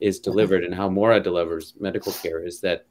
is 0.00 0.18
delivered 0.18 0.64
and 0.64 0.74
how 0.74 0.88
mora 0.88 1.20
delivers 1.20 1.74
medical 1.78 2.12
care 2.12 2.44
is 2.44 2.60
that 2.60 2.86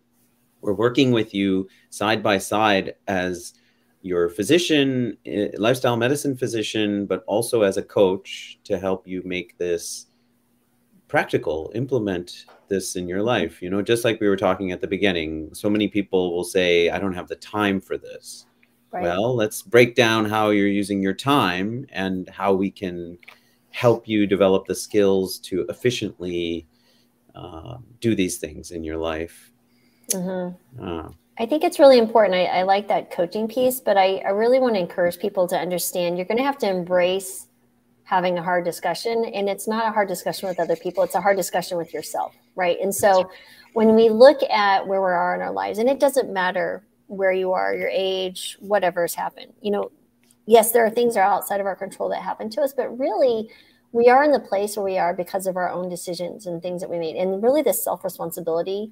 we're 0.62 0.74
working 0.74 1.12
with 1.12 1.34
you 1.34 1.68
side 1.90 2.22
by 2.22 2.38
side 2.38 2.96
as 3.08 3.54
your 4.02 4.30
physician 4.30 5.18
eh, 5.26 5.50
lifestyle 5.58 5.98
medicine 5.98 6.36
physician 6.38 7.06
but 7.06 7.24
also 7.28 7.62
as 7.64 7.78
a 7.78 7.84
coach 7.84 8.60
to 8.64 8.80
help 8.80 9.08
you 9.08 9.22
make 9.26 9.58
this 9.58 10.08
practical 11.08 11.72
implement 11.76 12.46
this 12.68 12.96
in 12.96 13.08
your 13.08 13.24
life 13.24 13.62
you 13.62 13.70
know 13.70 13.82
just 13.82 14.06
like 14.06 14.20
we 14.22 14.30
were 14.30 14.38
talking 14.38 14.72
at 14.72 14.80
the 14.80 14.88
beginning 14.88 15.54
so 15.54 15.70
many 15.70 15.88
people 15.88 16.36
will 16.36 16.44
say 16.44 16.90
i 16.90 17.00
don't 17.00 17.14
have 17.16 17.28
the 17.28 17.36
time 17.36 17.82
for 17.82 17.98
this 17.98 18.46
Right. 18.92 19.04
well 19.04 19.36
let's 19.36 19.62
break 19.62 19.94
down 19.94 20.26
how 20.26 20.50
you're 20.50 20.68
using 20.68 21.02
your 21.04 21.14
time 21.14 21.86
and 21.92 22.28
how 22.30 22.54
we 22.54 22.72
can 22.72 23.20
help 23.70 24.08
you 24.08 24.26
develop 24.26 24.66
the 24.66 24.76
skills 24.76 25.38
to 25.40 25.66
efficiently 25.70 26.68
uh, 27.40 27.78
do 28.02 28.12
these 28.16 28.38
things 28.38 28.72
in 28.72 28.84
your 28.84 28.98
life 28.98 29.52
Mhm. 30.12 30.56
uh, 30.82 31.10
I 31.42 31.46
think 31.46 31.64
it's 31.64 31.80
really 31.80 32.00
important. 32.00 32.36
I, 32.36 32.46
I 32.46 32.64
like 32.64 32.90
that 32.90 33.12
coaching 33.12 33.48
piece, 33.48 33.80
but 33.80 33.96
I, 33.96 34.18
I 34.26 34.32
really 34.32 34.60
want 34.60 34.74
to 34.76 34.80
encourage 34.80 35.18
people 35.20 35.48
to 35.48 35.58
understand 35.58 36.18
you're 36.18 36.26
going 36.26 36.38
to 36.38 36.44
have 36.44 36.58
to 36.60 36.70
embrace 36.70 37.48
having 38.04 38.38
a 38.38 38.44
hard 38.44 38.66
discussion. 38.66 39.24
And 39.34 39.48
it's 39.48 39.68
not 39.68 39.88
a 39.88 39.92
hard 39.92 40.10
discussion 40.10 40.50
with 40.50 40.60
other 40.60 40.76
people, 40.76 41.04
it's 41.04 41.16
a 41.16 41.22
hard 41.22 41.38
discussion 41.38 41.78
with 41.78 41.94
yourself. 41.94 42.36
Right. 42.56 42.78
And 42.82 42.94
so 42.94 43.30
when 43.74 43.96
we 43.96 44.10
look 44.10 44.42
at 44.50 44.86
where 44.86 45.00
we 45.00 45.08
are 45.08 45.36
in 45.36 45.42
our 45.42 45.54
lives, 45.54 45.78
and 45.80 45.88
it 45.90 46.00
doesn't 46.00 46.34
matter 46.34 46.84
where 47.08 47.32
you 47.32 47.54
are, 47.54 47.74
your 47.74 47.92
age, 47.94 48.58
whatever 48.60 49.04
has 49.04 49.14
happened, 49.14 49.54
you 49.62 49.72
know, 49.72 49.92
yes, 50.46 50.72
there 50.72 50.86
are 50.86 50.90
things 50.90 51.14
that 51.14 51.22
are 51.22 51.32
outside 51.32 51.62
of 51.62 51.68
our 51.68 51.76
control 51.76 52.10
that 52.10 52.22
happen 52.22 52.50
to 52.50 52.62
us, 52.62 52.74
but 52.74 52.90
really, 53.00 53.50
we 53.92 54.08
are 54.10 54.24
in 54.24 54.32
the 54.32 54.40
place 54.40 54.78
where 54.78 54.84
we 54.84 54.98
are 54.98 55.14
because 55.14 55.48
of 55.48 55.58
our 55.58 55.70
own 55.70 55.90
decisions 55.90 56.46
and 56.46 56.62
things 56.62 56.82
that 56.82 56.90
we 56.90 57.00
made. 57.00 57.16
And 57.16 57.42
really, 57.42 57.62
this 57.62 57.84
self 57.84 58.04
responsibility 58.04 58.92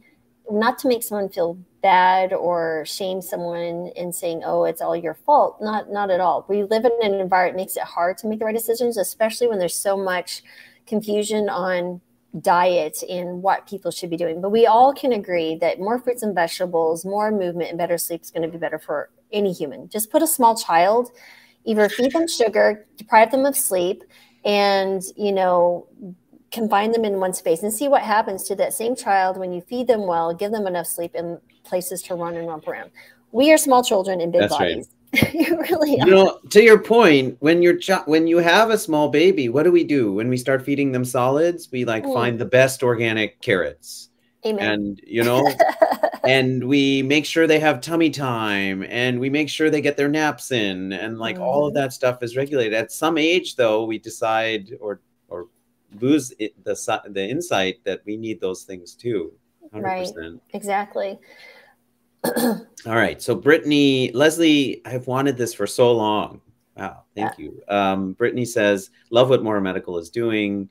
not 0.50 0.80
to 0.80 0.88
make 0.88 1.04
someone 1.04 1.30
feel 1.30 1.58
bad 1.82 2.34
or 2.34 2.84
shame 2.86 3.22
someone 3.22 3.92
in 3.96 4.14
saying 4.14 4.42
oh 4.46 4.64
it's 4.64 4.82
all 4.82 4.96
your 4.96 5.14
fault. 5.14 5.58
Not 5.62 5.92
not 5.92 6.10
at 6.10 6.20
all. 6.20 6.46
We 6.48 6.64
live 6.64 6.86
in 6.86 6.92
an 7.02 7.20
environment 7.20 7.58
that 7.58 7.62
makes 7.62 7.78
it 7.78 7.84
hard 7.84 8.18
to 8.20 8.28
make 8.28 8.40
the 8.40 8.46
right 8.46 8.56
decisions 8.56 8.98
especially 8.98 9.48
when 9.48 9.60
there's 9.60 9.76
so 9.76 9.98
much 9.98 10.44
confusion 10.86 11.50
on 11.50 12.02
diet 12.42 13.04
and 13.10 13.42
what 13.42 13.68
people 13.68 13.92
should 13.92 14.10
be 14.10 14.18
doing. 14.18 14.42
But 14.42 14.52
we 14.52 14.66
all 14.66 14.94
can 14.94 15.12
agree 15.12 15.56
that 15.56 15.80
more 15.80 16.00
fruits 16.00 16.24
and 16.24 16.36
vegetables 16.36 17.06
more 17.06 17.32
movement 17.32 17.70
and 17.70 17.78
better 17.78 17.98
sleep 17.98 18.22
is 18.22 18.32
going 18.32 18.44
to 18.44 18.48
be 18.48 18.58
better 18.58 18.80
for 18.80 19.10
any 19.32 19.52
human. 19.52 19.90
Just 19.90 20.12
put 20.12 20.22
a 20.22 20.28
small 20.28 20.56
child 20.56 21.12
either 21.66 21.90
feed 21.90 22.14
them 22.14 22.28
sugar 22.28 22.88
deprive 22.96 23.30
them 23.30 23.46
of 23.46 23.56
sleep 23.56 24.04
and 24.48 25.04
you 25.16 25.32
know 25.32 25.86
confine 26.52 26.92
them 26.94 27.04
in 27.06 27.20
one 27.20 27.34
space 27.34 27.62
and 27.62 27.72
see 27.74 27.88
what 27.90 28.02
happens 28.02 28.44
to 28.44 28.56
that 28.56 28.74
same 28.74 28.96
child 28.96 29.38
when 29.38 29.52
you 29.52 29.60
feed 29.62 29.86
them 29.86 30.08
well, 30.08 30.34
give 30.34 30.52
them 30.52 30.66
enough 30.66 30.88
sleep 30.88 31.12
and 31.14 31.38
places 31.66 32.02
to 32.02 32.16
run 32.16 32.36
and 32.38 32.48
romp 32.48 32.66
around. 32.68 32.90
We 33.34 33.52
are 33.52 33.58
small 33.58 33.84
children 33.84 34.22
in 34.22 34.32
big 34.32 34.42
That's 34.42 34.54
right. 34.58 34.76
bodies. 34.76 34.90
you 35.34 35.58
really 35.70 35.92
you 35.98 36.04
are. 36.04 36.06
know 36.08 36.40
to 36.50 36.62
your 36.64 36.80
point 36.80 37.38
when 37.40 37.62
you're 37.62 37.78
ch- 37.78 38.06
when 38.08 38.28
you 38.28 38.38
have 38.40 38.70
a 38.72 38.78
small 38.78 39.08
baby 39.10 39.48
what 39.48 39.64
do 39.64 39.72
we 39.72 39.86
do 39.86 40.12
when 40.14 40.28
we 40.28 40.36
start 40.36 40.62
feeding 40.62 40.92
them 40.92 41.06
solids 41.06 41.70
we 41.72 41.86
like 41.86 42.04
Mm. 42.04 42.14
find 42.14 42.40
the 42.40 42.46
best 42.46 42.84
organic 42.84 43.40
carrots 43.42 44.10
Amen. 44.46 44.70
and 44.70 45.02
you 45.08 45.24
know 45.24 45.50
and 46.24 46.64
we 46.68 47.02
make 47.04 47.26
sure 47.26 47.48
they 47.48 47.60
have 47.60 47.82
tummy 47.82 48.10
time 48.10 48.84
and 48.90 49.20
we 49.20 49.30
make 49.30 49.50
sure 49.50 49.70
they 49.70 49.82
get 49.82 49.98
their 49.98 50.10
naps 50.10 50.52
in 50.52 50.94
and 50.94 51.18
like 51.20 51.40
all 51.40 51.62
Mm-hmm. 51.64 51.68
of 51.70 51.74
that 51.76 51.94
stuff 51.94 52.24
is 52.24 52.36
regulated 52.38 52.74
at 52.74 52.92
some 52.92 53.18
age 53.18 53.56
though 53.56 53.86
we 53.86 53.98
decide 54.00 54.72
or 54.80 55.02
or 55.28 55.48
lose 56.00 56.34
it, 56.40 56.54
the 56.64 57.02
the 57.10 57.28
insight 57.28 57.78
that 57.84 58.02
we 58.06 58.18
need 58.18 58.40
those 58.42 58.64
things 58.64 58.94
too 58.96 59.32
100%. 59.74 59.84
Right. 59.84 60.40
exactly. 60.54 61.20
all 62.26 62.56
right 62.86 63.22
so 63.22 63.36
brittany 63.36 64.12
leslie 64.12 64.82
i've 64.86 65.08
wanted 65.08 65.38
this 65.38 65.54
for 65.54 65.68
so 65.68 65.92
long 65.94 66.42
wow 66.76 67.04
thank 67.16 67.38
you 67.38 67.62
um 67.70 68.14
brittany 68.14 68.44
says 68.46 68.90
love 69.12 69.30
what 69.30 69.44
more 69.44 69.62
medical 69.62 69.98
is 69.98 70.10
doing 70.10 70.70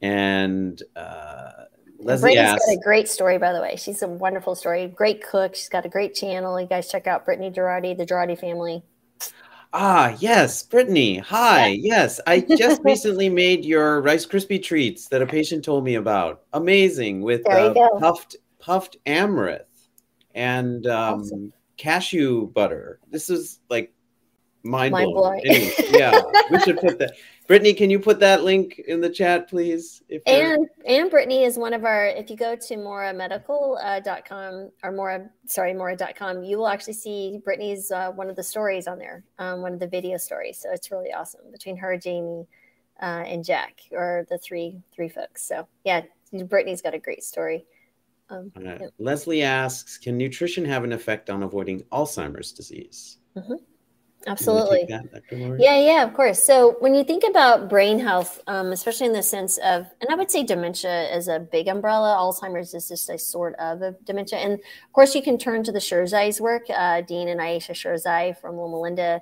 and 0.00 0.82
uh 0.96 1.61
leslie 2.04 2.34
Brittany's 2.34 2.50
asks 2.52 2.66
got 2.66 2.72
a 2.72 2.80
great 2.82 3.08
story, 3.08 3.38
by 3.38 3.52
the 3.52 3.60
way. 3.60 3.76
She's 3.76 4.02
a 4.02 4.08
wonderful 4.08 4.54
story. 4.54 4.86
Great 4.88 5.22
cook. 5.22 5.54
She's 5.54 5.68
got 5.68 5.86
a 5.86 5.88
great 5.88 6.14
channel. 6.14 6.60
You 6.60 6.66
guys 6.66 6.90
check 6.90 7.06
out 7.06 7.24
Brittany 7.24 7.50
Jaroudi, 7.50 7.96
the 7.96 8.06
Jaroudi 8.06 8.38
family. 8.38 8.82
Ah, 9.74 10.14
yes, 10.18 10.62
Brittany. 10.62 11.18
Hi. 11.18 11.68
Yes, 11.68 12.20
I 12.26 12.40
just 12.40 12.82
recently 12.84 13.30
made 13.30 13.64
your 13.64 14.02
Rice 14.02 14.26
Krispie 14.26 14.62
treats 14.62 15.08
that 15.08 15.22
a 15.22 15.26
patient 15.26 15.64
told 15.64 15.84
me 15.84 15.94
about. 15.94 16.42
Amazing 16.52 17.22
with 17.22 17.48
uh, 17.48 17.72
puffed 17.98 18.36
puffed 18.58 18.96
amaranth 19.06 19.62
and 20.34 20.86
um, 20.86 21.20
Awesome. 21.20 21.52
cashew 21.78 22.48
butter. 22.48 23.00
This 23.10 23.30
is 23.30 23.60
like 23.70 23.92
mind, 24.62 24.92
mind 24.92 25.12
blowing. 25.14 25.40
Anyway, 25.46 25.72
yeah, 25.90 26.20
we 26.50 26.60
should 26.60 26.78
put 26.78 26.98
that. 26.98 27.12
Brittany, 27.46 27.74
can 27.74 27.90
you 27.90 27.98
put 27.98 28.20
that 28.20 28.44
link 28.44 28.80
in 28.86 29.00
the 29.00 29.10
chat, 29.10 29.48
please? 29.48 30.02
and 30.26 30.68
and 30.86 31.10
Brittany 31.10 31.44
is 31.44 31.58
one 31.58 31.74
of 31.74 31.84
our. 31.84 32.06
If 32.06 32.30
you 32.30 32.36
go 32.36 32.54
to 32.54 32.76
moramedical.com 32.76 34.54
uh, 34.54 34.86
or 34.86 34.92
Mora, 34.92 35.28
sorry, 35.46 35.74
Mora.com, 35.74 36.44
you 36.44 36.58
will 36.58 36.68
actually 36.68 36.92
see 36.94 37.40
Brittany's 37.44 37.90
uh, 37.90 38.12
one 38.12 38.30
of 38.30 38.36
the 38.36 38.42
stories 38.42 38.86
on 38.86 38.98
there, 38.98 39.24
um, 39.38 39.60
one 39.60 39.72
of 39.72 39.80
the 39.80 39.88
video 39.88 40.16
stories. 40.16 40.58
So 40.58 40.70
it's 40.72 40.90
really 40.90 41.12
awesome 41.12 41.40
between 41.50 41.76
her, 41.78 41.96
Jamie, 41.96 42.46
uh, 43.02 43.24
and 43.26 43.44
Jack, 43.44 43.80
or 43.90 44.24
the 44.30 44.38
three 44.38 44.80
three 44.94 45.08
folks. 45.08 45.42
So 45.42 45.66
yeah, 45.84 46.02
Brittany's 46.32 46.80
got 46.80 46.94
a 46.94 46.98
great 46.98 47.24
story. 47.24 47.66
Um, 48.30 48.52
yeah. 48.58 48.78
Leslie 48.98 49.42
asks, 49.42 49.98
can 49.98 50.16
nutrition 50.16 50.64
have 50.64 50.84
an 50.84 50.92
effect 50.92 51.28
on 51.28 51.42
avoiding 51.42 51.82
Alzheimer's 51.92 52.52
disease? 52.52 53.18
Mm-hmm. 53.36 53.54
Absolutely. 54.26 54.86
That, 54.88 55.04
yeah, 55.58 55.78
yeah, 55.78 56.02
of 56.04 56.14
course. 56.14 56.42
So 56.42 56.76
when 56.80 56.94
you 56.94 57.04
think 57.04 57.24
about 57.28 57.68
brain 57.68 57.98
health, 57.98 58.40
um, 58.46 58.72
especially 58.72 59.06
in 59.06 59.12
the 59.12 59.22
sense 59.22 59.58
of, 59.58 59.86
and 60.00 60.10
I 60.10 60.14
would 60.14 60.30
say 60.30 60.44
dementia 60.44 61.14
is 61.14 61.28
a 61.28 61.40
big 61.40 61.68
umbrella. 61.68 62.16
Alzheimer's 62.16 62.72
is 62.74 62.88
just 62.88 63.10
a 63.10 63.18
sort 63.18 63.54
of 63.56 63.82
a 63.82 63.92
dementia. 64.04 64.38
And 64.38 64.54
of 64.54 64.92
course, 64.92 65.14
you 65.14 65.22
can 65.22 65.38
turn 65.38 65.64
to 65.64 65.72
the 65.72 65.80
Sherzai's 65.80 66.40
work, 66.40 66.64
uh, 66.70 67.00
Dean 67.00 67.28
and 67.28 67.40
Ayesha 67.40 67.72
Sherzai 67.72 68.38
from 68.40 68.56
Loma 68.56 68.80
Linda 68.80 69.20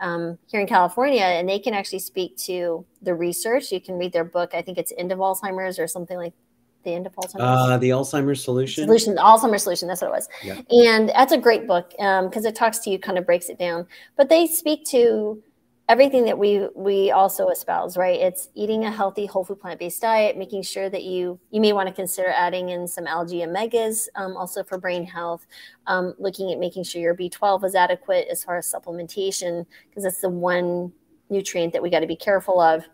um, 0.00 0.38
here 0.48 0.60
in 0.60 0.66
California, 0.66 1.22
and 1.22 1.48
they 1.48 1.58
can 1.58 1.74
actually 1.74 2.00
speak 2.00 2.36
to 2.36 2.84
the 3.00 3.14
research. 3.14 3.72
You 3.72 3.80
can 3.80 3.96
read 3.96 4.12
their 4.12 4.24
book. 4.24 4.50
I 4.54 4.60
think 4.60 4.76
it's 4.76 4.92
End 4.98 5.12
of 5.12 5.18
Alzheimer's 5.18 5.78
or 5.78 5.86
something 5.86 6.16
like 6.16 6.34
the 6.84 6.94
end 6.94 7.06
of 7.06 7.14
Alzheimer's? 7.14 7.40
Uh, 7.40 7.78
the 7.78 7.90
Alzheimer's 7.90 8.42
solution. 8.42 8.84
Solution, 8.84 9.14
the 9.14 9.20
Alzheimer's 9.20 9.62
solution. 9.62 9.88
That's 9.88 10.00
what 10.00 10.08
it 10.08 10.12
was. 10.12 10.28
Yeah. 10.42 10.60
And 10.70 11.08
that's 11.10 11.32
a 11.32 11.38
great 11.38 11.66
book 11.66 11.90
because 11.90 12.44
um, 12.44 12.46
it 12.46 12.54
talks 12.54 12.78
to 12.80 12.90
you, 12.90 12.98
kind 12.98 13.18
of 13.18 13.26
breaks 13.26 13.48
it 13.48 13.58
down. 13.58 13.86
But 14.16 14.28
they 14.28 14.46
speak 14.46 14.84
to 14.86 15.42
everything 15.88 16.24
that 16.24 16.38
we 16.38 16.68
we 16.74 17.10
also 17.10 17.48
espouse, 17.48 17.96
right? 17.96 18.18
It's 18.18 18.48
eating 18.54 18.84
a 18.84 18.90
healthy, 18.90 19.26
whole 19.26 19.44
food, 19.44 19.60
plant 19.60 19.78
based 19.78 20.00
diet, 20.00 20.38
making 20.38 20.62
sure 20.62 20.88
that 20.88 21.02
you 21.02 21.38
you 21.50 21.60
may 21.60 21.72
want 21.72 21.88
to 21.88 21.94
consider 21.94 22.28
adding 22.28 22.70
in 22.70 22.86
some 22.88 23.06
algae 23.06 23.40
omegas, 23.40 24.08
um, 24.14 24.36
also 24.36 24.62
for 24.62 24.78
brain 24.78 25.04
health. 25.04 25.46
Um, 25.86 26.14
looking 26.18 26.52
at 26.52 26.58
making 26.58 26.84
sure 26.84 27.00
your 27.00 27.14
B12 27.14 27.64
is 27.64 27.74
adequate 27.74 28.28
as 28.30 28.42
far 28.44 28.56
as 28.56 28.72
supplementation, 28.72 29.66
because 29.88 30.04
that's 30.04 30.20
the 30.20 30.30
one 30.30 30.92
nutrient 31.28 31.72
that 31.72 31.82
we 31.82 31.90
got 31.90 32.00
to 32.00 32.06
be 32.06 32.16
careful 32.16 32.60
of 32.60 32.84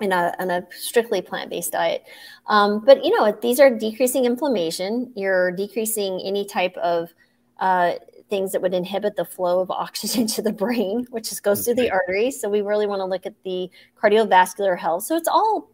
in 0.00 0.12
a, 0.12 0.34
in 0.38 0.50
a 0.50 0.66
strictly 0.70 1.22
plant-based 1.22 1.72
diet. 1.72 2.04
Um, 2.46 2.84
but 2.84 3.04
you 3.04 3.16
know, 3.16 3.36
these 3.42 3.60
are 3.60 3.70
decreasing 3.70 4.24
inflammation. 4.24 5.12
You're 5.14 5.52
decreasing 5.52 6.20
any 6.24 6.44
type 6.44 6.76
of 6.76 7.12
uh, 7.58 7.94
things 8.30 8.52
that 8.52 8.62
would 8.62 8.72
inhibit 8.72 9.16
the 9.16 9.24
flow 9.24 9.60
of 9.60 9.70
oxygen 9.70 10.26
to 10.28 10.40
the 10.40 10.52
brain, 10.52 11.06
which 11.10 11.28
just 11.28 11.42
goes 11.42 11.60
okay. 11.60 11.74
through 11.74 11.84
the 11.84 11.90
arteries. 11.90 12.40
So 12.40 12.48
we 12.48 12.62
really 12.62 12.86
want 12.86 13.00
to 13.00 13.04
look 13.04 13.26
at 13.26 13.34
the 13.44 13.70
cardiovascular 14.00 14.78
health. 14.78 15.04
So 15.04 15.16
it's 15.16 15.28
all 15.28 15.70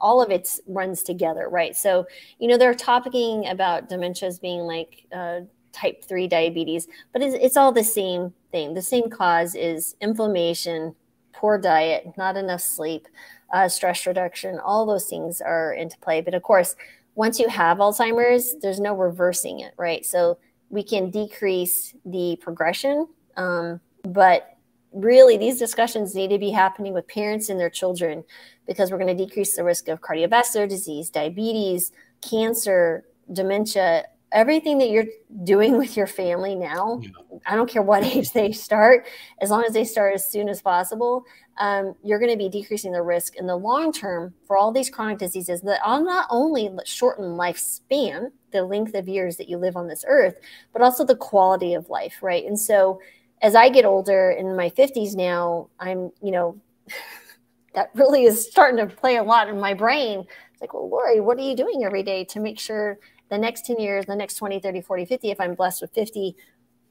all 0.00 0.22
of 0.22 0.30
it 0.30 0.48
runs 0.66 1.02
together, 1.02 1.48
right? 1.50 1.76
So 1.76 2.06
you 2.38 2.48
know 2.48 2.56
they're 2.56 2.74
talking 2.74 3.48
about 3.48 3.90
dementias 3.90 4.40
being 4.40 4.60
like 4.60 5.04
uh, 5.14 5.40
type 5.72 6.04
three 6.04 6.26
diabetes, 6.26 6.88
but 7.12 7.20
it's, 7.20 7.36
it's 7.38 7.56
all 7.56 7.72
the 7.72 7.84
same 7.84 8.32
thing. 8.50 8.72
The 8.72 8.82
same 8.82 9.10
cause 9.10 9.54
is 9.54 9.94
inflammation, 10.00 10.94
poor 11.32 11.58
diet, 11.58 12.14
not 12.16 12.36
enough 12.36 12.62
sleep 12.62 13.06
uh, 13.52 13.68
stress 13.68 14.06
reduction, 14.06 14.58
all 14.58 14.86
those 14.86 15.06
things 15.06 15.40
are 15.40 15.72
into 15.72 15.98
play. 15.98 16.20
But 16.20 16.34
of 16.34 16.42
course, 16.42 16.76
once 17.14 17.38
you 17.38 17.48
have 17.48 17.78
Alzheimer's, 17.78 18.56
there's 18.60 18.80
no 18.80 18.94
reversing 18.94 19.60
it, 19.60 19.72
right? 19.76 20.04
So 20.04 20.38
we 20.68 20.82
can 20.82 21.10
decrease 21.10 21.94
the 22.04 22.36
progression, 22.42 23.08
um, 23.36 23.80
but 24.02 24.56
really 24.92 25.36
these 25.36 25.58
discussions 25.58 26.14
need 26.14 26.30
to 26.30 26.38
be 26.38 26.50
happening 26.50 26.92
with 26.92 27.06
parents 27.06 27.48
and 27.48 27.60
their 27.60 27.70
children 27.70 28.24
because 28.66 28.90
we're 28.90 28.98
going 28.98 29.16
to 29.16 29.24
decrease 29.24 29.56
the 29.56 29.64
risk 29.64 29.88
of 29.88 30.00
cardiovascular 30.00 30.68
disease, 30.68 31.10
diabetes, 31.10 31.92
cancer, 32.22 33.04
dementia, 33.32 34.04
everything 34.32 34.78
that 34.78 34.90
you're 34.90 35.06
doing 35.44 35.78
with 35.78 35.96
your 35.96 36.06
family 36.06 36.54
now, 36.54 37.00
yeah. 37.02 37.10
I 37.46 37.54
don't 37.54 37.70
care 37.70 37.82
what 37.82 38.04
age 38.16 38.32
they 38.32 38.52
start, 38.52 39.06
as 39.40 39.50
long 39.50 39.64
as 39.64 39.72
they 39.72 39.84
start 39.84 40.14
as 40.14 40.26
soon 40.26 40.48
as 40.48 40.60
possible, 40.60 41.24
um, 41.58 41.94
you're 42.02 42.18
going 42.18 42.30
to 42.30 42.36
be 42.36 42.48
decreasing 42.48 42.92
the 42.92 43.02
risk 43.02 43.36
in 43.36 43.46
the 43.46 43.56
long 43.56 43.92
term 43.92 44.34
for 44.46 44.56
all 44.56 44.72
these 44.72 44.90
chronic 44.90 45.18
diseases 45.18 45.62
that 45.62 45.80
are 45.84 46.02
not 46.02 46.26
only 46.30 46.70
shorten 46.84 47.36
lifespan, 47.36 48.30
the 48.52 48.64
length 48.64 48.94
of 48.94 49.08
years 49.08 49.36
that 49.36 49.48
you 49.48 49.58
live 49.58 49.76
on 49.76 49.88
this 49.88 50.04
earth, 50.06 50.36
but 50.72 50.82
also 50.82 51.04
the 51.04 51.16
quality 51.16 51.74
of 51.74 51.88
life, 51.88 52.18
right? 52.22 52.44
And 52.44 52.58
so 52.58 53.00
as 53.42 53.54
I 53.54 53.68
get 53.68 53.84
older 53.84 54.30
in 54.30 54.56
my 54.56 54.70
50s 54.70 55.14
now, 55.14 55.68
I'm, 55.78 56.10
you 56.22 56.30
know, 56.32 56.60
that 57.74 57.90
really 57.94 58.24
is 58.24 58.46
starting 58.46 58.86
to 58.86 58.94
play 58.94 59.16
a 59.16 59.22
lot 59.22 59.48
in 59.48 59.60
my 59.60 59.74
brain. 59.74 60.24
It's 60.52 60.60
like, 60.60 60.72
well, 60.72 60.88
Lori, 60.88 61.20
what 61.20 61.38
are 61.38 61.42
you 61.42 61.54
doing 61.54 61.84
every 61.84 62.02
day 62.02 62.24
to 62.24 62.40
make 62.40 62.58
sure 62.58 62.98
the 63.28 63.38
next 63.38 63.66
10 63.66 63.78
years, 63.78 64.06
the 64.06 64.16
next 64.16 64.34
20, 64.36 64.60
30, 64.60 64.80
40, 64.80 65.04
50, 65.04 65.30
if 65.30 65.40
I'm 65.40 65.54
blessed 65.54 65.82
with 65.82 65.92
50, 65.92 66.36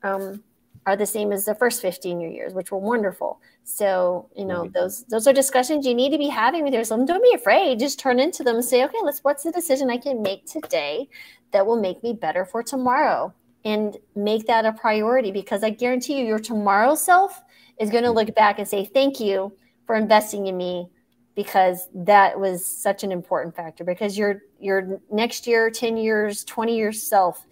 um, 0.03 0.43
are 0.85 0.95
the 0.95 1.05
same 1.05 1.31
as 1.31 1.45
the 1.45 1.55
first 1.55 1.81
15 1.81 2.21
years, 2.21 2.53
which 2.53 2.71
were 2.71 2.77
wonderful. 2.77 3.41
So, 3.63 4.29
you 4.35 4.45
know, 4.45 4.67
those 4.67 5.03
those 5.05 5.27
are 5.27 5.33
discussions 5.33 5.85
you 5.85 5.95
need 5.95 6.11
to 6.11 6.17
be 6.17 6.27
having 6.27 6.63
with 6.63 6.73
yourself. 6.73 7.07
Don't 7.07 7.23
be 7.23 7.33
afraid. 7.33 7.79
Just 7.79 7.99
turn 7.99 8.19
into 8.19 8.43
them 8.43 8.57
and 8.57 8.65
say, 8.65 8.83
okay, 8.83 8.97
let's 9.03 9.19
what's 9.23 9.43
the 9.43 9.51
decision 9.51 9.89
I 9.89 9.97
can 9.97 10.21
make 10.21 10.45
today 10.45 11.09
that 11.51 11.65
will 11.65 11.79
make 11.79 12.03
me 12.03 12.13
better 12.13 12.45
for 12.45 12.61
tomorrow? 12.61 13.33
And 13.63 13.97
make 14.15 14.45
that 14.45 14.65
a 14.65 14.73
priority 14.73 15.31
because 15.31 15.63
I 15.63 15.71
guarantee 15.71 16.19
you 16.19 16.25
your 16.25 16.37
tomorrow 16.37 16.93
self 16.93 17.41
is 17.79 17.89
going 17.89 18.03
to 18.03 18.11
look 18.11 18.35
back 18.35 18.59
and 18.59 18.67
say, 18.67 18.85
Thank 18.85 19.19
you 19.19 19.57
for 19.87 19.95
investing 19.95 20.45
in 20.45 20.55
me 20.55 20.89
because 21.35 21.89
that 21.93 22.39
was 22.39 22.65
such 22.65 23.03
an 23.03 23.11
important 23.11 23.55
factor 23.55 23.83
because 23.83 24.17
your 24.17 24.41
your 24.59 24.99
next 25.11 25.45
year 25.45 25.69
10 25.69 25.97
years 25.97 26.43
20 26.45 26.75
years 26.75 27.03
self 27.03 27.45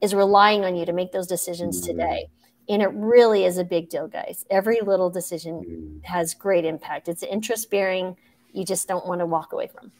is 0.00 0.14
relying 0.14 0.64
on 0.64 0.76
you 0.76 0.86
to 0.86 0.92
make 0.92 1.12
those 1.12 1.26
decisions 1.26 1.80
mm-hmm. 1.80 1.98
today. 1.98 2.26
And 2.68 2.82
it 2.82 2.90
really 2.92 3.44
is 3.44 3.58
a 3.58 3.64
big 3.64 3.88
deal 3.88 4.08
guys. 4.08 4.44
Every 4.50 4.80
little 4.80 5.08
decision 5.08 6.00
mm. 6.02 6.04
has 6.04 6.34
great 6.34 6.64
impact. 6.64 7.08
It's 7.08 7.22
interest 7.22 7.70
bearing. 7.70 8.16
You 8.52 8.64
just 8.64 8.88
don't 8.88 9.06
want 9.06 9.20
to 9.20 9.26
walk 9.26 9.52
away 9.52 9.68
from. 9.68 9.92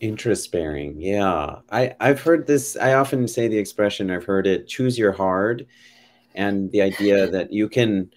Interest 0.00 0.50
bearing. 0.52 1.00
Yeah. 1.00 1.56
I 1.70 1.94
i've 2.00 2.20
heard 2.20 2.46
this 2.46 2.76
i 2.76 2.94
often 2.94 3.28
say 3.28 3.48
the 3.48 3.58
expression 3.58 4.10
i've 4.10 4.24
heard 4.24 4.46
it 4.46 4.66
choose 4.66 4.98
your 4.98 5.12
hard 5.12 5.66
and 6.34 6.70
the 6.70 6.80
idea 6.80 7.26
that 7.28 7.52
you 7.52 7.68
can 7.68 8.10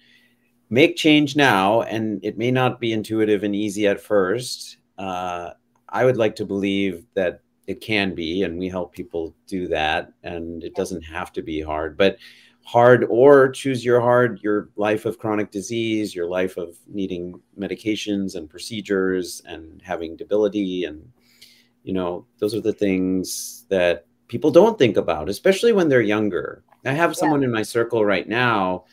make 0.74 0.96
change 0.96 1.36
now, 1.36 1.82
and 1.82 2.22
it 2.24 2.36
may 2.36 2.50
not 2.50 2.80
be 2.80 2.92
intuitive 2.92 3.44
and 3.44 3.54
easy 3.54 3.86
at 3.86 4.00
first. 4.00 4.78
Uh, 4.98 5.50
I 5.88 6.04
would 6.04 6.16
like 6.16 6.34
to 6.36 6.44
believe 6.44 7.06
that 7.14 7.40
it 7.68 7.80
can 7.80 8.14
be, 8.14 8.42
and 8.42 8.58
we 8.58 8.68
help 8.68 8.92
people 8.92 9.34
do 9.46 9.68
that, 9.68 10.12
and 10.24 10.64
it 10.64 10.74
doesn't 10.74 11.02
have 11.02 11.32
to 11.34 11.42
be 11.42 11.60
hard, 11.60 11.96
but 11.96 12.18
hard 12.64 13.04
or 13.08 13.50
choose 13.50 13.84
your 13.84 14.00
hard, 14.00 14.40
your 14.42 14.70
life 14.76 15.04
of 15.04 15.18
chronic 15.18 15.50
disease, 15.50 16.14
your 16.14 16.26
life 16.26 16.56
of 16.56 16.76
needing 16.88 17.40
medications 17.58 18.34
and 18.34 18.50
procedures 18.50 19.42
and 19.46 19.80
having 19.82 20.16
debility. 20.16 20.84
And, 20.84 21.06
you 21.82 21.92
know, 21.92 22.26
those 22.38 22.54
are 22.54 22.62
the 22.62 22.72
things 22.72 23.66
that 23.68 24.06
people 24.28 24.50
don't 24.50 24.78
think 24.78 24.96
about, 24.96 25.28
especially 25.28 25.72
when 25.72 25.88
they're 25.88 26.00
younger. 26.00 26.64
I 26.86 26.92
have 26.92 27.14
someone 27.14 27.42
yeah. 27.42 27.46
in 27.48 27.52
my 27.52 27.62
circle 27.62 28.04
right 28.04 28.28
now 28.28 28.84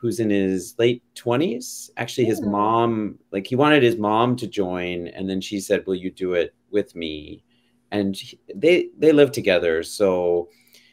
who's 0.00 0.18
in 0.18 0.30
his 0.30 0.74
late 0.78 1.02
20s. 1.14 1.90
Actually, 1.96 2.24
his 2.24 2.40
mom, 2.40 3.18
like 3.32 3.46
he 3.46 3.54
wanted 3.56 3.82
his 3.82 3.96
mom 3.96 4.34
to 4.36 4.46
join, 4.46 5.08
and 5.08 5.28
then 5.28 5.40
she 5.40 5.60
said, 5.60 5.86
"Will 5.86 5.94
you 5.94 6.10
do 6.10 6.32
it 6.32 6.54
with 6.70 6.96
me?" 6.96 7.44
And 7.90 8.18
they 8.54 8.88
they 8.98 9.12
live 9.12 9.30
together, 9.32 9.82
so 9.82 10.48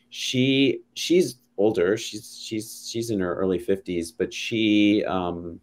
she 0.09 0.81
she's 0.95 1.39
older. 1.57 1.95
She's 1.95 2.37
she's 2.37 2.87
she's 2.89 3.09
in 3.09 3.19
her 3.19 3.35
early 3.35 3.59
50s, 3.59 4.11
but 4.17 4.33
she 4.33 5.05
um 5.05 5.59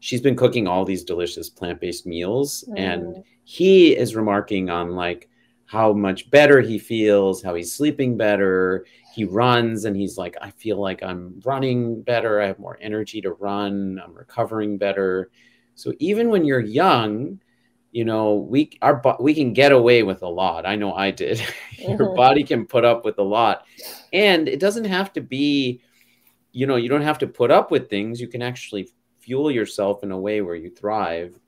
she's 0.00 0.20
been 0.20 0.36
cooking 0.36 0.66
all 0.66 0.84
these 0.84 1.04
delicious 1.04 1.50
plant-based 1.50 2.06
meals 2.06 2.64
mm. 2.68 2.78
and 2.78 3.24
he 3.44 3.96
is 3.96 4.14
remarking 4.14 4.70
on 4.70 4.90
like 4.90 5.28
how 5.68 5.92
much 5.92 6.30
better 6.30 6.62
he 6.62 6.78
feels, 6.78 7.42
how 7.42 7.54
he's 7.54 7.74
sleeping 7.74 8.16
better. 8.16 8.86
He 9.14 9.24
runs 9.24 9.84
and 9.84 9.94
he's 9.94 10.16
like, 10.16 10.34
I 10.40 10.50
feel 10.50 10.80
like 10.80 11.02
I'm 11.02 11.40
running 11.44 12.00
better. 12.00 12.40
I 12.40 12.46
have 12.46 12.58
more 12.58 12.78
energy 12.80 13.20
to 13.20 13.32
run. 13.32 14.00
I'm 14.02 14.14
recovering 14.14 14.78
better. 14.78 15.30
So 15.74 15.92
even 15.98 16.30
when 16.30 16.46
you're 16.46 16.58
young, 16.58 17.38
you 17.92 18.06
know, 18.06 18.36
we 18.36 18.78
our 18.80 19.02
we 19.20 19.34
can 19.34 19.52
get 19.52 19.72
away 19.72 20.02
with 20.02 20.22
a 20.22 20.28
lot. 20.28 20.64
I 20.64 20.74
know 20.74 20.94
I 20.94 21.10
did. 21.10 21.38
Your 21.78 21.98
mm-hmm. 21.98 22.16
body 22.16 22.44
can 22.44 22.64
put 22.64 22.86
up 22.86 23.04
with 23.04 23.18
a 23.18 23.22
lot. 23.22 23.66
And 24.14 24.48
it 24.48 24.60
doesn't 24.60 24.86
have 24.86 25.12
to 25.14 25.20
be, 25.20 25.82
you 26.52 26.66
know, 26.66 26.76
you 26.76 26.88
don't 26.88 27.02
have 27.02 27.18
to 27.18 27.26
put 27.26 27.50
up 27.50 27.70
with 27.70 27.90
things. 27.90 28.22
You 28.22 28.28
can 28.28 28.40
actually 28.40 28.88
fuel 29.18 29.50
yourself 29.50 30.02
in 30.02 30.12
a 30.12 30.18
way 30.18 30.40
where 30.40 30.56
you 30.56 30.70
thrive 30.70 31.38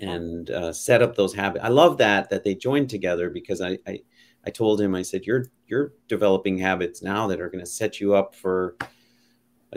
and 0.00 0.50
uh, 0.50 0.72
set 0.72 1.02
up 1.02 1.14
those 1.16 1.34
habits. 1.34 1.64
I 1.64 1.68
love 1.68 1.98
that 1.98 2.30
that 2.30 2.44
they 2.44 2.54
joined 2.54 2.90
together 2.90 3.30
because 3.30 3.60
I, 3.60 3.78
I 3.86 4.00
I 4.46 4.50
told 4.50 4.80
him 4.80 4.94
I 4.94 5.02
said 5.02 5.24
you're 5.26 5.46
you're 5.66 5.92
developing 6.08 6.58
habits 6.58 7.02
now 7.02 7.26
that 7.26 7.40
are 7.40 7.50
going 7.50 7.64
to 7.64 7.70
set 7.70 8.00
you 8.00 8.14
up 8.14 8.34
for 8.34 8.76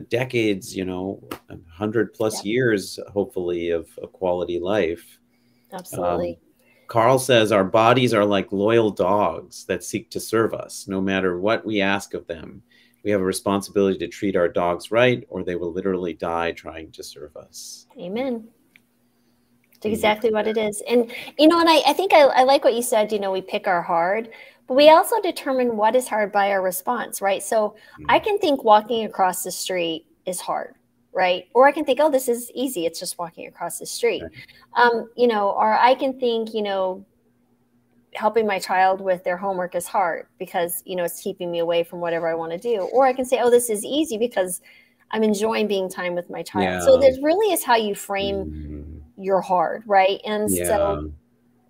decades, 0.09 0.75
you 0.75 0.85
know, 0.85 1.21
a 1.49 1.57
hundred 1.69 2.13
plus 2.13 2.45
Yeah. 2.45 2.51
years, 2.51 2.99
hopefully, 3.11 3.69
of 3.71 3.89
a 4.01 4.07
quality 4.07 4.59
life. 4.59 5.19
Absolutely. 5.73 6.39
Carl 6.87 7.19
says 7.19 7.51
our 7.51 7.63
bodies 7.63 8.13
are 8.13 8.25
like 8.25 8.51
loyal 8.51 8.89
dogs 8.89 9.65
that 9.65 9.83
seek 9.83 10.09
to 10.11 10.19
serve 10.19 10.53
us, 10.53 10.87
no 10.87 10.99
matter 10.99 11.39
what 11.39 11.65
we 11.65 11.81
ask 11.81 12.13
of 12.13 12.27
them. 12.27 12.61
We 13.03 13.11
have 13.11 13.21
a 13.21 13.25
responsibility 13.25 13.97
to 13.99 14.07
treat 14.07 14.35
our 14.35 14.49
dogs 14.49 14.91
right, 14.91 15.25
or 15.29 15.43
they 15.43 15.55
will 15.55 15.71
literally 15.71 16.13
die 16.13 16.51
trying 16.51 16.91
to 16.91 17.03
serve 17.03 17.35
us. 17.35 17.87
Amen. 17.99 18.47
Amen. 19.85 19.95
exactly 19.95 20.31
what 20.31 20.47
it 20.47 20.57
is. 20.57 20.81
And, 20.89 21.11
you 21.37 21.47
know, 21.47 21.59
and 21.59 21.69
I, 21.69 21.81
I 21.87 21.93
think 21.93 22.13
I, 22.13 22.21
I 22.21 22.43
like 22.43 22.63
what 22.63 22.73
you 22.73 22.81
said, 22.81 23.11
you 23.11 23.19
know, 23.19 23.31
we 23.31 23.41
pick 23.41 23.67
our 23.67 23.81
hard, 23.81 24.29
but 24.67 24.75
we 24.75 24.89
also 24.89 25.21
determine 25.21 25.77
what 25.77 25.95
is 25.95 26.07
hard 26.07 26.31
by 26.31 26.51
our 26.51 26.61
response, 26.61 27.21
right? 27.21 27.41
So 27.43 27.75
I 28.07 28.19
can 28.19 28.37
think 28.39 28.63
walking 28.63 29.05
across 29.05 29.43
the 29.43 29.51
street 29.51 30.05
is 30.25 30.39
hard, 30.39 30.75
right? 31.13 31.45
Or 31.53 31.67
I 31.67 31.71
can 31.71 31.85
think, 31.85 31.99
oh, 32.01 32.09
this 32.09 32.27
is 32.29 32.51
easy. 32.53 32.85
It's 32.85 32.99
just 32.99 33.17
walking 33.17 33.47
across 33.47 33.79
the 33.79 33.85
street. 33.85 34.21
Um, 34.75 35.09
you 35.17 35.27
know, 35.27 35.49
or 35.51 35.73
I 35.77 35.95
can 35.95 36.19
think, 36.19 36.53
you 36.53 36.61
know, 36.61 37.05
helping 38.13 38.45
my 38.45 38.59
child 38.59 39.01
with 39.01 39.23
their 39.23 39.37
homework 39.37 39.73
is 39.75 39.87
hard 39.87 40.27
because, 40.37 40.83
you 40.85 40.95
know, 40.95 41.03
it's 41.03 41.21
keeping 41.21 41.49
me 41.49 41.59
away 41.59 41.83
from 41.83 41.99
whatever 41.99 42.27
I 42.27 42.35
want 42.35 42.51
to 42.51 42.57
do. 42.57 42.81
Or 42.81 43.05
I 43.05 43.13
can 43.13 43.25
say, 43.25 43.39
oh, 43.41 43.49
this 43.49 43.69
is 43.69 43.83
easy 43.85 44.17
because 44.17 44.61
I'm 45.11 45.23
enjoying 45.23 45.67
being 45.67 45.89
time 45.89 46.15
with 46.15 46.29
my 46.29 46.43
child. 46.43 46.83
So 46.83 46.93
Yeah. 46.93 46.99
there's 47.01 47.19
really 47.21 47.53
is 47.53 47.63
how 47.63 47.75
you 47.75 47.95
frame 47.95 48.45
Mm, 48.45 48.80
your 49.21 49.41
hard, 49.41 49.83
right? 49.85 50.19
And 50.25 50.49
Yeah. 50.49 50.65
so 50.65 51.11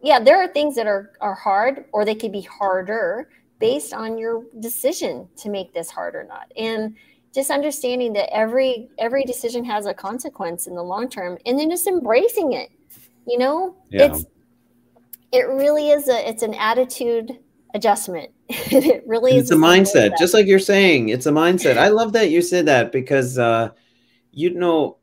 yeah, 0.01 0.19
there 0.19 0.41
are 0.41 0.47
things 0.47 0.75
that 0.75 0.87
are 0.87 1.11
are 1.21 1.35
hard 1.35 1.85
or 1.91 2.05
they 2.05 2.15
could 2.15 2.31
be 2.31 2.41
harder 2.41 3.29
based 3.59 3.93
on 3.93 4.17
your 4.17 4.43
decision 4.59 5.27
to 5.37 5.49
make 5.49 5.73
this 5.73 5.91
hard 5.91 6.15
or 6.15 6.23
not. 6.23 6.51
And 6.57 6.95
just 7.33 7.51
understanding 7.51 8.13
that 8.13 8.33
every 8.35 8.89
every 8.97 9.23
decision 9.23 9.63
has 9.65 9.85
a 9.85 9.93
consequence 9.93 10.67
in 10.67 10.75
the 10.75 10.83
long 10.83 11.07
term 11.09 11.37
and 11.45 11.57
then 11.57 11.69
just 11.69 11.87
embracing 11.87 12.53
it. 12.53 12.69
You 13.27 13.37
know? 13.37 13.75
Yeah. 13.89 14.05
It's 14.05 14.25
it 15.31 15.47
really 15.47 15.91
is 15.91 16.09
a 16.09 16.27
it's 16.27 16.43
an 16.43 16.55
attitude 16.55 17.37
adjustment. 17.73 18.31
it 18.49 19.03
really 19.07 19.37
it's 19.37 19.49
is 19.49 19.57
a 19.57 19.61
mindset 19.61 20.17
just 20.17 20.33
like 20.33 20.45
you're 20.45 20.59
saying 20.59 21.07
it's 21.07 21.25
a 21.25 21.31
mindset 21.31 21.77
i 21.77 21.87
love 21.87 22.11
that 22.11 22.31
you 22.31 22.41
said 22.41 22.65
that 22.65 22.91
because 22.91 23.37
uh 23.39 23.69
you 24.33 24.53
know 24.53 24.97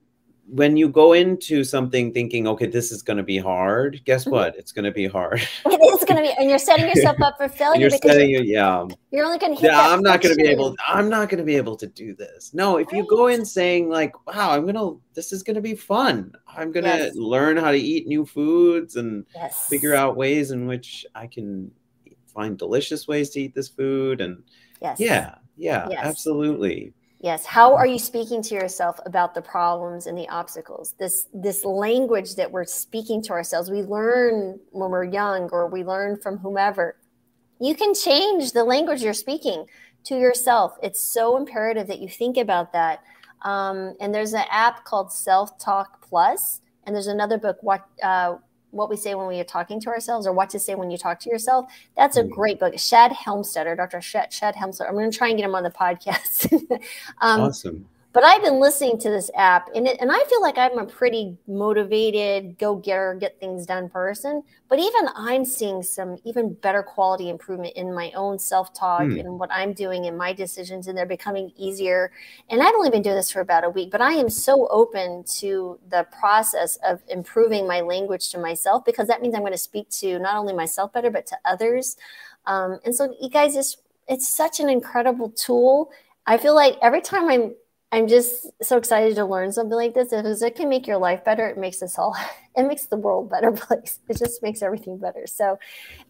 when 0.51 0.77
you 0.79 0.89
go 0.89 1.13
into 1.13 1.63
something 1.63 2.13
thinking 2.13 2.49
okay 2.49 2.65
this 2.67 2.91
is 2.91 3.03
going 3.03 3.17
to 3.19 3.23
be 3.23 3.37
hard 3.39 4.01
guess 4.07 4.25
Mhm. 4.25 4.31
what? 4.33 4.57
It's 4.57 4.73
going 4.73 4.87
to 4.87 4.91
be 4.91 5.07
hard. 5.07 5.41
It 5.67 5.81
is 5.95 6.05
going 6.05 6.17
to 6.17 6.23
be 6.23 6.33
and 6.39 6.49
you're 6.49 6.59
setting 6.59 6.87
yourself 6.89 7.21
up 7.21 7.37
for 7.37 7.49
failure 7.61 7.81
you're 7.83 7.91
because 7.91 8.13
setting 8.13 8.31
you're, 8.31 8.43
yeah. 8.45 8.87
you're 9.11 9.27
only 9.27 9.39
going 9.39 9.57
to 9.57 9.63
yeah 9.63 9.93
i'm 9.93 10.03
not 10.03 10.23
going 10.23 10.35
to 10.37 10.43
be 10.43 10.49
able 10.49 10.75
i'm 10.87 11.09
not 11.11 11.29
going 11.29 11.39
to 11.39 11.45
be 11.45 11.57
able 11.57 11.77
to 11.77 11.87
do 11.87 12.15
this. 12.15 12.55
No 12.55 12.79
if 12.79 12.91
you 12.93 13.07
go 13.09 13.27
in 13.27 13.45
saying 13.45 13.91
like 13.91 14.13
wow 14.27 14.51
i'm 14.53 14.63
going 14.63 14.75
to 14.77 15.01
this 15.15 15.33
is 15.33 15.43
going 15.43 15.57
to 15.57 15.61
be 15.63 15.75
fun. 15.75 16.33
I'm 16.47 16.73
going 16.73 16.85
to 16.85 16.97
Yes. 16.97 17.15
learn 17.17 17.57
how 17.59 17.71
to 17.71 17.79
eat 17.79 18.07
new 18.07 18.25
foods 18.25 18.97
and 18.97 19.27
yes. 19.35 19.69
figure 19.69 19.95
out 19.95 20.17
ways 20.17 20.51
in 20.51 20.67
which 20.67 21.05
i 21.15 21.27
can 21.27 21.71
find 22.27 22.57
delicious 22.57 23.07
ways 23.07 23.31
to 23.31 23.41
eat 23.43 23.55
this 23.55 23.69
food 23.69 24.21
and 24.23 24.43
Yes. 24.81 24.99
yeah 25.01 25.35
yeah 25.57 25.89
absolutely 25.93 26.93
Yes. 27.21 27.45
How 27.45 27.75
are 27.75 27.87
you 27.87 27.99
speaking 27.99 28.43
to 28.43 28.55
yourself 28.55 29.01
about 29.05 29.35
the 29.35 29.43
problems 29.43 30.07
and 30.07 30.17
the 30.17 30.29
obstacles? 30.29 30.95
This 30.99 31.27
this 31.35 31.65
language 31.65 32.37
that 32.37 32.51
we're 32.51 32.65
speaking 32.65 33.23
to 33.23 33.33
ourselves, 33.33 33.71
we 33.71 33.83
learn 33.83 34.61
when 34.71 34.91
we're 34.91 35.05
young 35.05 35.49
or 35.51 35.67
we 35.67 35.83
learn 35.83 36.17
from 36.17 36.39
whomever. 36.39 36.97
You 37.61 37.75
can 37.75 37.93
change 37.93 38.53
the 38.53 38.63
language 38.63 39.03
you're 39.03 39.15
speaking 39.15 39.67
to 40.05 40.17
yourself. 40.17 40.77
It's 40.81 41.01
so 41.01 41.37
imperative 41.37 41.89
that 41.89 41.99
you 41.99 42.09
think 42.09 42.37
about 42.37 42.73
that. 42.73 43.03
Um, 43.43 43.97
and 44.01 44.15
there's 44.15 44.33
an 44.33 44.45
app 44.49 44.85
called 44.85 45.13
Self 45.13 45.59
Talk 45.59 46.01
Plus, 46.09 46.61
and 46.85 46.95
there's 46.95 47.09
another 47.09 47.37
book, 47.37 47.59
what 47.63 47.85
uh, 48.01 48.37
what 48.71 48.91
we 48.91 48.97
say 48.97 49.15
when 49.15 49.27
we 49.27 49.41
are 49.41 49.45
talking 49.45 49.81
to 49.81 49.89
ourselves, 49.89 50.27
or 50.27 50.33
what 50.33 50.51
to 50.51 50.59
say 50.59 50.75
when 50.75 50.91
you 50.91 50.99
talk 50.99 51.19
to 51.21 51.31
yourself. 51.31 51.71
That's 51.97 52.17
a 52.17 52.25
Mm. 52.25 52.31
great 52.31 52.61
book. 52.61 52.79
Shad 52.79 53.13
Helmstetter, 53.13 53.77
Dr. 53.77 54.01
Shad, 54.01 54.33
Shad 54.33 54.55
Helmstetter. 54.55 54.89
I'm 54.89 54.95
going 54.95 55.11
to 55.11 55.17
try 55.17 55.29
and 55.29 55.37
get 55.39 55.45
him 55.45 55.55
on 55.55 55.63
the 55.63 55.71
podcast. 55.85 56.53
um, 57.21 57.41
awesome 57.41 57.87
but 58.19 58.25
I've 58.25 58.43
been 58.43 58.59
listening 58.59 58.99
to 58.99 59.11
this 59.11 59.31
app, 59.37 59.69
and 59.77 59.87
it, 59.87 59.99
and 60.01 60.11
I 60.11 60.19
feel 60.29 60.43
like 60.43 60.59
I'm 60.59 60.77
a 60.77 60.85
pretty 60.85 61.39
motivated, 61.47 62.59
go 62.59 62.75
getter, 62.75 63.15
get 63.15 63.39
things 63.39 63.65
done 63.65 63.89
person. 63.89 64.43
But 64.69 64.81
even 64.81 65.07
I'm 65.15 65.45
seeing 65.45 65.85
some 65.85 66.17
even 66.25 66.55
better 66.55 66.83
quality 66.83 67.29
improvement 67.31 67.77
in 67.77 67.95
my 67.95 68.11
own 68.17 68.41
self 68.41 68.75
talk 68.75 69.03
Hmm. 69.03 69.21
and 69.21 69.39
what 69.39 69.53
I'm 69.53 69.73
doing 69.73 70.07
and 70.07 70.19
my 70.19 70.33
decisions, 70.33 70.89
and 70.89 70.99
they're 70.99 71.07
becoming 71.07 71.53
easier. 71.57 72.11
And 72.51 72.61
I've 72.61 72.75
only 72.75 72.91
been 72.91 73.03
doing 73.03 73.15
this 73.15 73.31
for 73.31 73.39
about 73.39 73.63
a 73.63 73.71
week, 73.71 73.93
but 73.93 74.01
I 74.01 74.15
am 74.15 74.29
so 74.31 74.67
open 74.67 75.23
to 75.39 75.79
the 75.89 76.05
process 76.19 76.75
of 76.85 77.01
improving 77.07 77.69
my 77.69 77.83
language 77.83 78.31
to 78.31 78.39
myself 78.39 78.85
because 78.85 79.07
that 79.07 79.23
means 79.23 79.37
I'm 79.37 79.43
going 79.43 79.53
to 79.53 79.59
speak 79.59 79.91
to 80.01 80.19
not 80.19 80.35
only 80.35 80.55
myself 80.55 80.93
better, 80.93 81.13
but 81.13 81.25
to 81.27 81.37
others. 81.45 81.97
Um, 82.47 82.81
and 82.85 82.93
so, 82.93 83.15
you 83.21 83.31
guys, 83.31 83.55
it's 83.55 83.77
it's 84.09 84.29
such 84.29 84.59
an 84.59 84.69
incredible 84.69 85.31
tool. 85.31 85.93
I 86.27 86.37
feel 86.37 86.57
like 86.57 86.79
every 86.83 87.01
time 87.01 87.29
I'm 87.29 87.55
I'm 87.91 88.07
just 88.07 88.47
so 88.63 88.77
excited 88.77 89.15
to 89.17 89.25
learn 89.25 89.51
something 89.51 89.77
like 89.77 89.95
this 89.95 90.11
because 90.11 90.43
it 90.43 90.57
can 90.57 90.69
make 90.69 90.87
your 90.87 90.99
life 90.99 91.25
better. 91.25 91.49
It 91.49 91.57
makes 91.57 91.83
us 91.83 91.99
all, 91.99 92.15
it 92.57 92.65
makes 92.65 92.87
the 92.87 92.97
world 92.97 93.27
a 93.27 93.31
better 93.31 93.53
place. 93.67 94.01
It 94.09 94.19
just 94.19 94.43
makes 94.43 94.63
everything 94.63 94.99
better. 94.99 95.27
So, 95.27 95.59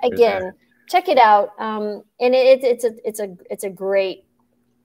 again, 0.03 0.55
check 0.89 1.09
it 1.09 1.19
out. 1.19 1.51
Um, 1.59 2.03
and 2.21 2.35
it, 2.35 2.65
it's 2.65 2.85
a 2.85 2.93
it's 3.05 3.21
a 3.21 3.37
it's 3.51 3.65
a 3.65 3.71
great 3.71 4.25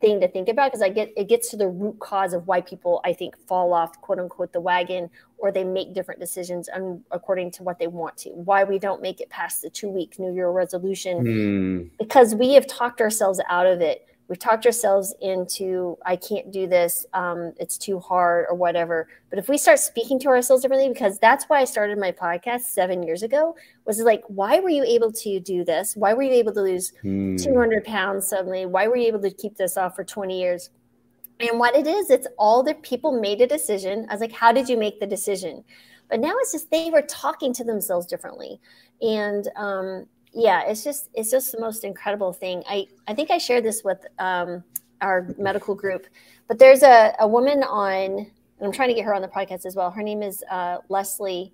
thing 0.02 0.20
to 0.20 0.28
think 0.28 0.50
about 0.50 0.70
because 0.70 0.82
I 0.82 0.90
get 0.90 1.14
it 1.16 1.30
gets 1.30 1.50
to 1.52 1.58
the 1.58 1.68
root 1.68 1.98
cause 2.00 2.34
of 2.34 2.46
why 2.46 2.60
people 2.60 3.00
I 3.06 3.14
think 3.14 3.38
fall 3.48 3.74
off 3.74 4.00
quote 4.02 4.20
unquote 4.20 4.52
the 4.52 4.60
wagon 4.60 5.10
or 5.38 5.50
they 5.52 5.64
make 5.64 5.94
different 5.94 6.20
decisions 6.20 6.68
un, 6.70 7.02
according 7.12 7.52
to 7.52 7.64
what 7.64 7.80
they 7.80 7.88
want 7.88 8.18
to. 8.18 8.30
Why 8.32 8.66
we 8.66 8.80
don't 8.80 9.02
make 9.02 9.22
it 9.22 9.30
past 9.30 9.62
the 9.62 9.70
two 9.70 9.90
week 9.90 10.20
New 10.20 10.34
Year 10.34 10.52
resolution 10.52 11.26
Hmm. 11.26 11.84
because 11.98 12.36
we 12.36 12.54
have 12.54 12.68
talked 12.68 13.02
ourselves 13.02 13.40
out 13.50 13.66
of 13.66 13.82
it. 13.82 14.06
We've 14.28 14.40
talked 14.40 14.66
ourselves 14.66 15.14
into, 15.22 15.98
I 16.06 16.16
can't 16.16 16.52
do 16.52 16.66
this, 16.66 17.06
um, 17.14 17.54
it's 17.60 17.78
too 17.78 18.00
hard 18.00 18.46
or 18.50 18.56
whatever. 18.56 19.08
But 19.30 19.38
if 19.38 19.50
we 19.50 19.58
start 19.58 19.80
speaking 19.80 20.18
to 20.20 20.30
ourselves 20.30 20.62
differently, 20.62 20.90
because 20.90 21.20
that's 21.20 21.46
why 21.46 21.60
I 21.60 21.66
started 21.66 21.98
my 21.98 22.12
podcast 22.12 22.62
seven 22.62 23.04
years 23.04 23.22
ago, 23.22 23.56
was 23.86 24.00
like, 24.00 24.24
why 24.28 24.60
were 24.60 24.70
you 24.70 24.84
able 24.84 25.12
to 25.12 25.40
do 25.40 25.66
this? 25.66 25.96
Why 25.96 26.14
were 26.14 26.24
you 26.24 26.32
able 26.32 26.54
to 26.54 26.62
lose 26.62 26.94
Hmm. 27.02 27.36
200 27.36 27.84
pounds 27.84 28.28
suddenly? 28.28 28.66
Why 28.66 28.88
were 28.88 28.96
you 28.96 29.08
able 29.08 29.22
to 29.22 29.32
keep 29.32 29.58
this 29.58 29.76
off 29.78 29.96
for 29.96 30.04
20 30.04 30.40
years? 30.40 30.70
And 31.40 31.60
what 31.60 31.76
it 31.76 31.86
is, 31.86 32.10
it's 32.10 32.28
all 32.38 32.64
the 32.64 32.76
people 32.76 33.20
made 33.20 33.42
a 33.42 33.48
decision. 33.48 34.06
I 34.10 34.14
was 34.14 34.22
like, 34.22 34.32
how 34.32 34.52
did 34.54 34.70
you 34.70 34.78
make 34.78 35.00
the 35.00 35.08
decision? 35.08 35.64
But 36.10 36.20
now 36.22 36.34
it's 36.40 36.52
just 36.52 36.72
they 36.72 36.90
were 36.92 37.02
talking 37.02 37.54
to 37.54 37.64
themselves 37.64 38.06
differently. 38.06 38.62
And 39.02 39.50
um, 39.56 40.06
yeah, 40.34 40.64
it's 40.66 40.84
just 40.84 41.10
it's 41.14 41.30
just 41.30 41.52
the 41.52 41.60
most 41.60 41.84
incredible 41.84 42.34
thing. 42.34 42.64
I 42.68 42.88
I 43.08 43.14
think 43.14 43.30
I 43.30 43.38
shared 43.38 43.64
this 43.64 43.84
with 43.84 44.06
um, 44.20 44.64
our 45.02 45.28
medical 45.38 45.76
group, 45.76 46.08
but 46.48 46.58
there's 46.58 46.84
a, 46.84 47.14
a 47.20 47.28
woman 47.28 47.64
on, 47.64 48.26
I'm 48.62 48.72
trying 48.72 48.90
to 48.90 48.96
get 48.96 49.06
her 49.06 49.14
on 49.14 49.22
the 49.22 49.28
podcast 49.28 49.66
as 49.66 49.76
well. 49.76 49.92
Her 49.92 50.02
name 50.02 50.24
is 50.24 50.44
uh, 50.50 50.78
Leslie. 50.90 51.54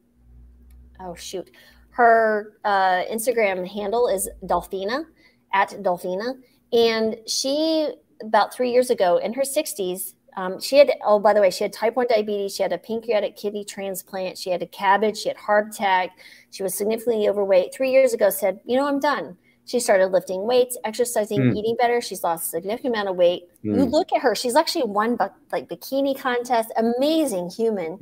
Oh 0.99 1.13
shoot, 1.15 1.51
her 1.91 2.53
uh, 2.63 3.03
Instagram 3.11 3.67
handle 3.67 4.07
is 4.07 4.29
Dolphina 4.45 5.03
at 5.53 5.69
Dolphina, 5.83 6.35
and 6.71 7.17
she 7.27 7.89
about 8.21 8.53
three 8.53 8.71
years 8.71 8.89
ago 8.89 9.17
in 9.17 9.33
her 9.33 9.41
60s. 9.43 10.13
Um, 10.39 10.61
she 10.61 10.77
had, 10.77 10.91
oh, 11.03 11.19
by 11.19 11.33
the 11.33 11.41
way, 11.41 11.49
she 11.49 11.65
had 11.65 11.73
type 11.73 11.97
1 11.97 12.07
diabetes. 12.07 12.55
She 12.55 12.63
had 12.63 12.71
a 12.71 12.77
pancreatic 12.77 13.35
kidney 13.35 13.65
transplant. 13.65 14.37
She 14.37 14.49
had 14.51 14.61
a 14.61 14.67
cabbage. 14.67 15.17
She 15.17 15.27
had 15.27 15.37
heart 15.37 15.67
attack. 15.73 16.11
She 16.51 16.63
was 16.63 16.73
significantly 16.73 17.27
overweight. 17.27 17.73
Three 17.73 17.91
years 17.91 18.13
ago, 18.13 18.29
said, 18.29 18.61
you 18.65 18.77
know, 18.77 18.87
I'm 18.87 19.01
done. 19.01 19.35
She 19.65 19.81
started 19.81 20.07
lifting 20.07 20.47
weights, 20.47 20.77
exercising, 20.85 21.41
Hmm. 21.51 21.57
eating 21.57 21.75
better. 21.77 21.99
She's 21.99 22.23
lost 22.23 22.45
a 22.45 22.49
significant 22.49 22.95
amount 22.95 23.09
of 23.09 23.17
weight. 23.17 23.49
You 23.61 23.73
Hmm. 23.83 23.91
look 23.91 24.13
at 24.15 24.21
her; 24.21 24.33
she's 24.33 24.55
actually 24.55 24.85
won 24.85 25.17
like 25.51 25.67
bikini 25.67 26.17
contest. 26.17 26.71
Amazing 26.77 27.49
human. 27.49 27.97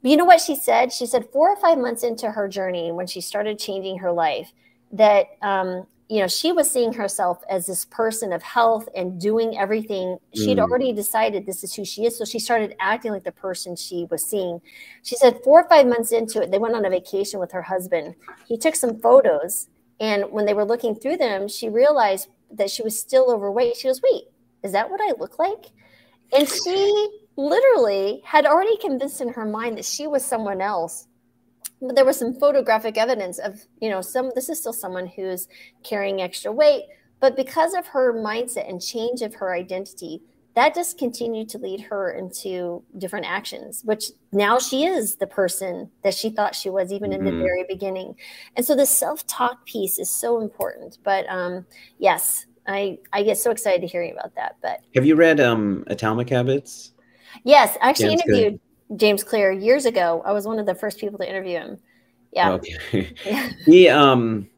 But 0.00 0.10
you 0.10 0.16
know 0.16 0.24
what 0.24 0.40
she 0.40 0.54
said? 0.54 0.92
She 0.92 1.06
said 1.06 1.28
four 1.32 1.50
or 1.50 1.56
five 1.56 1.76
months 1.76 2.04
into 2.04 2.30
her 2.30 2.46
journey, 2.48 2.92
when 2.92 3.06
she 3.06 3.20
started 3.20 3.58
changing 3.58 3.98
her 3.98 4.12
life, 4.12 4.52
that 4.92 5.26
um, 5.42 5.86
you 6.08 6.20
know 6.20 6.26
she 6.26 6.52
was 6.52 6.70
seeing 6.70 6.92
herself 6.94 7.42
as 7.50 7.66
this 7.66 7.84
person 7.84 8.32
of 8.32 8.42
health 8.42 8.88
and 8.94 9.20
doing 9.20 9.58
everything. 9.58 10.18
She'd 10.34 10.58
Mm. 10.58 10.62
already 10.62 10.92
decided 10.92 11.44
this 11.44 11.62
is 11.62 11.74
who 11.74 11.84
she 11.84 12.06
is, 12.06 12.16
so 12.16 12.24
she 12.24 12.38
started 12.38 12.74
acting 12.80 13.12
like 13.12 13.24
the 13.24 13.32
person 13.32 13.76
she 13.76 14.06
was 14.10 14.24
seeing. 14.24 14.60
She 15.02 15.16
said 15.16 15.42
four 15.44 15.62
or 15.62 15.68
five 15.68 15.86
months 15.86 16.12
into 16.12 16.40
it, 16.42 16.50
they 16.50 16.58
went 16.58 16.74
on 16.74 16.84
a 16.86 16.90
vacation 16.90 17.40
with 17.40 17.52
her 17.52 17.62
husband. 17.62 18.14
He 18.46 18.56
took 18.56 18.74
some 18.74 18.98
photos, 18.98 19.68
and 20.00 20.24
when 20.32 20.46
they 20.46 20.54
were 20.54 20.64
looking 20.64 20.94
through 20.94 21.18
them, 21.18 21.46
she 21.48 21.68
realized 21.68 22.28
that 22.50 22.70
she 22.70 22.82
was 22.82 22.98
still 22.98 23.30
overweight. 23.30 23.76
She 23.76 23.88
goes, 23.88 24.00
"Wait, 24.02 24.24
is 24.62 24.72
that 24.72 24.90
what 24.90 25.00
I 25.02 25.12
look 25.18 25.38
like?" 25.38 25.66
And 26.32 26.48
she 26.48 27.08
literally 27.36 28.20
had 28.24 28.46
already 28.46 28.76
convinced 28.78 29.20
in 29.20 29.28
her 29.28 29.44
mind 29.44 29.76
that 29.78 29.84
she 29.84 30.06
was 30.06 30.24
someone 30.24 30.60
else. 30.60 31.06
But 31.80 31.94
there 31.94 32.04
was 32.04 32.18
some 32.18 32.34
photographic 32.34 32.98
evidence 32.98 33.38
of, 33.38 33.64
you 33.80 33.88
know, 33.88 34.00
some 34.00 34.30
this 34.34 34.48
is 34.48 34.58
still 34.58 34.72
someone 34.72 35.06
who's 35.06 35.48
carrying 35.82 36.20
extra 36.20 36.52
weight. 36.52 36.84
But 37.20 37.36
because 37.36 37.74
of 37.74 37.86
her 37.88 38.12
mindset 38.12 38.68
and 38.68 38.80
change 38.80 39.22
of 39.22 39.34
her 39.34 39.52
identity, 39.52 40.22
that 40.54 40.74
just 40.74 40.98
continued 40.98 41.48
to 41.50 41.58
lead 41.58 41.80
her 41.82 42.10
into 42.10 42.82
different 42.96 43.26
actions, 43.26 43.82
which 43.84 44.06
now 44.32 44.58
she 44.58 44.86
is 44.86 45.16
the 45.16 45.26
person 45.26 45.88
that 46.02 46.14
she 46.14 46.30
thought 46.30 46.54
she 46.54 46.68
was 46.68 46.92
even 46.92 47.10
mm-hmm. 47.10 47.20
in 47.20 47.24
the 47.24 47.30
mm-hmm. 47.30 47.42
very 47.42 47.64
beginning. 47.68 48.16
And 48.56 48.66
so 48.66 48.74
the 48.74 48.86
self-talk 48.86 49.64
piece 49.66 50.00
is 50.00 50.10
so 50.10 50.40
important. 50.40 50.98
But 51.04 51.26
um, 51.28 51.64
yes, 51.98 52.46
I 52.66 52.98
I 53.12 53.22
get 53.22 53.38
so 53.38 53.52
excited 53.52 53.80
to 53.82 53.86
hearing 53.86 54.12
about 54.12 54.34
that. 54.34 54.56
But 54.60 54.80
have 54.96 55.06
you 55.06 55.14
read 55.14 55.38
um, 55.38 55.84
Atomic 55.86 56.28
Habits? 56.28 56.92
Yes, 57.44 57.76
I 57.80 57.90
actually 57.90 58.16
James 58.16 58.22
interviewed 58.22 58.52
Clear. 58.54 58.60
James 58.96 59.22
Clear 59.22 59.52
years 59.52 59.86
ago. 59.86 60.22
I 60.24 60.32
was 60.32 60.46
one 60.46 60.58
of 60.58 60.66
the 60.66 60.74
first 60.74 60.98
people 60.98 61.18
to 61.18 61.28
interview 61.28 61.58
him. 61.58 61.78
Yeah. 62.32 62.52
Okay. 62.52 63.14
he 63.64 63.88
um 63.88 64.48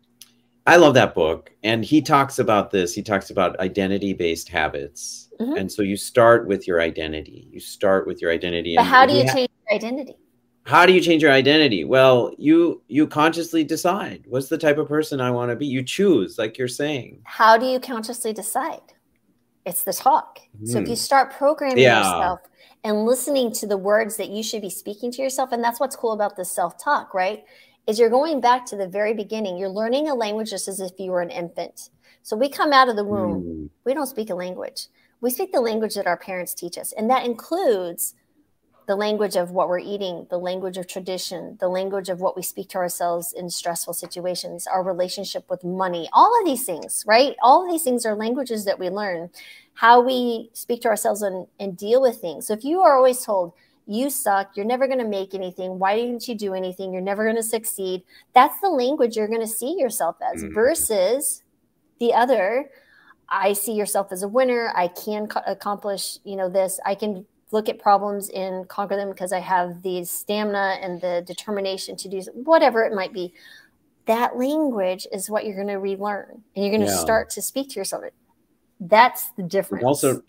I 0.66 0.76
love 0.76 0.94
that 0.94 1.14
book. 1.14 1.50
And 1.64 1.84
he 1.84 2.00
talks 2.00 2.38
about 2.38 2.70
this. 2.70 2.94
He 2.94 3.02
talks 3.02 3.30
about 3.30 3.58
identity 3.60 4.12
based 4.12 4.48
habits. 4.48 5.28
Mm-hmm. 5.40 5.56
And 5.56 5.72
so 5.72 5.82
you 5.82 5.96
start 5.96 6.46
with 6.46 6.68
your 6.68 6.80
identity. 6.80 7.48
You 7.50 7.60
start 7.60 8.06
with 8.06 8.20
your 8.20 8.30
identity. 8.30 8.76
But 8.76 8.84
how 8.84 9.06
do 9.06 9.14
you 9.14 9.26
ha- 9.26 9.34
change 9.34 9.50
your 9.68 9.76
identity? 9.76 10.16
How 10.64 10.86
do 10.86 10.92
you 10.92 11.00
change 11.00 11.22
your 11.22 11.32
identity? 11.32 11.84
Well, 11.84 12.32
you 12.38 12.82
you 12.86 13.06
consciously 13.06 13.64
decide 13.64 14.24
what's 14.28 14.48
the 14.48 14.58
type 14.58 14.78
of 14.78 14.86
person 14.86 15.20
I 15.20 15.30
want 15.30 15.50
to 15.50 15.56
be. 15.56 15.66
You 15.66 15.82
choose, 15.82 16.38
like 16.38 16.58
you're 16.58 16.68
saying. 16.68 17.20
How 17.24 17.56
do 17.56 17.66
you 17.66 17.80
consciously 17.80 18.32
decide? 18.32 18.82
It's 19.64 19.82
the 19.82 19.92
talk. 19.92 20.38
Mm. 20.62 20.68
So 20.68 20.78
if 20.78 20.88
you 20.88 20.94
hmm. 20.94 20.98
start 20.98 21.32
programming 21.32 21.78
yeah. 21.78 21.98
yourself 21.98 22.40
and 22.82 23.04
listening 23.04 23.52
to 23.54 23.66
the 23.66 23.76
words 23.76 24.16
that 24.16 24.30
you 24.30 24.42
should 24.42 24.62
be 24.62 24.70
speaking 24.70 25.10
to 25.12 25.22
yourself, 25.22 25.52
and 25.52 25.62
that's 25.62 25.80
what's 25.80 25.96
cool 25.96 26.12
about 26.12 26.36
this 26.36 26.50
self-talk, 26.50 27.12
right? 27.14 27.44
is 27.86 27.98
you're 27.98 28.10
going 28.10 28.40
back 28.40 28.64
to 28.66 28.76
the 28.76 28.88
very 28.88 29.14
beginning. 29.14 29.56
You're 29.56 29.68
learning 29.68 30.08
a 30.08 30.14
language 30.14 30.50
just 30.50 30.68
as 30.68 30.80
if 30.80 30.92
you 30.98 31.10
were 31.10 31.22
an 31.22 31.30
infant. 31.30 31.90
So 32.22 32.36
we 32.36 32.48
come 32.48 32.72
out 32.72 32.88
of 32.88 32.96
the 32.96 33.04
womb, 33.04 33.42
mm. 33.42 33.70
we 33.84 33.94
don't 33.94 34.06
speak 34.06 34.30
a 34.30 34.34
language. 34.34 34.86
We 35.20 35.30
speak 35.30 35.52
the 35.52 35.60
language 35.60 35.94
that 35.94 36.06
our 36.06 36.16
parents 36.16 36.54
teach 36.54 36.78
us. 36.78 36.92
And 36.92 37.10
that 37.10 37.24
includes 37.24 38.14
the 38.86 38.96
language 38.96 39.36
of 39.36 39.50
what 39.50 39.68
we're 39.68 39.78
eating, 39.78 40.26
the 40.30 40.38
language 40.38 40.76
of 40.76 40.86
tradition, 40.86 41.56
the 41.60 41.68
language 41.68 42.08
of 42.08 42.20
what 42.20 42.36
we 42.36 42.42
speak 42.42 42.68
to 42.70 42.78
ourselves 42.78 43.32
in 43.32 43.48
stressful 43.48 43.94
situations, 43.94 44.66
our 44.66 44.82
relationship 44.82 45.48
with 45.48 45.64
money, 45.64 46.08
all 46.12 46.38
of 46.38 46.46
these 46.46 46.64
things, 46.64 47.04
right? 47.06 47.36
All 47.42 47.64
of 47.64 47.70
these 47.70 47.82
things 47.82 48.04
are 48.04 48.14
languages 48.14 48.64
that 48.64 48.78
we 48.78 48.88
learn, 48.88 49.30
how 49.80 49.98
we 49.98 50.50
speak 50.52 50.82
to 50.82 50.88
ourselves 50.88 51.22
and, 51.22 51.46
and 51.58 51.74
deal 51.74 52.02
with 52.02 52.20
things. 52.20 52.46
So 52.46 52.52
if 52.52 52.64
you 52.64 52.82
are 52.82 52.94
always 52.98 53.24
told, 53.24 53.54
you 53.86 54.10
suck, 54.10 54.54
you're 54.54 54.66
never 54.66 54.86
going 54.86 54.98
to 54.98 55.08
make 55.08 55.34
anything, 55.34 55.78
why 55.78 55.96
didn't 55.96 56.28
you 56.28 56.34
do 56.34 56.52
anything, 56.52 56.92
you're 56.92 57.00
never 57.00 57.24
going 57.24 57.36
to 57.36 57.42
succeed. 57.42 58.02
That's 58.34 58.60
the 58.60 58.68
language 58.68 59.16
you're 59.16 59.26
going 59.26 59.40
to 59.40 59.48
see 59.48 59.76
yourself 59.78 60.16
as 60.20 60.42
mm-hmm. 60.42 60.52
versus 60.52 61.42
the 61.98 62.12
other. 62.12 62.68
I 63.30 63.54
see 63.54 63.72
yourself 63.72 64.12
as 64.12 64.22
a 64.22 64.28
winner. 64.28 64.70
I 64.76 64.88
can 64.88 65.26
co- 65.28 65.40
accomplish, 65.46 66.18
you 66.24 66.36
know, 66.36 66.50
this. 66.50 66.78
I 66.84 66.94
can 66.94 67.24
look 67.50 67.70
at 67.70 67.78
problems 67.78 68.28
and 68.28 68.68
conquer 68.68 68.96
them 68.96 69.08
because 69.08 69.32
I 69.32 69.40
have 69.40 69.82
the 69.82 70.04
stamina 70.04 70.76
and 70.82 71.00
the 71.00 71.24
determination 71.26 71.96
to 71.96 72.08
do 72.08 72.20
whatever 72.34 72.84
it 72.84 72.92
might 72.92 73.14
be. 73.14 73.32
That 74.04 74.36
language 74.36 75.06
is 75.10 75.30
what 75.30 75.46
you're 75.46 75.56
going 75.56 75.68
to 75.68 75.78
relearn, 75.78 76.42
and 76.54 76.64
you're 76.64 76.76
going 76.76 76.86
to 76.86 76.92
yeah. 76.92 76.98
start 76.98 77.30
to 77.30 77.40
speak 77.40 77.70
to 77.70 77.76
yourself. 77.76 78.04
That's 78.80 79.30
the 79.36 79.42
difference. 79.42 79.82
It 79.82 79.86
also, 79.86 80.22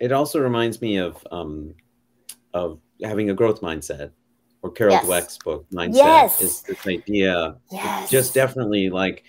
it 0.00 0.12
also 0.12 0.40
reminds 0.40 0.80
me 0.80 0.96
of 0.98 1.26
um, 1.30 1.74
of 2.54 2.80
having 3.02 3.30
a 3.30 3.34
growth 3.34 3.60
mindset 3.60 4.12
or 4.62 4.70
Carol 4.70 4.92
yes. 4.92 5.04
Dweck's 5.04 5.38
book 5.38 5.66
mindset 5.70 5.96
yes. 5.96 6.40
is 6.40 6.62
this 6.62 6.86
idea 6.86 7.56
yes. 7.70 8.10
just 8.10 8.34
definitely 8.34 8.90
like 8.90 9.24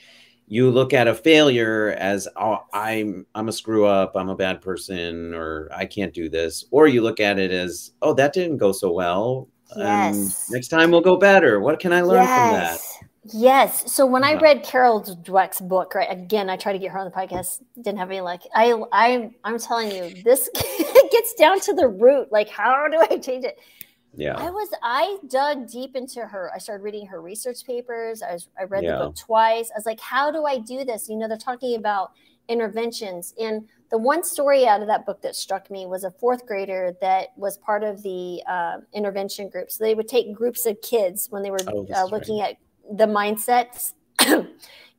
you 0.48 0.72
look 0.72 0.94
at 0.94 1.08
a 1.08 1.14
failure 1.14 1.96
as 2.00 2.28
oh, 2.36 2.66
I'm 2.74 3.26
I'm 3.36 3.50
a 3.50 3.52
screw 3.52 3.86
up, 3.86 4.14
I'm 4.16 4.30
a 4.30 4.36
bad 4.36 4.62
person, 4.62 5.34
or 5.34 5.70
I 5.72 5.86
can't 5.86 6.14
do 6.14 6.28
this, 6.28 6.66
or 6.72 6.88
you 6.88 7.02
look 7.02 7.20
at 7.20 7.38
it 7.38 7.52
as 7.52 7.92
oh 8.02 8.14
that 8.16 8.34
didn't 8.34 8.58
go 8.58 8.72
so 8.72 8.92
well. 8.92 9.48
Yes. 9.78 10.50
Um, 10.50 10.54
next 10.56 10.70
time 10.70 10.90
we'll 10.90 11.02
go 11.02 11.18
better. 11.18 11.60
What 11.60 11.80
can 11.80 11.94
I 11.94 12.02
learn 12.02 12.24
yes. 12.24 12.40
from 12.40 12.56
that? 12.56 12.99
Yes. 13.34 13.92
So 13.92 14.06
when 14.06 14.24
yeah. 14.24 14.30
I 14.30 14.36
read 14.36 14.64
Carol 14.64 15.02
Dweck's 15.02 15.62
book, 15.62 15.96
right 15.96 16.08
again, 16.10 16.50
I 16.50 16.58
tried 16.58 16.74
to 16.74 16.80
get 16.80 16.92
her 16.92 17.00
on 17.00 17.06
the 17.06 17.12
podcast, 17.12 17.62
didn't 17.76 17.98
have 17.98 18.10
any 18.10 18.22
luck. 18.22 18.42
I 18.56 18.82
I 18.92 19.32
I'm 19.44 19.60
telling 19.60 19.92
you, 19.92 20.24
this 20.24 20.50
gets 21.12 21.34
down 21.36 21.60
to 21.62 21.74
the 21.74 21.88
root. 21.88 22.32
Like, 22.32 22.50
how 22.50 22.88
do 22.88 23.00
I 23.00 23.18
change 23.18 23.46
it? 23.46 23.60
Yeah. 24.16 24.36
I 24.36 24.50
was 24.50 24.70
I 24.82 25.18
dug 25.28 25.70
deep 25.70 25.96
into 25.96 26.26
her. 26.26 26.52
I 26.54 26.58
started 26.58 26.84
reading 26.84 27.06
her 27.08 27.22
research 27.22 27.66
papers. 27.66 28.22
I 28.22 28.34
was 28.34 28.50
I 28.60 28.64
read 28.64 28.84
yeah. 28.84 28.94
the 28.94 29.06
book 29.06 29.16
twice. 29.16 29.70
I 29.74 29.78
was 29.78 29.86
like, 29.86 30.00
how 30.00 30.32
do 30.32 30.46
I 30.46 30.58
do 30.58 30.84
this? 30.84 31.10
You 31.10 31.18
know, 31.18 31.28
they're 31.28 31.38
talking 31.38 31.76
about 31.76 32.12
interventions. 32.48 33.34
And 33.40 33.68
the 33.92 33.98
one 33.98 34.24
story 34.24 34.68
out 34.68 34.82
of 34.82 34.88
that 34.88 35.06
book 35.06 35.22
that 35.22 35.36
struck 35.36 35.70
me 35.72 35.86
was 35.86 36.04
a 36.04 36.12
fourth 36.12 36.46
grader 36.46 36.96
that 37.02 37.30
was 37.38 37.58
part 37.58 37.84
of 37.84 38.02
the 38.04 38.42
uh, 38.48 38.78
intervention 38.94 39.50
group. 39.50 39.72
So 39.72 39.84
they 39.84 39.96
would 39.96 40.08
take 40.08 40.34
groups 40.34 40.66
of 40.66 40.82
kids 40.82 41.28
when 41.30 41.44
they 41.44 41.52
were 41.52 41.60
oh, 41.68 41.88
uh, 41.96 42.06
looking 42.06 42.40
right. 42.40 42.52
at 42.52 42.58
the 42.92 43.06
mindsets. 43.06 43.94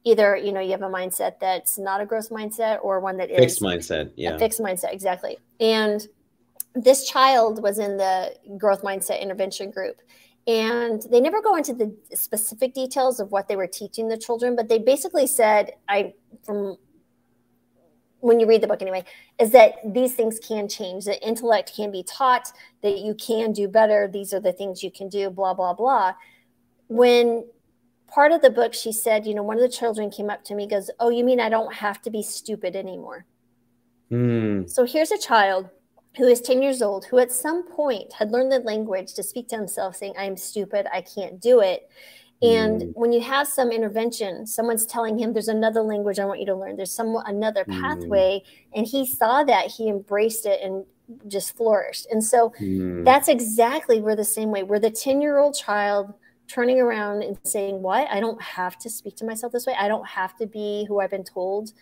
Either 0.04 0.34
you 0.34 0.50
know 0.50 0.60
you 0.60 0.70
have 0.70 0.80
a 0.80 0.88
mindset 0.88 1.38
that's 1.40 1.78
not 1.78 2.00
a 2.00 2.06
growth 2.06 2.30
mindset 2.30 2.78
or 2.82 3.00
one 3.00 3.18
that 3.18 3.30
is 3.30 3.38
fixed 3.38 3.60
mindset. 3.60 4.10
Yeah, 4.16 4.38
fixed 4.38 4.58
mindset 4.58 4.94
exactly. 4.94 5.36
And 5.60 6.06
this 6.74 7.06
child 7.08 7.62
was 7.62 7.78
in 7.78 7.96
the 7.96 8.34
growth 8.56 8.82
mindset 8.82 9.20
intervention 9.20 9.70
group 9.70 10.00
and 10.46 11.02
they 11.10 11.20
never 11.20 11.42
go 11.42 11.56
into 11.56 11.74
the 11.74 11.94
specific 12.14 12.74
details 12.74 13.20
of 13.20 13.30
what 13.30 13.48
they 13.48 13.56
were 13.56 13.66
teaching 13.66 14.08
the 14.08 14.16
children 14.16 14.56
but 14.56 14.68
they 14.68 14.78
basically 14.78 15.26
said 15.26 15.72
i 15.88 16.12
from 16.44 16.76
when 18.20 18.38
you 18.38 18.46
read 18.46 18.62
the 18.62 18.66
book 18.66 18.82
anyway 18.82 19.04
is 19.38 19.50
that 19.50 19.74
these 19.92 20.14
things 20.14 20.38
can 20.38 20.68
change 20.68 21.04
that 21.04 21.24
intellect 21.26 21.72
can 21.74 21.90
be 21.90 22.02
taught 22.02 22.52
that 22.82 22.98
you 22.98 23.14
can 23.14 23.52
do 23.52 23.68
better 23.68 24.08
these 24.08 24.32
are 24.32 24.40
the 24.40 24.52
things 24.52 24.82
you 24.82 24.90
can 24.90 25.08
do 25.08 25.28
blah 25.28 25.52
blah 25.52 25.74
blah 25.74 26.12
when 26.88 27.44
part 28.12 28.32
of 28.32 28.42
the 28.42 28.50
book 28.50 28.74
she 28.74 28.92
said 28.92 29.26
you 29.26 29.34
know 29.34 29.42
one 29.42 29.56
of 29.56 29.62
the 29.62 29.68
children 29.68 30.10
came 30.10 30.30
up 30.30 30.44
to 30.44 30.54
me 30.54 30.66
goes 30.66 30.90
oh 31.00 31.10
you 31.10 31.24
mean 31.24 31.40
i 31.40 31.48
don't 31.48 31.74
have 31.74 32.02
to 32.02 32.10
be 32.10 32.22
stupid 32.22 32.76
anymore 32.76 33.24
mm. 34.10 34.68
so 34.68 34.84
here's 34.84 35.10
a 35.10 35.18
child 35.18 35.70
who 36.16 36.26
is 36.26 36.40
10 36.40 36.62
years 36.62 36.82
old, 36.82 37.04
who 37.04 37.18
at 37.18 37.30
some 37.30 37.62
point 37.68 38.12
had 38.12 38.32
learned 38.32 38.50
the 38.50 38.58
language 38.60 39.14
to 39.14 39.22
speak 39.22 39.48
to 39.48 39.56
himself, 39.56 39.96
saying, 39.96 40.14
I'm 40.18 40.36
stupid, 40.36 40.86
I 40.92 41.02
can't 41.02 41.40
do 41.40 41.60
it. 41.60 41.88
And 42.42 42.82
mm. 42.82 42.92
when 42.94 43.12
you 43.12 43.20
have 43.20 43.46
some 43.46 43.70
intervention, 43.70 44.46
someone's 44.46 44.86
telling 44.86 45.18
him 45.18 45.32
there's 45.32 45.48
another 45.48 45.82
language 45.82 46.18
I 46.18 46.24
want 46.24 46.40
you 46.40 46.46
to 46.46 46.56
learn, 46.56 46.76
there's 46.76 46.92
some 46.92 47.16
another 47.26 47.64
mm. 47.64 47.80
pathway, 47.80 48.42
and 48.72 48.86
he 48.86 49.06
saw 49.06 49.44
that, 49.44 49.66
he 49.66 49.88
embraced 49.88 50.46
it 50.46 50.60
and 50.62 50.84
just 51.28 51.56
flourished. 51.56 52.06
And 52.10 52.24
so 52.24 52.52
mm. 52.60 53.04
that's 53.04 53.28
exactly 53.28 54.00
we're 54.00 54.16
the 54.16 54.24
same 54.24 54.50
way. 54.50 54.62
We're 54.62 54.78
the 54.78 54.90
10 54.90 55.20
year 55.20 55.38
old 55.38 55.54
child 55.54 56.14
turning 56.50 56.80
around 56.80 57.22
and 57.22 57.38
saying, 57.44 57.80
What? 57.82 58.08
I 58.10 58.20
don't 58.20 58.40
have 58.42 58.78
to 58.80 58.90
speak 58.90 59.16
to 59.16 59.24
myself 59.24 59.52
this 59.52 59.66
way. 59.66 59.74
I 59.78 59.88
don't 59.88 60.06
have 60.06 60.36
to 60.38 60.46
be 60.46 60.84
who 60.88 61.00
I've 61.00 61.10
been 61.10 61.24
told 61.24 61.72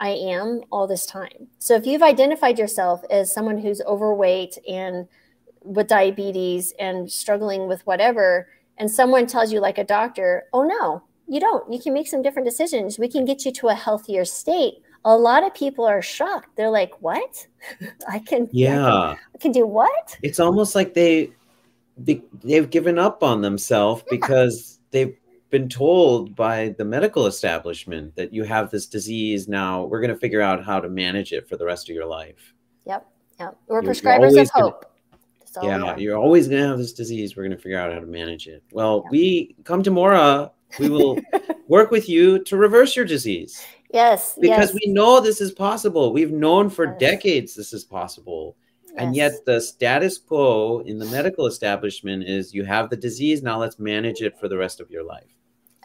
I 0.00 0.10
am 0.10 0.62
all 0.70 0.86
this 0.86 1.06
time. 1.06 1.48
So 1.58 1.74
if 1.74 1.86
you've 1.86 2.02
identified 2.02 2.58
yourself 2.58 3.02
as 3.10 3.32
someone 3.32 3.58
who's 3.58 3.80
overweight 3.82 4.58
and 4.68 5.08
with 5.62 5.88
diabetes 5.88 6.72
and 6.78 7.10
struggling 7.10 7.66
with 7.66 7.86
whatever, 7.86 8.48
and 8.78 8.90
someone 8.90 9.26
tells 9.26 9.52
you, 9.52 9.60
like 9.60 9.78
a 9.78 9.84
doctor, 9.84 10.44
oh 10.52 10.62
no, 10.62 11.02
you 11.26 11.40
don't, 11.40 11.70
you 11.72 11.80
can 11.80 11.92
make 11.92 12.06
some 12.06 12.22
different 12.22 12.46
decisions. 12.46 12.98
We 12.98 13.08
can 13.08 13.24
get 13.24 13.44
you 13.44 13.52
to 13.52 13.68
a 13.68 13.74
healthier 13.74 14.24
state. 14.24 14.74
A 15.04 15.16
lot 15.16 15.44
of 15.44 15.54
people 15.54 15.84
are 15.84 16.02
shocked. 16.02 16.56
They're 16.56 16.70
like, 16.70 16.92
what? 17.00 17.46
I 18.08 18.20
can, 18.20 18.48
yeah, 18.52 18.86
I 18.86 19.14
can, 19.14 19.18
I 19.34 19.38
can, 19.38 19.52
do 19.52 19.66
what? 19.66 20.16
It's 20.22 20.40
almost 20.40 20.74
like 20.74 20.94
they, 20.94 21.32
they 21.98 22.22
they've 22.42 22.70
given 22.70 22.98
up 22.98 23.22
on 23.22 23.42
themselves 23.42 24.02
yeah. 24.06 24.16
because 24.16 24.78
they've 24.90 25.16
been 25.50 25.68
told 25.68 26.36
by 26.36 26.74
the 26.76 26.84
medical 26.84 27.26
establishment 27.26 28.14
that 28.16 28.32
you 28.32 28.44
have 28.44 28.70
this 28.70 28.86
disease 28.86 29.48
now. 29.48 29.84
We're 29.84 30.00
going 30.00 30.12
to 30.12 30.20
figure 30.20 30.42
out 30.42 30.62
how 30.62 30.78
to 30.78 30.88
manage 30.88 31.32
it 31.32 31.48
for 31.48 31.56
the 31.56 31.64
rest 31.64 31.88
of 31.88 31.94
your 31.94 32.06
life. 32.06 32.54
Yep 32.86 33.06
yep. 33.40 33.56
We're 33.66 33.82
you're, 33.82 33.92
prescribers 33.92 34.34
you're 34.34 34.42
of 34.42 34.50
hope. 34.50 34.84
Gonna, 35.54 35.86
yeah 35.86 35.96
you're 35.96 36.18
always 36.18 36.46
going 36.46 36.62
to 36.62 36.68
have 36.68 36.78
this 36.78 36.92
disease. 36.92 37.36
We're 37.36 37.44
going 37.44 37.56
to 37.56 37.62
figure 37.62 37.78
out 37.78 37.92
how 37.92 38.00
to 38.00 38.06
manage 38.06 38.46
it. 38.46 38.62
Well 38.72 39.04
we 39.10 39.56
come 39.64 39.82
to 39.82 39.90
mora 39.90 40.52
we 40.78 40.88
will 40.88 41.18
work 41.68 41.90
with 41.90 42.08
you 42.08 42.42
to 42.44 42.56
reverse 42.56 42.94
your 42.94 43.04
disease. 43.04 43.64
Yes 43.92 44.38
because 44.40 44.70
yes. 44.70 44.74
we 44.74 44.92
know 44.92 45.20
this 45.20 45.40
is 45.40 45.50
possible. 45.50 46.12
We've 46.12 46.32
known 46.32 46.70
for 46.70 46.84
yes. 46.86 47.00
decades 47.00 47.54
this 47.54 47.72
is 47.72 47.84
possible 47.84 48.56
and 48.98 49.16
yet 49.16 49.32
the 49.46 49.60
status 49.60 50.18
quo 50.18 50.80
in 50.80 50.98
the 50.98 51.06
medical 51.06 51.46
establishment 51.46 52.24
is 52.24 52.54
you 52.54 52.64
have 52.64 52.90
the 52.90 52.96
disease 52.96 53.42
now 53.42 53.58
let's 53.58 53.78
manage 53.78 54.22
it 54.22 54.38
for 54.38 54.48
the 54.48 54.56
rest 54.56 54.80
of 54.80 54.90
your 54.90 55.04
life 55.04 55.38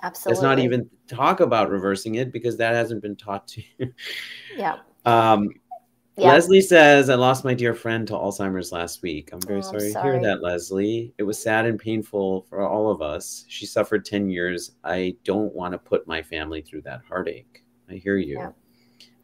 Absolutely. 0.04 0.36
Let's 0.36 0.44
not 0.44 0.60
even 0.60 0.90
talk 1.08 1.40
about 1.40 1.72
reversing 1.72 2.16
it 2.16 2.32
because 2.34 2.58
that 2.58 2.76
hasn't 2.76 3.02
been 3.02 3.16
taught 3.16 3.48
to 3.50 3.64
you. 3.80 3.94
Yeah. 4.58 4.80
Um, 5.06 5.50
yeah. 6.18 6.28
Leslie 6.28 6.62
says, 6.62 7.10
I 7.10 7.16
lost 7.16 7.44
my 7.44 7.54
dear 7.56 7.74
friend 7.74 8.06
to 8.08 8.14
Alzheimer's 8.14 8.72
last 8.72 9.02
week. 9.02 9.32
I'm 9.34 9.42
very 9.42 9.60
oh, 9.60 9.62
sorry, 9.62 9.86
I'm 9.88 9.92
sorry 9.94 10.20
to 10.20 10.20
hear 10.20 10.36
that, 10.36 10.44
Leslie. 10.44 11.14
It 11.18 11.24
was 11.24 11.42
sad 11.42 11.66
and 11.66 11.80
painful 11.80 12.46
for 12.50 12.68
all 12.68 12.92
of 12.92 13.02
us. 13.02 13.46
She 13.48 13.66
suffered 13.66 14.06
10 14.06 14.30
years. 14.30 14.74
I 14.84 15.16
don't 15.24 15.54
want 15.56 15.72
to 15.72 15.80
put 15.80 16.06
my 16.06 16.22
family 16.22 16.62
through 16.62 16.82
that 16.82 17.02
heartache. 17.08 17.64
I 17.90 17.94
hear 17.94 18.18
you. 18.18 18.38
Yeah. 18.38 18.50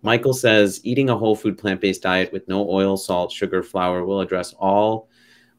Michael 0.02 0.34
says 0.34 0.80
eating 0.84 1.10
a 1.10 1.18
whole 1.18 1.36
food 1.36 1.58
plant 1.58 1.82
based 1.82 2.04
diet 2.04 2.32
with 2.32 2.48
no 2.48 2.70
oil, 2.70 2.96
salt, 2.96 3.32
sugar, 3.32 3.62
flour 3.62 4.06
will 4.06 4.22
address 4.22 4.54
all, 4.54 5.10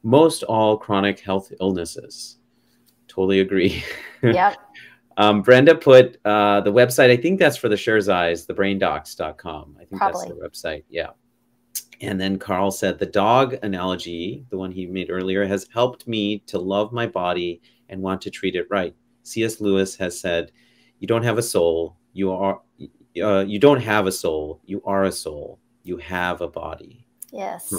most 0.03 0.43
all 0.43 0.77
chronic 0.77 1.19
health 1.19 1.51
illnesses. 1.59 2.37
Totally 3.07 3.39
agree. 3.39 3.83
Yep. 4.23 4.55
um, 5.17 5.41
Brenda 5.41 5.73
put 5.73 6.19
uh, 6.25 6.61
the 6.61 6.71
website, 6.71 7.09
I 7.09 7.17
think 7.17 7.39
that's 7.39 7.57
for 7.57 7.69
the 7.69 7.75
Sherzais, 7.75 8.45
thebraindocs.com. 8.45 9.77
I 9.77 9.85
think 9.85 9.99
Probably. 9.99 10.27
that's 10.27 10.61
the 10.63 10.67
website. 10.69 10.83
Yeah. 10.89 11.07
And 12.01 12.21
then 12.21 12.37
Carl 12.37 12.69
said 12.69 12.99
the 12.99 13.07
dog 13.07 13.55
analogy, 13.63 14.45
the 14.49 14.57
one 14.57 14.71
he 14.71 14.85
made 14.85 15.09
earlier, 15.09 15.43
has 15.47 15.67
helped 15.73 16.07
me 16.07 16.37
to 16.45 16.59
love 16.59 16.91
my 16.91 17.07
body 17.07 17.61
and 17.89 17.99
want 17.99 18.21
to 18.21 18.29
treat 18.29 18.55
it 18.55 18.67
right. 18.69 18.95
C.S. 19.23 19.59
Lewis 19.59 19.95
has 19.95 20.19
said, 20.19 20.51
"You 20.99 21.07
don't 21.07 21.23
have 21.23 21.37
a 21.37 21.43
soul. 21.43 21.97
You 22.13 22.31
are. 22.31 22.61
Uh, 23.19 23.39
you 23.39 23.59
don't 23.59 23.81
have 23.81 24.07
a 24.07 24.11
soul. 24.11 24.61
You 24.65 24.81
are 24.85 25.05
a 25.05 25.11
soul. 25.11 25.59
You 25.83 25.97
have 25.97 26.41
a 26.41 26.47
body." 26.47 27.05
Yes. 27.31 27.73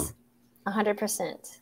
A 0.65 0.71
hundred 0.71 0.97
percent. 0.97 1.59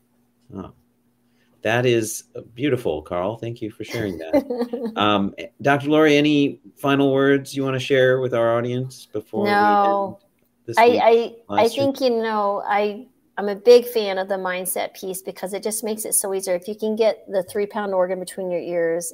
That 1.61 1.85
is 1.85 2.23
beautiful, 2.55 3.03
Carl. 3.03 3.37
Thank 3.37 3.61
you 3.61 3.69
for 3.69 3.83
sharing 3.83 4.17
that. 4.17 4.93
um, 4.95 5.35
Dr. 5.61 5.89
Lori, 5.89 6.17
any 6.17 6.59
final 6.75 7.13
words 7.13 7.55
you 7.55 7.63
want 7.63 7.75
to 7.75 7.79
share 7.79 8.19
with 8.19 8.33
our 8.33 8.57
audience 8.57 9.05
before 9.05 9.45
No. 9.45 10.17
we 10.19 10.25
end 10.25 10.31
this 10.65 10.77
I. 10.77 11.35
I, 11.49 11.63
I 11.63 11.67
think, 11.69 12.01
you 12.01 12.09
know, 12.09 12.63
I, 12.65 13.05
I'm 13.37 13.49
a 13.49 13.55
big 13.55 13.85
fan 13.85 14.17
of 14.17 14.27
the 14.27 14.35
mindset 14.35 14.95
piece 14.95 15.21
because 15.21 15.53
it 15.53 15.61
just 15.61 15.83
makes 15.83 16.03
it 16.05 16.13
so 16.13 16.33
easier. 16.33 16.55
If 16.55 16.67
you 16.67 16.75
can 16.75 16.95
get 16.95 17.29
the 17.29 17.43
three 17.43 17.67
pound 17.67 17.93
organ 17.93 18.19
between 18.19 18.49
your 18.49 18.61
ears 18.61 19.13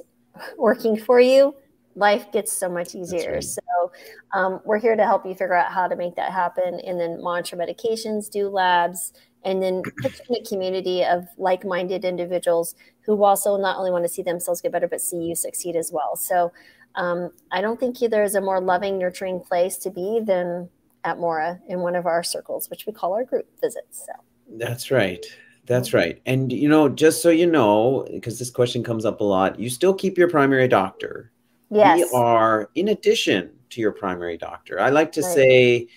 working 0.56 0.96
for 0.96 1.20
you, 1.20 1.54
life 1.98 2.30
gets 2.32 2.52
so 2.52 2.68
much 2.68 2.94
easier. 2.94 3.34
right. 3.34 3.44
So 3.44 3.92
um, 4.32 4.60
we're 4.64 4.78
here 4.78 4.96
to 4.96 5.04
help 5.04 5.26
you 5.26 5.32
figure 5.32 5.54
out 5.54 5.72
how 5.72 5.88
to 5.88 5.96
make 5.96 6.14
that 6.16 6.32
happen 6.32 6.80
and 6.80 6.98
then 6.98 7.22
monitor 7.22 7.56
medications, 7.56 8.30
do 8.30 8.48
labs, 8.48 9.12
and 9.44 9.62
then 9.62 9.82
put 10.02 10.18
you 10.18 10.36
in 10.36 10.42
a 10.42 10.48
community 10.48 11.04
of 11.04 11.26
like-minded 11.36 12.04
individuals 12.04 12.74
who 13.02 13.22
also 13.24 13.56
not 13.56 13.76
only 13.78 13.90
want 13.90 14.04
to 14.04 14.08
see 14.08 14.22
themselves 14.22 14.60
get 14.60 14.72
better, 14.72 14.88
but 14.88 15.00
see 15.00 15.18
you 15.18 15.34
succeed 15.34 15.76
as 15.76 15.90
well. 15.92 16.16
So 16.16 16.52
um, 16.94 17.30
I 17.52 17.60
don't 17.60 17.78
think 17.78 17.98
there 17.98 18.24
is 18.24 18.34
a 18.34 18.40
more 18.40 18.60
loving, 18.60 18.98
nurturing 18.98 19.40
place 19.40 19.76
to 19.78 19.90
be 19.90 20.20
than 20.24 20.68
at 21.04 21.18
Mora 21.18 21.60
in 21.68 21.80
one 21.80 21.96
of 21.96 22.06
our 22.06 22.22
circles, 22.22 22.68
which 22.70 22.86
we 22.86 22.92
call 22.92 23.14
our 23.14 23.24
group 23.24 23.46
visits. 23.60 24.06
So 24.06 24.12
That's 24.56 24.90
right. 24.90 25.24
That's 25.66 25.92
right. 25.92 26.20
And 26.26 26.50
you 26.50 26.68
know, 26.68 26.88
just 26.88 27.22
so 27.22 27.28
you 27.28 27.46
know, 27.46 28.06
because 28.10 28.38
this 28.38 28.50
question 28.50 28.82
comes 28.82 29.04
up 29.04 29.20
a 29.20 29.24
lot, 29.24 29.60
you 29.60 29.68
still 29.68 29.94
keep 29.94 30.16
your 30.16 30.28
primary 30.28 30.66
doctor. 30.66 31.30
Yes, 31.70 31.98
We 31.98 32.04
are 32.18 32.70
in 32.74 32.88
addition 32.88 33.50
to 33.70 33.80
your 33.80 33.92
primary 33.92 34.36
doctor. 34.36 34.80
I 34.80 34.90
like 34.90 35.12
to 35.12 35.22
Right. 35.22 35.34
say 35.34 35.88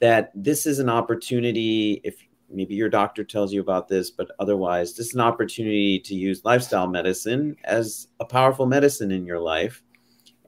that 0.00 0.32
this 0.34 0.66
is 0.66 0.78
an 0.78 0.88
opportunity 0.88 2.00
if 2.04 2.16
maybe 2.50 2.74
your 2.74 2.88
doctor 2.88 3.22
tells 3.22 3.52
you 3.52 3.60
about 3.60 3.88
this, 3.88 4.10
but 4.10 4.30
otherwise, 4.40 4.94
this 4.96 5.08
is 5.08 5.14
an 5.14 5.20
opportunity 5.20 6.00
to 6.00 6.14
use 6.14 6.44
lifestyle 6.44 6.88
medicine 6.88 7.56
as 7.64 8.08
a 8.18 8.24
powerful 8.24 8.66
medicine 8.66 9.12
in 9.12 9.24
your 9.24 9.38
life. 9.38 9.82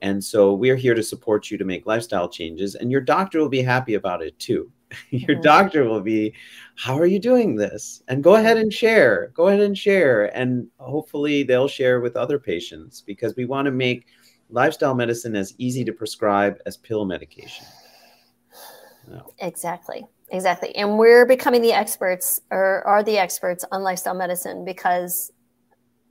And 0.01 0.21
so 0.21 0.53
we're 0.53 0.75
here 0.75 0.93
to 0.95 1.03
support 1.03 1.49
you 1.49 1.57
to 1.57 1.63
make 1.63 1.85
lifestyle 1.85 2.27
changes, 2.27 2.75
and 2.75 2.91
your 2.91 2.99
doctor 3.01 3.39
will 3.39 3.49
be 3.49 3.61
happy 3.61 3.93
about 3.93 4.21
it 4.21 4.37
too. 4.37 4.69
your 5.11 5.37
Mhm. 5.37 5.43
doctor 5.43 5.85
will 5.85 6.01
be, 6.01 6.33
How 6.75 6.97
are 6.99 7.05
you 7.05 7.19
doing 7.19 7.55
this? 7.55 8.03
And 8.09 8.23
go 8.23 8.35
ahead 8.35 8.57
and 8.57 8.73
share. 8.73 9.31
Go 9.33 9.47
ahead 9.47 9.61
and 9.61 9.77
share. 9.77 10.35
And 10.37 10.67
hopefully, 10.77 11.43
they'll 11.43 11.67
share 11.69 12.01
with 12.01 12.15
other 12.17 12.37
patients 12.39 13.01
because 13.01 13.35
we 13.37 13.45
want 13.45 13.65
to 13.67 13.71
make 13.71 14.07
lifestyle 14.53 14.93
medicine 14.93 15.35
as 15.35 15.53
easy 15.57 15.83
to 15.83 15.91
prescribe 15.91 16.59
as 16.65 16.77
pill 16.77 17.05
medication. 17.05 17.65
No. 19.05 19.33
exactly, 19.39 20.05
exactly. 20.29 20.73
And 20.77 20.97
we're 20.97 21.25
becoming 21.25 21.61
the 21.61 21.73
experts, 21.73 22.39
or 22.51 22.87
are 22.87 23.03
the 23.03 23.17
experts 23.17 23.65
on 23.71 23.83
lifestyle 23.83 24.13
medicine 24.13 24.63
because 24.63 25.33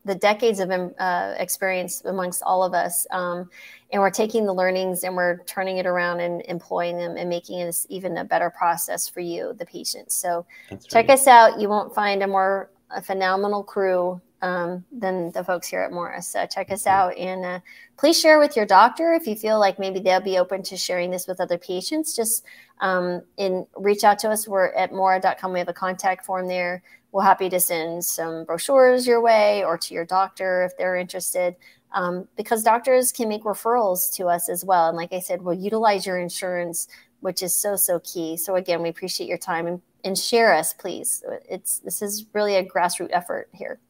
the 0.04 0.14
decades 0.16 0.58
of 0.58 0.70
um, 0.70 0.92
uh, 0.98 1.34
experience 1.38 2.04
amongst 2.04 2.42
all 2.42 2.64
of 2.64 2.74
us, 2.74 3.06
um, 3.12 3.48
and 3.92 4.02
we're 4.02 4.10
taking 4.10 4.44
the 4.44 4.52
learnings 4.52 5.04
and 5.04 5.16
we're 5.16 5.38
turning 5.44 5.78
it 5.78 5.86
around 5.86 6.20
and 6.20 6.42
employing 6.46 6.98
them 6.98 7.16
and 7.16 7.30
making 7.30 7.60
it 7.60 7.86
even 7.88 8.18
a 8.18 8.24
better 8.24 8.50
process 8.50 9.08
for 9.08 9.20
you, 9.20 9.54
the 9.58 9.64
patient. 9.64 10.12
So 10.12 10.44
That's 10.68 10.86
check 10.86 11.08
right. 11.08 11.18
us 11.18 11.26
out. 11.26 11.60
You 11.60 11.68
won't 11.68 11.94
find 11.94 12.22
a 12.22 12.26
more 12.26 12.70
a 12.90 13.00
phenomenal 13.00 13.62
crew 13.62 14.20
um, 14.42 14.84
than 14.92 15.30
the 15.32 15.42
folks 15.44 15.68
here 15.68 15.80
at 15.80 15.92
Morris. 15.92 16.28
So 16.28 16.44
check 16.46 16.70
us 16.70 16.82
Mhm. 16.84 16.90
out 16.90 17.16
and 17.16 17.44
uh, 17.44 17.60
please 17.96 18.18
share 18.20 18.38
with 18.38 18.56
your 18.56 18.66
doctor 18.66 19.14
if 19.14 19.26
you 19.26 19.36
feel 19.36 19.58
like 19.58 19.78
maybe 19.78 20.00
they'll 20.00 20.20
be 20.20 20.38
open 20.38 20.62
to 20.64 20.76
sharing 20.76 21.10
this 21.10 21.26
with 21.26 21.40
other 21.40 21.56
patients. 21.58 22.14
Just 22.14 22.44
um, 22.80 23.22
and 23.38 23.64
reach 23.76 24.02
out 24.02 24.18
to 24.18 24.28
us. 24.30 24.48
We're 24.48 24.72
at 24.72 24.92
mora.com. 24.92 25.52
We 25.52 25.60
have 25.60 25.68
a 25.68 25.72
contact 25.72 26.26
form 26.26 26.48
there. 26.48 26.82
We're 27.12 27.22
happy 27.22 27.48
to 27.50 27.60
send 27.60 28.04
some 28.04 28.44
brochures 28.44 29.06
your 29.06 29.20
way 29.20 29.62
or 29.64 29.78
to 29.78 29.94
your 29.94 30.04
doctor 30.04 30.64
if 30.64 30.76
they're 30.76 30.96
interested. 30.96 31.54
Um, 31.94 32.26
because 32.36 32.62
doctors 32.64 33.12
can 33.12 33.28
make 33.28 33.44
referrals 33.44 34.12
to 34.14 34.26
us 34.26 34.48
as 34.48 34.64
well. 34.64 34.88
And 34.88 34.96
like 34.96 35.12
I 35.12 35.20
said, 35.20 35.42
we'll 35.42 35.54
utilize 35.54 36.06
your 36.06 36.18
insurance, 36.18 36.88
which 37.20 37.42
is 37.42 37.54
so, 37.54 37.76
so 37.76 38.00
key. 38.00 38.36
So 38.38 38.56
again, 38.56 38.82
we 38.82 38.88
appreciate 38.88 39.28
your 39.28 39.38
time 39.38 39.66
and, 39.66 39.80
and 40.04 40.16
share 40.18 40.52
us, 40.54 40.72
please. 40.72 41.22
It's 41.48 41.78
this 41.80 42.02
is 42.02 42.26
really 42.32 42.56
a 42.56 42.64
grassroots 42.64 43.10
effort 43.12 43.48
here. 43.52 43.80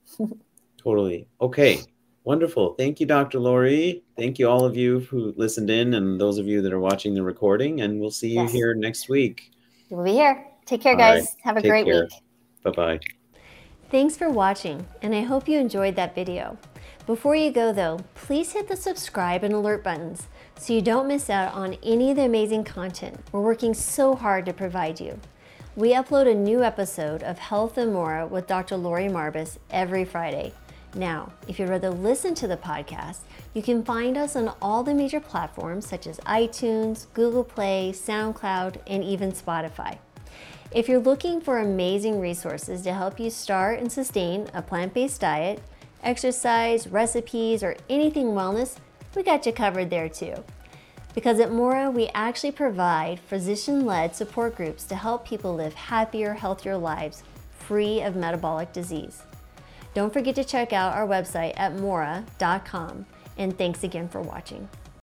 Totally. 0.79 1.27
Okay. 1.41 1.81
Wonderful. 2.25 2.75
Thank 2.75 3.01
you, 3.01 3.07
Dr. 3.07 3.41
Lori. 3.41 4.05
Thank 4.17 4.39
you, 4.39 4.49
all 4.49 4.65
of 4.65 4.77
you 4.77 5.01
who 5.01 5.35
listened 5.37 5.71
in 5.71 5.95
and 5.95 6.21
those 6.21 6.39
of 6.39 6.47
you 6.47 6.63
that 6.63 6.73
are 6.73 6.79
watching 6.81 7.15
the 7.15 7.23
recording. 7.23 7.81
And 7.81 8.01
we'll 8.01 8.11
see 8.13 8.29
you 8.29 8.43
Yes. 8.43 8.53
here 8.53 8.75
next 8.75 9.09
week. 9.09 9.51
We'll 9.91 10.05
be 10.05 10.13
here. 10.13 10.47
Take 10.65 10.83
care, 10.83 10.93
All 10.93 10.99
right. 10.99 11.17
guys. 11.19 11.37
Have 11.43 11.57
a 11.57 11.63
Take 11.63 11.71
great 11.71 11.85
care. 11.87 12.03
week. 12.03 12.13
Bye 12.63 12.71
bye. 12.71 13.01
Thanks 13.91 14.17
for 14.17 14.31
watching, 14.31 14.87
and 15.03 15.15
I 15.15 15.21
hope 15.23 15.49
you 15.49 15.59
enjoyed 15.59 15.97
that 15.97 16.15
video. 16.15 16.57
Before 17.07 17.35
you 17.35 17.51
go 17.51 17.73
though, 17.73 17.99
please 18.15 18.53
hit 18.53 18.69
the 18.69 18.77
subscribe 18.77 19.43
and 19.43 19.53
alert 19.53 19.83
buttons 19.83 20.29
so 20.57 20.73
you 20.73 20.81
don't 20.81 21.09
miss 21.09 21.29
out 21.29 21.53
on 21.53 21.77
any 21.83 22.11
of 22.11 22.17
the 22.17 22.23
amazing 22.25 22.63
content 22.65 23.19
we're 23.33 23.41
working 23.41 23.75
so 23.75 24.15
hard 24.15 24.47
to 24.47 24.53
provide 24.53 25.01
you. 25.01 25.19
We 25.75 25.95
upload 25.95 26.31
a 26.31 26.35
new 26.35 26.63
episode 26.63 27.23
of 27.23 27.39
Health 27.39 27.79
and 27.79 27.95
More 27.95 28.27
with 28.27 28.47
Dr. 28.47 28.77
Lori 28.77 29.07
Marbas 29.07 29.57
every 29.71 30.05
Friday. 30.05 30.53
Now, 30.95 31.33
if 31.49 31.59
you'd 31.59 31.71
rather 31.71 31.89
listen 31.89 32.35
to 32.35 32.47
the 32.47 32.59
podcast, 32.59 33.21
you 33.55 33.63
can 33.63 33.83
find 33.83 34.19
us 34.19 34.37
on 34.37 34.53
all 34.61 34.83
the 34.83 34.93
major 34.93 35.19
platforms 35.19 35.87
such 35.87 36.07
as 36.07 36.19
iTunes, 36.21 37.07
Google 37.15 37.43
Play, 37.43 37.91
SoundCloud, 37.95 38.81
and 38.87 39.03
even 39.03 39.33
Spotify. 39.33 39.97
If 40.73 40.91
you're 40.91 40.99
looking 40.99 41.41
for 41.41 41.61
amazing 41.61 42.21
resources 42.21 42.83
to 42.83 42.93
help 42.93 43.19
you 43.19 43.31
start 43.31 43.81
and 43.81 43.91
sustain 43.91 44.51
a 44.53 44.61
plant 44.61 44.93
based 44.93 45.23
diet, 45.23 45.63
exercise, 46.03 46.87
recipes, 46.87 47.63
or 47.63 47.79
anything 47.89 48.33
wellness, 48.33 48.77
we 49.17 49.23
got 49.23 49.47
you 49.47 49.53
covered 49.53 49.89
there 49.89 50.11
too. 50.11 50.35
Because 51.15 51.41
at 51.41 51.53
Mora, 51.53 51.91
we 51.91 52.09
actually 52.15 52.53
provide 52.53 53.21
physician 53.21 53.85
led 53.85 54.17
support 54.17 54.57
groups 54.57 54.85
to 54.85 54.95
help 54.95 55.27
people 55.27 55.55
live 55.55 55.75
happier, 55.75 56.35
healthier 56.35 56.77
lives 56.77 57.23
free 57.59 58.01
of 58.01 58.17
metabolic 58.17 58.73
disease. 58.73 59.23
Don't 59.95 60.13
forget 60.13 60.35
to 60.37 60.45
check 60.45 60.73
out 60.73 60.95
our 60.95 61.07
website 61.07 61.53
at 61.57 61.79
mora.com, 61.79 63.07
and 63.37 63.57
thanks 63.57 63.85
again 63.85 64.09
for 64.09 64.21
watching. 64.21 64.69